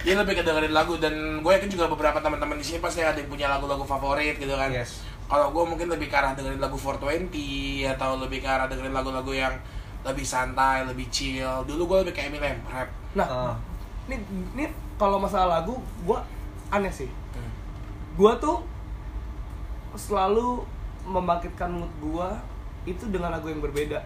dia 0.01 0.15
lebih 0.15 0.35
ke 0.35 0.43
dengerin 0.43 0.71
lagu 0.71 0.97
dan 0.97 1.13
gue 1.39 1.53
yakin 1.53 1.69
juga 1.69 1.87
beberapa 1.87 2.19
teman-teman 2.19 2.55
di 2.55 2.65
sini 2.65 2.79
pasti 2.79 3.01
ada 3.01 3.15
yang 3.15 3.27
punya 3.27 3.47
lagu-lagu 3.47 3.83
favorit 3.83 4.37
gitu 4.37 4.53
kan 4.53 4.71
Yes. 4.71 5.03
kalau 5.25 5.51
gue 5.51 5.65
mungkin 5.65 5.89
lebih 5.89 6.07
ke 6.07 6.17
arah 6.17 6.33
dengerin 6.33 6.59
lagu 6.59 6.75
420 6.75 7.31
atau 7.87 8.17
lebih 8.17 8.39
ke 8.41 8.49
arah 8.49 8.67
dengerin 8.67 8.93
lagu-lagu 8.93 9.31
yang 9.31 9.55
lebih 9.99 10.23
santai, 10.23 10.87
lebih 10.87 11.11
chill. 11.11 11.67
Dulu 11.67 11.83
gue 11.85 11.99
lebih 12.07 12.15
kayak 12.15 12.31
Eminem, 12.31 12.57
rap. 12.65 12.89
nah 13.13 13.27
Ah. 13.27 13.55
ini 14.07 14.17
ini 14.55 14.65
kalau 14.95 15.19
masalah 15.19 15.61
lagu 15.61 15.77
gua 16.03 16.23
aneh 16.69 16.89
sih 16.89 17.11
Hmm. 17.35 17.51
gua 18.15 18.35
tuh 18.37 18.65
selalu 19.95 20.65
membangkitkan 21.05 21.71
mood 21.71 21.91
gua 21.99 22.41
itu 22.85 23.05
dengan 23.09 23.31
lagu 23.31 23.47
yang 23.47 23.61
berbeda 23.61 24.01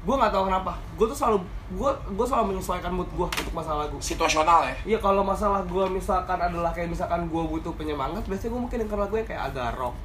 gua 0.00 0.14
nggak 0.16 0.32
tahu 0.32 0.44
kenapa 0.48 0.72
gua 0.96 1.06
tuh 1.06 1.18
selalu 1.18 1.38
gua 1.76 1.90
gua 2.16 2.24
selalu 2.24 2.44
menyesuaikan 2.54 2.88
mood 2.90 3.10
gua 3.12 3.28
untuk 3.28 3.52
masalah 3.52 3.84
lagu 3.84 4.00
Situasional 4.00 4.64
ya. 4.64 4.74
Iya 4.86 4.98
kalau 4.98 5.20
masalah 5.20 5.60
gua 5.64 5.84
misalkan 5.86 6.40
adalah 6.40 6.72
kayak 6.72 6.88
misalkan 6.88 7.28
gua 7.28 7.44
butuh 7.44 7.72
penyemangat 7.74 8.24
biasanya 8.24 8.50
gua 8.50 8.60
mungkin 8.64 8.78
denger 8.80 8.98
lagu 8.98 9.14
yang 9.14 9.28
kayak 9.28 9.42
agak 9.52 9.68
rock 9.76 9.96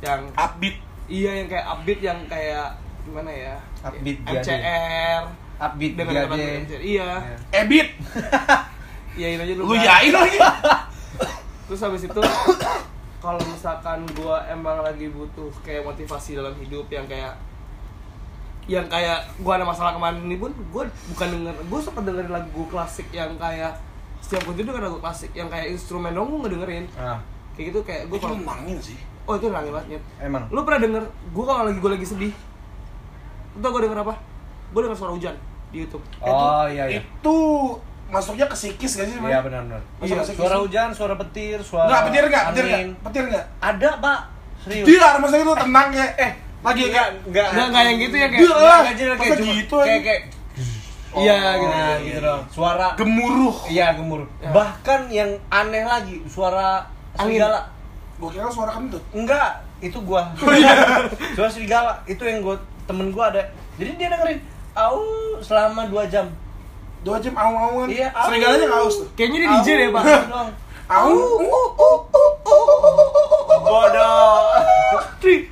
yang 0.00 0.22
Upbeat. 0.32 0.76
iya 1.10 1.30
yang 1.42 1.48
kayak 1.50 1.66
upbeat 1.68 2.00
yang 2.00 2.18
kayak 2.24 2.66
gimana 3.02 3.28
ya 3.28 3.54
Upbeat 3.82 4.18
MCR 4.22 5.22
Upbeat 5.60 5.92
dengan. 5.92 6.14
MCR 6.30 6.80
iya 6.80 7.08
Ebit. 7.50 7.88
iyain 9.18 9.36
aja 9.36 9.52
Lu 9.52 9.66
Bang. 9.66 9.82
yain 9.82 10.14
lagi. 10.14 10.38
terus 11.66 11.82
habis 11.82 12.06
itu 12.06 12.20
kalau 13.18 13.36
misalkan 13.44 14.06
gua 14.14 14.40
emang 14.46 14.80
lagi 14.80 15.10
butuh 15.10 15.50
kayak 15.60 15.82
motivasi 15.84 16.38
dalam 16.38 16.54
hidup 16.56 16.86
yang 16.88 17.04
kayak 17.04 17.34
yang 18.70 18.86
kayak 18.86 19.18
gua 19.38 19.58
ada 19.58 19.66
masalah 19.66 19.90
kemarin 19.92 20.22
ini 20.22 20.36
pun 20.36 20.54
gua 20.70 20.86
bukan 21.08 21.26
denger 21.28 21.54
gua 21.66 21.80
sempat 21.80 22.02
dengerin 22.04 22.30
lagu 22.30 22.62
klasik 22.66 23.10
yang 23.10 23.34
kayak 23.34 23.74
setiap 24.20 24.42
gua 24.42 24.54
tidur 24.54 24.72
denger 24.72 24.86
lagu 24.86 24.98
klasik 24.98 25.30
yang 25.32 25.50
kayak 25.50 25.66
instrumen 25.68 26.12
dong 26.12 26.30
gua 26.30 26.46
ngedengerin 26.46 26.86
Ah, 26.94 27.18
kayak 27.52 27.74
gitu 27.74 27.80
kayak 27.82 28.06
gua 28.06 28.16
Itu 28.16 28.24
kalau 28.24 28.38
nangin 28.40 28.78
sih. 28.78 28.98
oh 29.22 29.34
itu 29.34 29.46
nangis 29.48 29.70
banget 29.70 29.86
Nyet. 29.90 30.04
emang. 30.22 30.42
lu 30.48 30.62
pernah 30.62 30.80
denger 30.80 31.02
gua 31.30 31.44
kalau 31.44 31.62
lagi 31.66 31.78
gua 31.78 31.92
lagi 31.92 32.06
sedih 32.06 32.34
lu 33.50 33.58
tau 33.58 33.70
gua 33.70 33.82
denger 33.82 33.98
apa 34.00 34.14
gua 34.70 34.80
denger 34.80 34.96
suara 34.96 35.12
hujan 35.12 35.34
di 35.68 35.76
YouTube 35.80 36.02
Oh 36.20 36.66
iya 36.66 36.86
iya. 36.88 37.00
Itu 37.00 37.34
masuknya 38.06 38.46
ke 38.46 38.54
psikis 38.54 38.92
gak 38.92 39.06
sih? 39.06 39.16
Iya 39.16 39.38
benar 39.38 39.62
benar. 39.62 39.82
Iya. 39.98 40.18
Suara 40.26 40.58
hujan, 40.58 40.90
suara 40.90 41.14
petir, 41.14 41.58
suara 41.60 41.86
Enggak, 41.86 42.02
petir 42.06 42.22
enggak? 42.26 42.44
Petir 42.44 42.62
enggak? 42.62 42.74
angin. 42.76 42.90
Petir 43.02 43.22
enggak? 43.30 43.44
Ada, 43.62 43.90
Pak. 44.02 44.20
Serius. 44.60 44.84
Dia 44.84 45.08
maksudnya 45.16 45.46
lu 45.46 45.54
tenang 45.54 45.88
ya. 45.94 46.06
Eh, 46.18 46.30
lagi 46.60 46.82
enggak, 46.86 47.06
enggak. 47.24 47.48
Nggak, 47.50 47.66
nggak 47.66 47.82
yang 47.82 47.98
gitu 47.98 48.14
ya, 48.14 48.26
kayak-. 48.26 48.44
Enggak, 48.44 48.80
jadi 48.90 49.08
Masa 49.10 49.18
kayak 49.18 49.36
cuma- 49.36 49.54
gitu 49.54 49.74
kayak 49.76 49.88
aja? 49.90 50.04
kayak 50.04 50.22
iya 51.12 51.34
Oh, 51.34 51.54
gitu 51.56 51.66
Nah, 51.66 51.74
iya, 51.74 51.94
gitu 51.98 52.10
iya. 52.12 52.18
dong. 52.22 52.42
Suara 52.48 52.88
gemuruh. 52.94 53.56
Iya, 53.66 53.86
gemuruh. 53.94 54.28
Ya. 54.38 54.50
Bahkan 54.50 55.00
yang 55.10 55.30
aneh 55.48 55.82
lagi, 55.82 56.16
suara 56.24 56.86
serigala. 57.12 57.66
Gua 58.16 58.30
kira 58.30 58.46
suara 58.46 58.70
kentut. 58.70 59.02
Enggak, 59.10 59.50
itu 59.80 59.98
gua. 60.00 60.30
Oh, 60.38 60.52
iya. 60.52 60.70
suara 61.34 61.48
serigala 61.48 61.98
itu 62.04 62.22
yang 62.22 62.38
gua 62.40 62.54
temen 62.84 63.10
gua 63.10 63.28
ada. 63.28 63.42
Jadi 63.74 63.96
dia 63.96 64.06
dengerin 64.08 64.38
au 64.72 65.02
selama 65.40 65.82
2 65.84 66.06
jam. 66.06 66.30
Dua 67.00 67.18
jam 67.18 67.34
au-auan. 67.34 67.90
Iya, 67.90 68.12
au. 68.12 68.28
Serigalanya 68.28 68.66
ngaus 68.68 68.94
tuh. 68.96 69.08
kayaknya 69.12 69.38
dia 69.40 69.50
DJ 69.50 69.68
deh 69.74 69.88
pak 69.90 70.02
Gitu 70.04 70.28
doang. 70.28 70.50
Au. 70.86 71.10
Bodoh. 73.60 74.46
three 75.20 75.49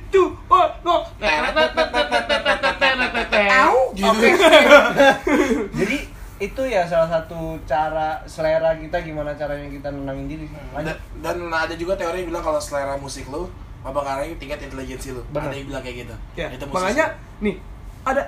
itu 6.59 6.75
ya 6.75 6.83
salah 6.83 7.07
satu 7.07 7.55
cara 7.63 8.19
selera 8.27 8.75
kita 8.75 8.99
gimana 8.99 9.31
caranya 9.31 9.71
kita 9.71 9.87
nenangin 9.95 10.27
diri. 10.27 10.45
Dan, 10.75 10.91
dan 11.23 11.37
ada 11.47 11.71
juga 11.79 11.95
teori 11.95 12.27
yang 12.27 12.35
bilang 12.35 12.43
kalau 12.43 12.59
selera 12.59 12.99
musik 12.99 13.31
lu 13.31 13.47
mempengaruhi 13.79 14.35
tingkat 14.35 14.59
intelijensi 14.67 15.15
lu. 15.15 15.23
Benar. 15.31 15.47
Ada 15.47 15.55
yang 15.55 15.67
bilang 15.71 15.83
kayak 15.87 15.97
gitu. 16.03 16.15
ya 16.35 16.51
Itu 16.51 16.67
musisi. 16.67 16.75
makanya 16.75 17.05
nih 17.39 17.55
ada 18.03 18.23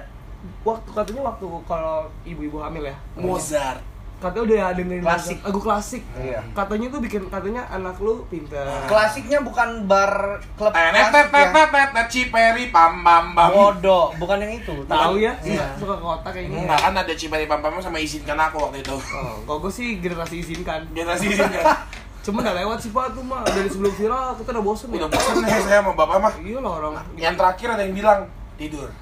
waktu 0.64 0.90
katanya 0.96 1.22
waktu 1.28 1.46
kalau 1.68 2.08
ibu-ibu 2.24 2.64
hamil 2.64 2.88
ya 2.88 2.96
Mozart. 3.20 3.84
Katanya 4.22 4.44
udah 4.46 4.70
dengerin 4.72 5.02
Klasik. 5.02 5.38
lagu 5.42 5.60
klasik 5.60 6.04
Iya. 6.14 6.40
katanya 6.54 6.88
tuh 6.88 7.02
bikin 7.02 7.22
katanya 7.26 7.66
anak 7.68 7.98
lu 7.98 8.22
pinter 8.30 8.62
Klasiknya 8.86 9.42
bukan 9.42 9.84
bar 9.84 10.38
klub 10.54 10.70
ya. 10.70 12.06
ciperi 12.06 12.70
pam 12.70 13.02
pam 13.02 13.34
pam. 13.34 13.50
Bodoh, 13.50 14.14
bukan 14.16 14.38
yang 14.38 14.54
itu. 14.56 14.76
tahu 14.86 15.18
ya 15.18 15.34
Iya. 15.42 15.74
suka 15.82 15.98
ke 15.98 16.06
kota 16.06 16.30
kayak 16.30 16.46
gini 16.48 16.62
Enggak 16.62 16.80
kan 16.80 16.94
ada 16.96 17.14
ciperi 17.14 17.46
pam 17.46 17.60
pam 17.60 17.82
sama 17.82 17.98
izinkan 17.98 18.38
aku 18.38 18.62
waktu 18.62 18.80
itu. 18.80 18.94
oh 18.94 19.42
kalau 19.42 19.60
gue 19.60 19.72
sih 19.72 19.98
generasi 19.98 20.36
izinkan 20.40 20.86
Generasi 20.92 21.26
izinkan. 21.28 21.66
cuma 22.22 22.38
udah 22.40 22.54
lewat 22.54 22.78
sih 22.78 22.94
pak 22.94 23.12
tuh 23.12 23.26
mah 23.26 23.42
dari 23.44 23.66
sebelum 23.66 23.90
viral 23.92 24.38
kita 24.38 24.54
udah 24.54 24.62
bosen 24.62 24.88
Udah 24.88 25.00
ya 25.00 25.08
bosan 25.10 25.36
nih 25.42 25.50
saya 25.60 25.82
sama 25.82 25.92
bapak 25.92 26.18
mah. 26.22 26.34
iya 26.40 26.60
lah 26.62 26.72
orang 26.78 26.94
Yang 27.18 27.36
terakhir 27.36 27.68
ada 27.72 27.82
yang 27.82 27.96
bilang 27.98 28.20
tidur. 28.56 28.94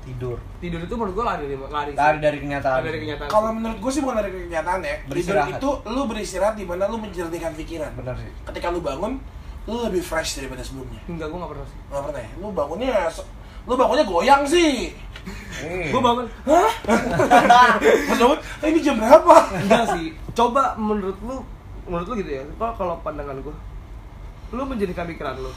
Tidur. 0.00 0.40
tidur 0.58 0.80
itu 0.80 0.94
menurut 0.96 1.12
gue 1.12 1.24
lari 1.24 1.44
lari. 1.46 1.92
Lari 1.92 2.18
dari 2.18 2.38
kenyataan. 2.40 2.80
Lari 2.80 2.86
dari 2.88 2.98
kenyataan 3.04 3.28
Kalau 3.28 3.52
menurut 3.52 3.78
gue 3.78 3.90
sih 3.92 4.00
bukan 4.00 4.16
dari 4.18 4.30
kenyataan 4.48 4.80
ya. 4.80 4.96
Tidur 4.96 5.10
Beristirahat. 5.12 5.50
itu 5.54 5.70
lu 5.86 6.02
beristirahat 6.08 6.54
di 6.56 6.64
mana 6.64 6.88
lu 6.88 6.96
menjernihkan 6.96 7.52
pikiran. 7.54 7.92
Benar 7.94 8.16
sih. 8.16 8.30
Ketika 8.42 8.72
lu 8.72 8.80
bangun, 8.80 9.20
lu 9.64 9.76
lebih 9.84 10.00
fresh 10.00 10.40
daripada 10.40 10.64
sebelumnya. 10.64 10.98
enggak 11.04 11.28
gue 11.28 11.38
gak 11.38 11.50
pernah 11.52 11.66
sih 11.68 11.78
Gak 11.86 12.02
pernah 12.08 12.20
ya? 12.20 12.30
Lu 12.40 12.48
bangunnya 12.50 12.92
lu 13.68 13.74
bangunnya 13.76 14.04
goyang 14.08 14.42
sih. 14.48 14.88
Eh. 15.60 15.92
gue 15.92 16.00
bangun 16.00 16.24
hah 16.48 16.72
"Eh, 18.64 18.68
ini 18.72 18.80
jam 18.80 18.96
berapa? 18.96 19.36
enggak 19.52 19.84
sih 19.92 20.16
coba 20.32 20.72
menurut 20.80 21.12
lu 21.20 21.44
menurut 21.84 22.08
lu 22.08 22.14
gitu 22.16 22.30
ya 22.30 22.42
kalau 22.56 22.72
kalau 22.72 22.94
pandangan 23.04 23.36
gue 23.36 23.52
lu 24.50 24.62
menjadikan 24.64 25.04
pikiran 25.04 25.36
lu 25.36 25.52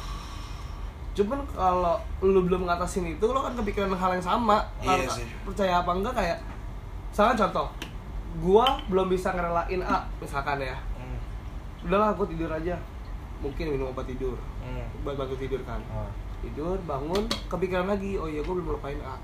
cuman 1.13 1.45
kalau 1.53 2.01
lu 2.25 2.41
belum 2.41 2.65
ngatasin 2.65 3.05
itu 3.05 3.25
lo 3.29 3.45
kan 3.45 3.53
kepikiran 3.53 3.93
hal 3.93 4.17
yang 4.17 4.25
sama. 4.25 4.65
Iya 4.81 5.05
sih. 5.13 5.25
percaya 5.45 5.85
apa 5.85 5.91
enggak 5.93 6.13
kayak 6.17 6.37
misalkan 7.13 7.37
contoh 7.37 7.67
gua 8.41 8.81
belum 8.89 9.13
bisa 9.13 9.29
ngerelain 9.29 9.81
A 9.85 10.09
misalkan 10.17 10.57
ya. 10.57 10.73
Hmm. 10.97 11.17
udahlah 11.85 12.17
aku 12.17 12.25
tidur 12.25 12.49
aja. 12.49 12.73
Mungkin 13.45 13.77
minum 13.77 13.93
obat 13.93 14.09
tidur. 14.09 14.33
Hmm. 14.65 14.89
buat 15.05 15.13
bantu 15.13 15.37
tidur 15.37 15.61
kan. 15.61 15.77
Ah. 15.93 16.09
tidur 16.41 16.81
bangun 16.89 17.29
kepikiran 17.45 17.87
lagi. 17.87 18.17
Oh 18.17 18.25
iya 18.25 18.41
gue 18.41 18.53
belum 18.53 18.73
lupain 18.73 18.97
A. 19.05 19.15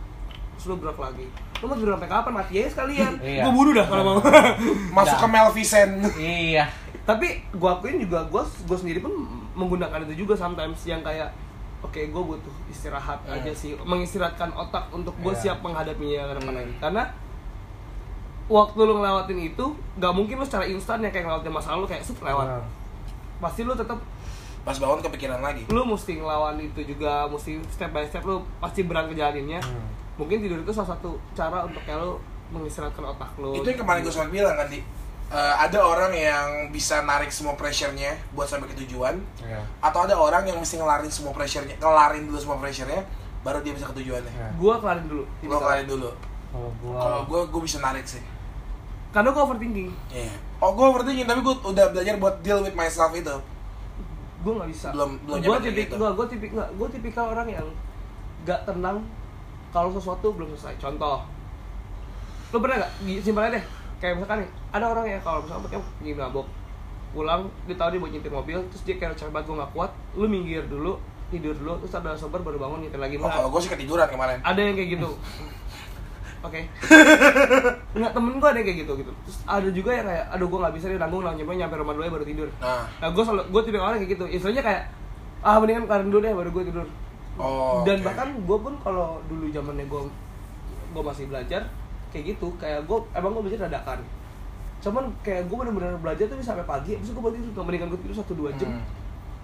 Terus 0.56 0.70
lu 0.70 0.76
gerak 0.78 1.00
lagi. 1.02 1.26
Lu 1.60 1.66
mau 1.72 1.76
tidur 1.76 1.98
sampai 1.98 2.12
kapan? 2.12 2.34
Mati 2.38 2.54
aja 2.62 2.70
sekalian. 2.70 3.14
Iya. 3.18 3.44
gue 3.50 3.54
bunuh 3.56 3.74
dah 3.74 3.88
kalau 3.90 4.04
mau. 4.06 4.18
Masuk 5.02 5.18
ke 5.18 5.28
Melvisen. 5.28 5.90
iya. 6.22 6.70
Tapi 7.08 7.50
gue 7.50 7.70
akuin 7.70 7.98
juga 7.98 8.30
gue 8.30 8.44
gue 8.46 8.78
sendiri 8.78 9.02
pun 9.02 9.12
menggunakan 9.58 10.06
itu 10.06 10.22
juga 10.22 10.38
sometimes. 10.38 10.86
Yang 10.86 11.02
kayak 11.10 11.30
oke 11.82 12.02
gue 12.02 12.24
butuh 12.26 12.56
istirahat 12.68 13.20
Hmm. 13.22 13.34
aja 13.34 13.52
sih 13.52 13.72
mengistirahatkan 13.76 14.52
otak 14.52 14.88
untuk 14.90 15.16
gue 15.18 15.32
Iya. 15.32 15.42
siap 15.46 15.60
menghadapinya 15.60 16.22
ke 16.26 16.34
depan 16.38 16.52
Hmm. 16.52 16.60
lagi 16.60 16.74
karena 16.78 17.04
waktu 18.48 18.80
lu 18.80 18.94
ngelewatin 18.96 19.40
itu 19.46 19.66
gak 19.96 20.12
mungkin 20.12 20.36
lu 20.36 20.46
secara 20.46 20.66
instan 20.66 21.00
ya 21.00 21.10
kayak 21.10 21.24
ngelewatin 21.24 21.52
masa 21.52 21.72
lalu 21.72 21.86
kayak 21.88 22.02
set 22.02 22.18
lewat 22.20 22.48
Ah. 22.50 22.66
pasti 23.40 23.62
lu 23.62 23.74
tetap 23.74 24.00
Pas 24.60 24.76
bangun 24.76 25.00
kepikiran 25.00 25.40
lagi. 25.40 25.64
lu 25.68 25.82
mesti 25.84 26.20
ngelawan 26.20 26.60
itu 26.60 26.84
juga 26.84 27.24
mesti 27.26 27.58
step 27.70 27.90
by 27.90 28.04
step 28.04 28.22
lu 28.24 28.42
pasti 28.60 28.84
berat 28.84 29.08
ngejalaninnya 29.08 29.62
Hmm. 29.62 29.88
mungkin 30.16 30.42
tidur 30.42 30.60
itu 30.60 30.72
salah 30.72 30.92
satu 30.92 31.16
cara 31.32 31.64
untuk 31.64 31.80
kayak 31.82 31.96
lu 31.98 32.20
mengistirahatkan 32.50 33.06
otak 33.08 33.30
lu 33.38 33.54
Itu 33.54 33.70
yang 33.70 33.80
kemarin 33.80 34.02
gue 34.02 34.12
sempat 34.12 34.30
bilang 34.30 34.56
kan, 34.56 34.68
Di. 34.68 34.82
Eh, 35.30 35.36
ada 35.60 35.78
orang 35.80 36.10
yang 36.10 36.48
bisa 36.70 37.02
narik 37.02 37.30
semua 37.30 37.54
pressure-nya 37.54 38.18
buat 38.32 38.46
sampai 38.46 38.66
ke 38.66 38.82
tujuan 38.82 39.14
Iya. 39.38 39.62
atau 39.80 40.02
ada 40.02 40.18
orang 40.18 40.42
yang 40.44 40.58
mesti 40.58 40.76
ngelarin 40.76 41.06
semua 41.08 41.30
pressure-nya, 41.30 41.78
ngelarin 41.78 42.26
dulu 42.26 42.34
semua 42.36 42.58
pressure-nya 42.58 43.06
baru 43.40 43.62
dia 43.62 43.72
bisa 43.72 43.86
ke 43.86 43.94
tujuannya. 43.96 44.26
Iya. 44.28 44.50
gua 44.56 44.76
kelarin 44.78 45.06
dulu 45.06 45.22
Gue 45.22 45.34
tipikal. 45.40 45.62
ngelarin 45.62 45.86
dulu. 45.88 46.10
Kalau 46.50 46.70
gua 46.76 46.94
Kalau 46.98 47.20
gue 47.24 47.40
gue 47.48 47.62
bisa 47.62 47.78
narik 47.78 48.04
sih. 48.04 48.24
karena 49.10 49.30
gua 49.30 49.44
overthinking 49.44 49.90
Iya. 50.10 50.34
Oh, 50.58 50.72
gue 50.72 50.86
overthinking 50.88 51.24
tapi 51.24 51.40
gue 51.40 51.56
udah 51.64 51.86
belajar 51.88 52.14
buat 52.18 52.36
deal 52.40 52.60
with 52.60 52.74
myself 52.74 53.10
itu. 53.12 53.36
gue 54.40 54.54
nggak 54.56 54.70
bisa 54.72 54.88
Belum- 54.90 55.20
belum 55.22 55.36
gue 55.36 55.46
nyampe 55.46 55.62
tipik 55.64 55.86
gitu. 55.86 55.96
gue 55.96 56.10
gue 56.10 56.28
tipik 56.28 56.52
nggak 56.52 56.70
gue 56.74 56.88
tipikal 56.90 57.26
orang 57.30 57.48
yang 57.52 57.68
gak 58.42 58.64
tenang 58.64 59.04
kalau 59.70 59.92
sesuatu 59.92 60.32
belum 60.32 60.48
selesai 60.54 60.80
contoh 60.80 61.22
lu 62.50 62.58
pernah 62.58 62.80
nggak 62.80 62.92
Gi- 63.04 63.22
simpel 63.22 63.44
aja 63.44 63.52
deh 63.54 63.66
kayak 64.00 64.14
misalkan 64.20 64.48
nih 64.48 64.50
ada 64.72 64.86
orang 64.88 65.06
yang 65.08 65.22
kalau 65.22 65.40
misalkan 65.44 65.64
pakai 65.68 65.80
pergi 65.80 66.12
mabok 66.16 66.48
pulang 67.10 67.42
dia 67.66 67.76
tahu 67.76 67.90
dia 67.92 68.00
mau 68.00 68.10
nyetir 68.10 68.32
mobil 68.32 68.58
terus 68.70 68.82
dia 68.86 68.96
kayak 68.96 69.18
banget 69.34 69.46
gue 69.50 69.56
nggak 69.60 69.72
kuat 69.74 69.92
lu 70.16 70.26
minggir 70.30 70.64
dulu 70.70 70.96
tidur 71.30 71.54
dulu 71.54 71.74
terus 71.86 71.94
ada 71.94 72.18
sober 72.18 72.42
baru 72.42 72.58
bangun 72.58 72.86
nyetir 72.86 72.98
lagi. 72.98 73.16
Oh, 73.22 73.30
kalau 73.30 73.50
gue 73.54 73.62
sih 73.62 73.70
ketiduran 73.70 74.10
kemarin. 74.10 74.42
ada 74.42 74.58
yang 74.58 74.74
kayak 74.74 74.90
gitu. 74.98 75.10
Oke. 76.48 76.66
Nggak 77.94 78.12
temen 78.16 78.34
gue 78.40 78.50
ada 78.50 78.58
yang 78.58 78.68
kayak 78.68 78.80
gitu 78.88 78.94
gitu. 78.98 79.12
Terus 79.28 79.38
ada 79.46 79.70
juga 79.70 79.92
yang 79.94 80.08
kayak 80.10 80.26
aduh 80.34 80.48
gue 80.50 80.60
nggak 80.60 80.74
bisa 80.74 80.86
nih 80.90 80.98
nanggung 80.98 81.22
nanggung 81.22 81.54
nyampe 81.54 81.76
rumah 81.78 81.94
dulu 81.94 82.04
ya 82.06 82.14
baru 82.18 82.26
tidur. 82.26 82.50
Nah, 82.58 82.84
nah 82.98 83.10
gue 83.14 83.24
selalu 83.24 83.44
gue 83.52 83.62
tipe 83.62 83.78
orang 83.78 83.98
kayak 84.02 84.12
gitu. 84.18 84.26
Istilahnya 84.26 84.64
kayak 84.66 84.82
ah 85.40 85.56
mendingan 85.62 85.86
kalian 85.86 86.10
dulu 86.10 86.22
deh 86.26 86.34
baru 86.34 86.50
gue 86.50 86.64
tidur. 86.74 86.88
Oh. 87.40 87.88
dan 87.88 88.04
oke. 88.04 88.06
bahkan 88.12 88.28
gue 88.36 88.58
pun 88.60 88.74
kalau 88.84 89.24
dulu 89.32 89.48
zamannya 89.48 89.88
gue 89.88 90.02
gue 90.92 91.04
masih 91.08 91.32
belajar 91.32 91.72
kayak 92.10 92.24
gitu 92.28 92.48
kayak 92.56 92.84
gue 92.84 92.98
emang 93.12 93.32
gue 93.32 93.44
belajar 93.46 93.68
dadakan 93.68 94.00
cuman 94.80 95.04
kayak 95.20 95.46
gue 95.46 95.56
bener-bener 95.56 95.94
belajar 95.98 96.26
tuh 96.26 96.36
bisa 96.36 96.50
sampai 96.50 96.66
pagi 96.66 96.96
terus 96.96 97.12
gue 97.12 97.32
tidur 97.34 97.52
Nggak 97.52 97.66
mendingan 97.66 97.88
gue 97.90 98.00
tidur 98.00 98.16
satu 98.16 98.34
dua 98.34 98.50
jam 98.54 98.70
Hmm. 98.70 98.84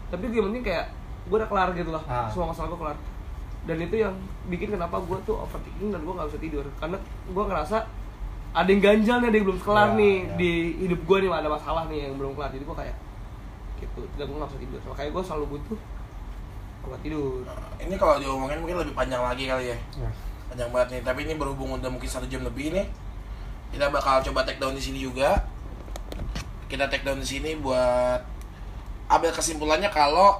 tapi 0.07 0.23
gue 0.27 0.41
penting 0.41 0.63
kayak 0.63 0.85
gue 1.25 1.35
udah 1.35 1.45
kelar 1.45 1.69
gitu 1.71 1.89
loh 1.89 2.03
Ah. 2.05 2.25
semua 2.27 2.49
masalah 2.49 2.67
gue 2.67 2.79
kelar 2.79 2.97
dan 3.65 3.77
itu 3.79 3.95
yang 3.97 4.13
bikin 4.45 4.69
kenapa 4.71 4.97
gue 4.99 5.17
tuh 5.21 5.35
overthinking 5.35 5.89
dan 5.89 5.99
gue 5.99 6.13
nggak 6.13 6.27
bisa 6.27 6.39
tidur 6.39 6.65
karena 6.75 6.97
gue 7.25 7.43
ngerasa 7.43 7.77
ada 8.53 8.69
yang 8.69 8.79
ganjal 8.79 9.17
nih 9.17 9.27
ada 9.27 9.35
yang 9.35 9.45
belum 9.45 9.59
kelar 9.59 9.87
Ya, 9.87 9.95
nih 9.95 10.15
ya. 10.15 10.35
di 10.35 10.51
hidup 10.79 11.01
gue 11.01 11.17
nih 11.19 11.29
ada 11.29 11.49
masalah 11.49 11.83
nih 11.85 11.99
yang 12.03 12.15
belum 12.15 12.31
kelar 12.31 12.49
jadi 12.49 12.63
gue 12.63 12.77
kayak 12.77 12.95
gitu 13.75 14.01
dan 14.15 14.25
gue 14.25 14.37
nggak 14.37 14.49
bisa 14.49 14.59
tidur 14.61 14.79
makanya 14.85 15.09
gue 15.11 15.23
selalu 15.23 15.45
butuh 15.51 15.79
obat 16.81 16.99
tidur 17.01 17.41
Ini 17.77 17.95
kalau 17.95 18.15
diomongin 18.15 18.57
mungkin 18.57 18.77
lebih 18.79 18.93
panjang 18.93 19.19
lagi 19.19 19.43
kali 19.43 19.65
ya. 19.67 19.77
Ya. 19.97 20.09
Panjang 20.55 20.71
banget 20.71 20.87
nih. 20.95 21.01
Tapi 21.03 21.19
ini 21.27 21.35
berhubung 21.35 21.75
udah 21.75 21.91
mungkin 21.91 22.07
satu 22.07 22.31
jam 22.31 22.39
lebih 22.47 22.71
nih. 22.71 22.87
Kita 23.75 23.91
bakal 23.91 24.23
coba 24.23 24.47
take 24.47 24.55
down 24.55 24.71
di 24.71 24.79
sini 24.79 25.03
juga. 25.03 25.43
Kita 26.71 26.87
take 26.87 27.03
down 27.03 27.19
di 27.19 27.27
sini 27.27 27.59
buat 27.59 28.23
ambil 29.11 29.35
kesimpulannya 29.35 29.91
kalau 29.91 30.39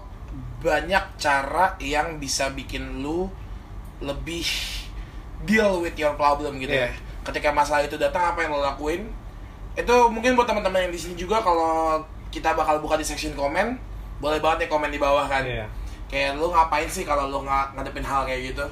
banyak 0.64 1.20
cara 1.20 1.76
yang 1.84 2.16
bisa 2.16 2.48
bikin 2.56 3.04
lu 3.04 3.28
lebih 4.00 4.48
deal 5.44 5.84
with 5.84 6.00
your 6.00 6.16
problem 6.16 6.64
gitu 6.64 6.72
ya. 6.72 6.88
Iya. 6.88 6.96
Ketika 7.28 7.52
masalah 7.52 7.84
itu 7.84 8.00
datang 8.00 8.24
apa 8.24 8.48
yang 8.48 8.56
lo 8.56 8.64
lakuin? 8.64 9.12
Itu 9.76 10.08
mungkin 10.08 10.40
buat 10.40 10.48
teman-teman 10.48 10.88
yang 10.88 10.96
di 10.96 11.00
sini 11.04 11.20
juga 11.20 11.44
kalau 11.44 12.00
kita 12.32 12.56
bakal 12.56 12.80
buka 12.80 12.96
di 12.96 13.04
section 13.04 13.36
komen, 13.36 13.76
boleh 14.24 14.40
banget 14.40 14.64
ya 14.64 14.68
komen 14.72 14.96
di 14.96 15.00
bawah 15.04 15.28
kan. 15.28 15.44
Iya. 15.44 15.68
Kayak 16.08 16.40
lu 16.40 16.56
ngapain 16.56 16.88
sih 16.88 17.04
kalau 17.04 17.28
lu 17.28 17.44
nggak 17.44 17.76
ngadepin 17.76 18.08
hal 18.08 18.24
kayak 18.24 18.56
gitu? 18.56 18.64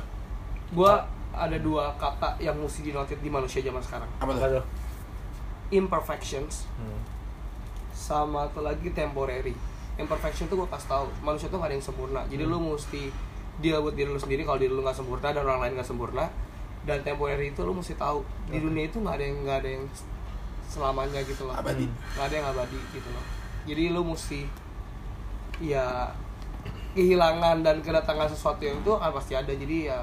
gue 0.74 0.94
ada 1.34 1.58
dua 1.58 1.90
kata 1.98 2.38
yang 2.38 2.56
mesti 2.56 2.86
dinotit 2.86 3.20
di 3.20 3.30
manusia 3.30 3.60
zaman 3.66 3.82
sekarang. 3.82 4.10
Apa 4.22 4.32
tuh? 4.38 4.66
imperfections. 5.74 6.70
Hmm. 6.78 7.02
sama 7.94 8.50
satu 8.50 8.66
lagi 8.66 8.90
temporary. 8.92 9.54
Imperfection 9.96 10.50
tuh 10.50 10.66
gue 10.66 10.70
kasih 10.70 10.90
tahu 10.90 11.06
manusia 11.22 11.48
tuh 11.48 11.62
gak 11.62 11.70
ada 11.70 11.76
yang 11.78 11.86
sempurna. 11.86 12.22
Jadi 12.26 12.44
lu 12.44 12.58
mesti 12.58 13.14
deal 13.62 13.86
buat 13.86 13.94
diri 13.94 14.10
lu 14.10 14.18
sendiri 14.18 14.42
kalau 14.42 14.58
diri 14.58 14.74
lu 14.74 14.82
nggak 14.82 14.98
sempurna 14.98 15.30
dan 15.30 15.46
orang 15.46 15.62
lain 15.62 15.74
nggak 15.78 15.88
sempurna. 15.88 16.26
Dan 16.84 17.06
temporary 17.06 17.54
itu 17.54 17.62
lu 17.62 17.78
mesti 17.78 17.94
tahu 17.94 18.26
di 18.50 18.58
dunia 18.60 18.90
itu 18.90 18.98
nggak 18.98 19.16
ada 19.16 19.24
yang 19.24 19.38
nggak 19.46 19.58
ada 19.62 19.70
yang 19.78 19.84
selamanya 20.68 21.22
gitu 21.22 21.46
loh. 21.46 21.54
Abadi. 21.54 21.86
nggak 21.86 22.26
ada 22.26 22.36
yang 22.36 22.48
abadi 22.50 22.80
gitu 22.92 23.10
loh. 23.14 23.26
Jadi 23.70 23.84
lu 23.94 24.02
mesti 24.04 24.42
ya 25.62 26.10
kehilangan 26.98 27.62
dan 27.62 27.78
kedatangan 27.86 28.28
sesuatu 28.28 28.66
yang 28.66 28.82
itu 28.82 28.90
akan 28.90 29.12
pasti 29.14 29.38
ada. 29.38 29.54
Jadi 29.54 29.88
ya 29.88 30.02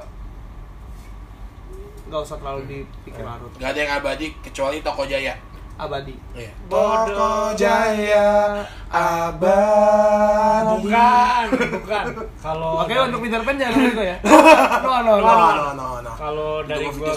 nggak 2.11 2.21
usah 2.21 2.37
terlalu 2.37 2.63
dipikir 2.67 3.23
larut 3.23 3.47
Gak 3.55 3.71
ada 3.71 3.79
yang 3.79 3.93
abadi 3.97 4.27
kecuali 4.43 4.83
Toko 4.83 5.07
Jaya. 5.07 5.35
abadi 5.79 6.13
Iya. 6.35 6.51
Toko 6.67 7.55
Jaya 7.55 8.61
abadi. 8.91 10.85
Bukan, 10.85 11.45
bukan. 11.73 12.05
Kalau 12.45 12.71
Oke 12.83 12.93
dari- 12.93 13.07
untuk 13.07 13.21
Peter 13.23 13.41
Pan 13.41 13.57
jangan 13.57 13.81
gitu 13.81 14.03
ya. 14.03 14.17
No 14.21 14.97
no 15.01 15.13
no. 15.17 15.25
No, 15.25 15.47
no, 15.49 15.69
no, 15.73 15.89
no. 16.03 16.13
kalau 16.13 16.51
dari 16.65 16.85
gua 16.91 17.15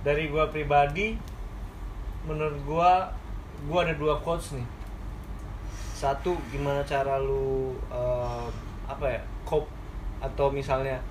dari 0.00 0.24
gua 0.26 0.44
pribadi 0.48 1.14
menurut 2.24 2.58
gua 2.64 3.12
gua 3.66 3.80
ada 3.84 3.94
dua 3.94 4.14
quotes 4.18 4.54
nih 4.54 4.66
satu 5.92 6.38
gimana 6.48 6.78
cara 6.82 7.18
lu 7.18 7.74
um, 7.90 8.46
apa 8.86 9.06
ya 9.08 9.20
cope 9.42 9.66
atau 10.18 10.46
misalnya 10.48 11.02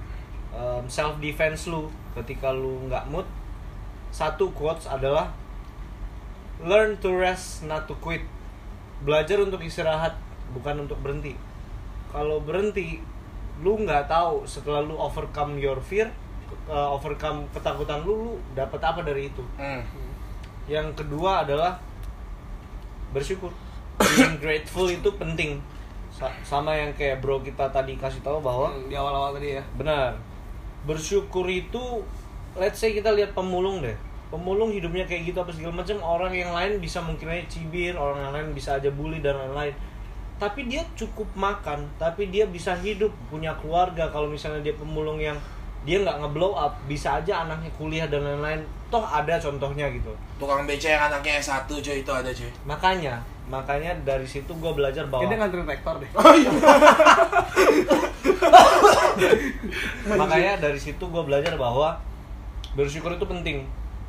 um, 0.49 0.79
self 0.87 1.19
defense 1.19 1.67
lu 1.67 1.91
ketika 2.17 2.49
lu 2.49 2.87
nggak 2.87 3.05
mood 3.07 3.25
satu 4.09 4.49
quotes 4.51 4.87
adalah 4.87 5.29
learn 6.59 6.97
to 6.97 7.13
rest 7.13 7.61
not 7.63 7.85
to 7.85 7.93
quit. 7.97 8.23
Belajar 8.97 9.37
untuk 9.37 9.61
istirahat 9.61 10.17
bukan 10.51 10.83
untuk 10.83 10.97
berhenti. 10.99 11.37
Kalau 12.09 12.41
berhenti 12.41 12.97
lu 13.61 13.77
nggak 13.77 14.07
tahu 14.07 14.41
setelah 14.43 14.81
lu 14.81 14.93
overcome 14.93 15.57
your 15.57 15.77
fear 15.77 16.09
uh, 16.65 16.89
overcome 16.89 17.45
ketakutan 17.51 18.01
lu 18.01 18.13
lu 18.23 18.33
dapat 18.53 18.81
apa 18.81 19.01
dari 19.01 19.29
itu. 19.29 19.43
Hmm. 19.57 19.81
yang 20.67 20.91
kedua 20.93 21.47
adalah 21.47 21.79
bersyukur. 23.09 23.49
Being 23.97 24.37
grateful 24.37 24.85
itu 24.87 25.09
penting. 25.15 25.57
Sa- 26.11 26.33
sama 26.41 26.73
yang 26.73 26.91
kayak 26.91 27.21
bro 27.21 27.39
kita 27.39 27.69
tadi 27.69 27.95
kasih 27.95 28.19
tahu 28.19 28.41
bahwa 28.41 28.67
Hmm, 28.67 28.89
di 28.89 28.93
awal-awal 28.93 29.31
tadi 29.31 29.55
ya. 29.55 29.63
benar 29.77 30.17
bersyukur 30.87 31.45
itu 31.51 31.83
let's 32.55 32.79
say 32.79 32.95
kita 32.95 33.11
lihat 33.11 33.35
pemulung 33.35 33.83
deh 33.83 33.95
pemulung 34.31 34.71
hidupnya 34.71 35.07
kayak 35.07 35.31
gitu 35.31 35.39
apa 35.39 35.51
segala 35.51 35.83
macam 35.83 35.97
orang 36.03 36.33
yang 36.35 36.51
lain 36.51 36.79
bisa 36.79 36.99
mungkin 37.03 37.31
aja 37.31 37.43
cibir 37.47 37.95
orang 37.95 38.23
yang 38.23 38.33
lain 38.33 38.47
bisa 38.55 38.79
aja 38.79 38.91
bully 38.91 39.19
dan 39.19 39.35
lain-lain 39.35 39.75
tapi 40.37 40.69
dia 40.71 40.83
cukup 40.95 41.27
makan 41.35 41.87
tapi 41.99 42.31
dia 42.31 42.47
bisa 42.47 42.75
hidup 42.79 43.11
punya 43.31 43.55
keluarga 43.59 44.07
kalau 44.11 44.31
misalnya 44.31 44.63
dia 44.63 44.75
pemulung 44.75 45.19
yang 45.19 45.35
dia 45.87 46.03
nggak 46.03 46.19
ngeblow 46.19 46.55
up 46.55 46.75
bisa 46.87 47.23
aja 47.23 47.47
anaknya 47.47 47.71
kuliah 47.79 48.07
dan 48.11 48.23
lain-lain 48.23 48.59
toh 48.91 49.03
ada 49.03 49.39
contohnya 49.39 49.87
gitu 49.91 50.11
Tukang 50.35 50.67
beca 50.67 50.87
yang 50.87 51.03
anaknya 51.07 51.39
S1 51.39 51.67
cuy 51.67 52.03
itu 52.03 52.11
ada 52.11 52.31
cuy. 52.31 52.51
makanya 52.67 53.15
makanya 53.47 53.95
dari 54.03 54.27
situ 54.27 54.51
gue 54.51 54.71
belajar 54.75 55.07
bahwa 55.07 55.23
Kayaknya 55.23 55.39
nganterin 55.39 55.67
rektor 55.71 55.95
deh. 56.03 56.09
Oh 56.19 56.35
iya. 56.35 56.51
makanya 60.19 60.59
dari 60.61 60.79
situ 60.79 61.01
gue 61.01 61.23
belajar 61.23 61.53
bahwa 61.57 61.97
bersyukur 62.73 63.13
itu 63.15 63.25
penting. 63.25 63.65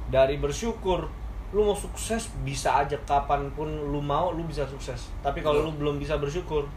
Dari 0.09 0.41
bersyukur 0.41 1.09
lu 1.49 1.65
mau 1.65 1.77
sukses 1.77 2.29
bisa 2.45 2.85
aja 2.85 2.97
kapan 3.09 3.49
pun 3.57 3.69
lu 3.69 4.01
mau 4.05 4.33
lu 4.33 4.45
bisa 4.45 4.69
sukses. 4.69 5.09
Tapi 5.25 5.41
kalau 5.41 5.65
lu 5.65 5.73
belum 5.77 5.97
bisa 5.97 6.21
bersyukur 6.21 6.69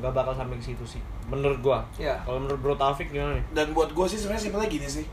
nggak 0.00 0.12
bakal 0.14 0.32
sampai 0.32 0.56
ke 0.56 0.72
situ 0.72 0.84
sih 0.88 1.02
menurut 1.28 1.58
gua. 1.60 1.78
Iya. 2.00 2.16
kalau 2.24 2.40
menurut 2.40 2.60
Bro 2.64 2.74
Taufik 2.80 3.12
gimana 3.12 3.36
nih? 3.38 3.44
Dan 3.52 3.76
buat 3.76 3.92
gue 3.92 4.06
sih 4.08 4.18
sebenarnya 4.18 4.48
simpelnya 4.48 4.68
gini 4.72 4.88
sih. 4.88 5.06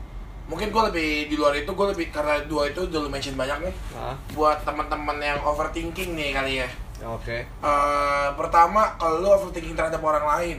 Mungkin 0.50 0.74
gue 0.74 0.82
lebih 0.90 1.10
di 1.30 1.36
luar 1.38 1.54
itu 1.54 1.70
gue 1.70 1.86
lebih 1.94 2.10
karena 2.10 2.42
dua 2.48 2.66
itu 2.66 2.82
udah 2.82 2.98
lu 2.98 3.10
mention 3.12 3.38
banyak 3.38 3.70
nih. 3.70 3.74
Nah 3.94 4.16
buat 4.34 4.64
teman-teman 4.66 5.20
yang 5.22 5.38
overthinking 5.46 6.16
nih 6.16 6.30
kali 6.34 6.52
ya. 6.64 6.68
Oke. 7.06 7.44
Eh, 7.44 8.28
pertama 8.34 8.98
kalau 8.98 9.22
lu 9.22 9.28
overthinking 9.30 9.78
terhadap 9.78 10.02
orang 10.02 10.26
lain 10.26 10.58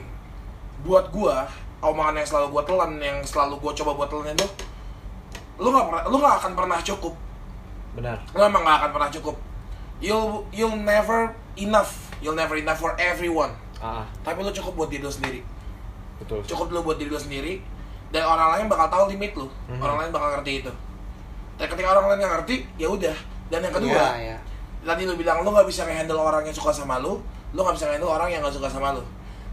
buat 0.82 1.14
gua 1.14 1.45
omongan 1.82 2.22
yang 2.22 2.28
selalu 2.28 2.48
gua 2.54 2.64
telan 2.64 2.92
yang 3.02 3.18
selalu 3.26 3.58
gua 3.58 3.74
coba 3.74 3.92
buat 3.98 4.10
telan 4.10 4.34
itu 4.34 4.48
lu 5.62 5.70
nggak 5.70 5.86
pernah 5.90 6.04
lu 6.10 6.16
nggak 6.18 6.36
akan 6.42 6.52
pernah 6.58 6.80
cukup. 6.82 7.14
Benar. 7.94 8.18
Lu 8.34 8.42
emang 8.42 8.62
nggak 8.66 8.78
akan 8.82 8.90
pernah 8.98 9.10
cukup. 9.12 9.36
You'll 10.02 10.46
you'll 10.50 10.80
never 10.80 11.36
enough. 11.54 12.10
You'll 12.18 12.38
never 12.38 12.58
enough 12.58 12.82
for 12.82 12.98
everyone. 12.98 13.54
Ah. 13.78 14.06
Tapi 14.26 14.42
lu 14.42 14.50
cukup 14.50 14.74
buat 14.74 14.90
diri 14.90 15.06
lu 15.06 15.14
sendiri. 15.14 15.46
Betul. 16.18 16.42
Cukup 16.46 16.70
dulu 16.74 16.94
buat 16.94 16.98
diri 16.98 17.10
lu 17.14 17.18
sendiri 17.22 17.62
dan 18.10 18.26
orang 18.26 18.58
lain 18.58 18.66
bakal 18.70 18.88
tahu 18.90 19.04
limit 19.14 19.38
lu. 19.38 19.46
Mhm. 19.70 19.82
orang 19.82 19.98
lain 20.02 20.10
bakal 20.10 20.30
ngerti 20.40 20.66
itu. 20.66 20.72
Dan 21.62 21.66
ketika 21.70 21.88
orang 21.94 22.06
lain 22.10 22.18
nggak 22.26 22.34
ngerti 22.42 22.56
ya 22.78 22.88
udah. 22.90 23.18
Dan 23.52 23.60
yang 23.68 23.74
kedua 23.76 23.92
Iya, 24.16 24.34
iya. 24.34 24.38
tadi 24.82 25.04
lu 25.06 25.14
bilang 25.14 25.44
lu 25.46 25.50
nggak 25.54 25.68
bisa 25.68 25.86
ngehandle 25.86 26.18
orang 26.18 26.42
yang 26.48 26.56
suka 26.56 26.72
sama 26.74 26.98
lu 26.98 27.22
lu 27.54 27.60
nggak 27.62 27.76
bisa 27.78 27.86
ngehandle 27.92 28.10
orang 28.10 28.30
yang 28.34 28.42
nggak 28.42 28.56
suka 28.58 28.66
sama 28.72 28.98
lu. 28.98 29.04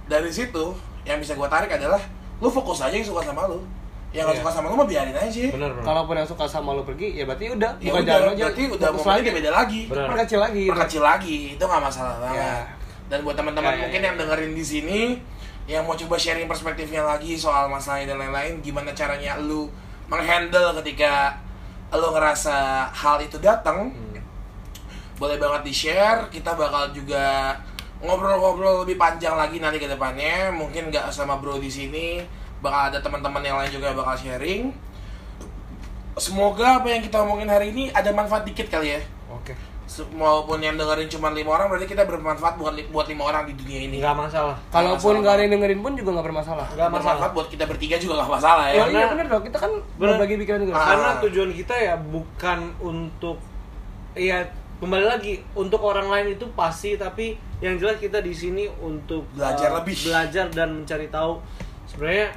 Dari 0.09 0.31
situ 0.33 0.73
yang 1.05 1.21
bisa 1.21 1.37
gua 1.37 1.53
tarik 1.53 1.69
adalah 1.69 2.01
lu 2.39 2.49
fokus 2.49 2.79
aja 2.81 2.93
yang 2.93 3.03
suka 3.03 3.23
sama 3.23 3.47
lu 3.47 3.59
yang 4.09 4.25
nggak 4.25 4.35
Iya. 4.35 4.43
suka 4.43 4.51
sama 4.53 4.67
lu 4.69 4.77
mah 4.77 4.87
biarin 4.87 5.13
aja 5.13 5.45
benar 5.51 5.71
benar 5.71 5.85
Kalaupun 5.85 6.15
yang 6.17 6.25
suka 6.25 6.45
sama 6.45 6.71
lo 6.73 6.81
pergi, 6.83 7.09
ya 7.13 7.25
berarti 7.25 7.45
udah 7.51 7.71
ya 7.77 7.91
bukan 7.91 8.01
udah 8.01 8.09
jalan 8.11 8.29
aja. 8.31 8.41
berarti 8.43 8.63
udah 8.71 8.89
momennya 8.91 9.13
lagi. 9.13 9.31
beda 9.35 9.51
lagi 9.53 9.81
Benar. 9.87 10.07
Perkecil 10.09 10.39
lagi. 10.41 10.61
gitu. 10.61 10.73
perkecil 10.73 11.03
lagi 11.03 11.37
itu 11.53 11.63
nggak 11.63 11.83
masalah 11.83 12.15
banget 12.19 12.41
Iya. 12.41 12.57
dan 13.07 13.19
buat 13.21 13.35
teman-teman 13.35 13.69
Ya, 13.69 13.75
ya, 13.75 13.83
mungkin 13.83 14.01
ya. 14.01 14.07
yang 14.07 14.17
dengerin 14.17 14.53
di 14.53 14.65
sini 14.65 15.01
yang 15.67 15.83
mau 15.83 15.93
coba 15.95 16.17
sharing 16.17 16.47
perspektifnya 16.47 17.03
lagi 17.03 17.37
soal 17.37 17.69
masalahnya 17.69 18.07
dan 18.09 18.19
lain-lain 18.19 18.53
gimana 18.59 18.91
caranya 18.91 19.37
lu 19.37 19.69
menghandle 20.09 20.73
ketika 20.81 21.37
lu 21.91 22.09
ngerasa 22.09 22.57
hal 22.89 23.17
itu 23.19 23.37
datang 23.39 23.93
Hmm. 23.93 24.17
boleh 25.15 25.37
banget 25.37 25.63
di 25.63 25.75
share 25.75 26.25
kita 26.29 26.55
bakal 26.55 26.89
juga 26.91 27.53
ngobrol-ngobrol 28.01 28.83
lebih 28.83 28.95
panjang 28.95 29.35
lagi 29.35 29.59
nanti 29.59 29.77
ke 29.77 29.87
depannya 29.87 30.51
mungkin 30.51 30.87
nggak 30.89 31.11
sama 31.11 31.37
bro 31.37 31.59
di 31.59 31.67
sini 31.69 32.23
bakal 32.59 32.89
ada 32.89 32.99
teman-teman 32.99 33.41
yang 33.41 33.57
lain 33.57 33.71
juga 33.71 33.91
bakal 33.93 34.15
sharing 34.15 34.71
semoga 36.15 36.79
apa 36.79 36.89
yang 36.89 37.01
kita 37.01 37.19
omongin 37.19 37.47
hari 37.47 37.71
ini 37.71 37.91
ada 37.91 38.11
manfaat 38.11 38.43
dikit 38.43 38.67
kali 38.69 38.93
ya 38.93 39.01
oke 39.29 39.55
Se- 39.89 40.05
Walaupun 40.05 40.61
yang 40.61 40.77
dengerin 40.77 41.09
cuma 41.09 41.33
lima 41.33 41.49
orang 41.51 41.73
berarti 41.73 41.89
kita 41.89 42.05
bermanfaat 42.05 42.55
buat 42.55 42.77
li- 42.77 42.85
buat 42.87 43.09
lima 43.09 43.25
orang 43.25 43.49
di 43.49 43.57
dunia 43.57 43.81
ini. 43.83 43.97
nggak 43.97 44.21
masalah 44.21 44.53
Kalaupun 44.69 45.25
nggak 45.25 45.33
ada 45.33 45.43
yang 45.43 45.53
dengerin 45.57 45.81
pun 45.81 45.97
juga 45.97 46.11
nggak 46.13 46.27
bermasalah. 46.29 46.67
nggak 46.69 46.89
bermanfaat 46.93 47.17
masalah 47.17 47.33
buat 47.33 47.49
kita 47.49 47.65
bertiga 47.65 47.97
juga 47.97 48.21
gak 48.21 48.29
masalah 48.31 48.65
ya. 48.69 48.75
Ya, 48.75 48.83
Karena- 48.85 48.93
iya 48.93 49.07
benar 49.09 49.27
dong. 49.27 49.43
Kita 49.43 49.59
kan 49.59 49.73
Bener. 49.97 50.09
berbagi 50.13 50.35
pikiran 50.37 50.59
juga. 50.61 50.73
Ah. 50.77 50.87
karena 50.93 51.11
tujuan 51.25 51.51
kita 51.57 51.75
ya 51.75 51.95
bukan 51.97 52.59
untuk 52.79 53.37
ya 54.13 54.39
kembali 54.79 55.05
lagi 55.05 55.43
untuk 55.59 55.83
orang 55.83 56.07
lain 56.07 56.39
itu 56.39 56.47
pasti 56.55 56.95
tapi 56.95 57.35
yang 57.59 57.75
jelas 57.75 57.99
kita 57.99 58.23
di 58.23 58.31
sini 58.31 58.71
untuk 58.79 59.27
Belajar 59.35 59.75
uh, 59.75 59.83
lebih. 59.83 59.99
belajar 60.07 60.47
dan 60.55 60.83
mencari 60.83 61.11
tahu 61.11 61.43
sebenarnya 61.91 62.31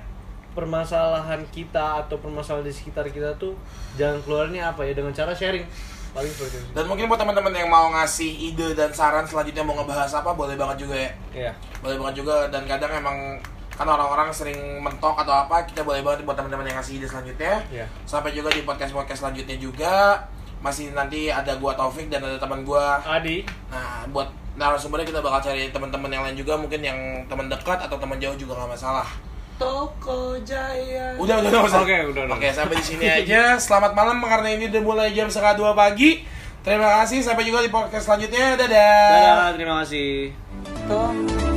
permasalahan 0.52 1.46
kita 1.54 2.04
atau 2.04 2.18
permasalahan 2.18 2.66
di 2.66 2.74
sekitar 2.74 3.08
kita 3.08 3.38
tuh 3.38 3.54
jalan 3.96 4.20
keluarnya 4.26 4.74
apa 4.74 4.84
ya 4.84 4.98
dengan 4.98 5.14
cara 5.14 5.32
sharing 5.32 5.64
paling 6.12 6.28
seperti 6.28 6.60
itu 6.60 6.68
Dan 6.76 6.86
mungkin 6.92 7.08
buat 7.08 7.16
teman-teman 7.16 7.54
yang 7.56 7.70
mau 7.72 7.88
ngasih 7.94 8.52
ide 8.52 8.76
dan 8.76 8.92
saran 8.92 9.24
selanjutnya 9.24 9.64
mau 9.64 9.78
ngebahas 9.80 10.12
apa 10.12 10.36
boleh 10.36 10.60
banget 10.60 10.84
juga 10.84 10.96
ya. 10.98 11.12
ya 11.32 11.52
Boleh 11.80 11.96
banget 11.96 12.26
juga 12.26 12.52
dan 12.52 12.68
kadang 12.68 12.92
emang 12.92 13.18
kan 13.72 13.88
orang-orang 13.88 14.28
sering 14.30 14.60
mentok 14.84 15.16
atau 15.16 15.32
apa 15.32 15.64
kita 15.64 15.88
boleh 15.88 16.04
banget 16.04 16.28
buat 16.28 16.36
teman-teman 16.36 16.68
yang 16.68 16.78
ngasih 16.78 17.00
ide 17.00 17.08
selanjutnya. 17.08 17.64
ya 17.72 17.86
Sampai 18.04 18.36
juga 18.36 18.52
di 18.52 18.68
podcast-podcast 18.68 19.24
selanjutnya 19.24 19.56
juga 19.56 20.20
masih 20.62 20.94
nanti 20.94 21.28
ada 21.28 21.58
gua 21.58 21.74
Taufik 21.74 22.08
dan 22.08 22.22
ada 22.22 22.38
teman 22.38 22.62
gua. 22.62 23.02
Adi 23.04 23.44
Nah, 23.68 24.06
buat 24.14 24.30
narasumbernya 24.56 25.08
kita 25.08 25.20
bakal 25.24 25.52
cari 25.52 25.74
teman-teman 25.74 26.12
yang 26.12 26.24
lain 26.28 26.38
juga 26.38 26.54
mungkin 26.60 26.80
yang 26.84 27.00
teman 27.26 27.50
dekat 27.50 27.82
atau 27.82 27.98
teman 27.98 28.22
jauh 28.22 28.38
juga 28.38 28.56
nggak 28.62 28.72
masalah. 28.78 29.08
Toko 29.62 30.34
Jaya. 30.42 31.14
Udah, 31.22 31.38
udah, 31.38 31.50
udah. 31.54 31.82
Oke, 31.86 31.98
udah, 32.10 32.24
udah. 32.26 32.36
Oke, 32.38 32.50
sampai 32.50 32.82
di 32.82 32.86
sini 32.86 33.06
aja. 33.06 33.62
Selamat 33.62 33.94
malam 33.94 34.18
karena 34.26 34.58
ini 34.58 34.74
udah 34.74 34.82
mulai 34.82 35.14
jam 35.14 35.30
setengah 35.30 35.54
dua 35.54 35.72
pagi. 35.78 36.26
Terima 36.66 37.02
kasih. 37.02 37.22
Sampai 37.22 37.46
juga 37.46 37.62
di 37.62 37.70
podcast 37.70 38.10
selanjutnya. 38.10 38.58
Dadah. 38.58 39.06
dadah 39.14 39.50
terima 39.54 39.86
kasih 39.86 40.34
Toko 40.90 41.51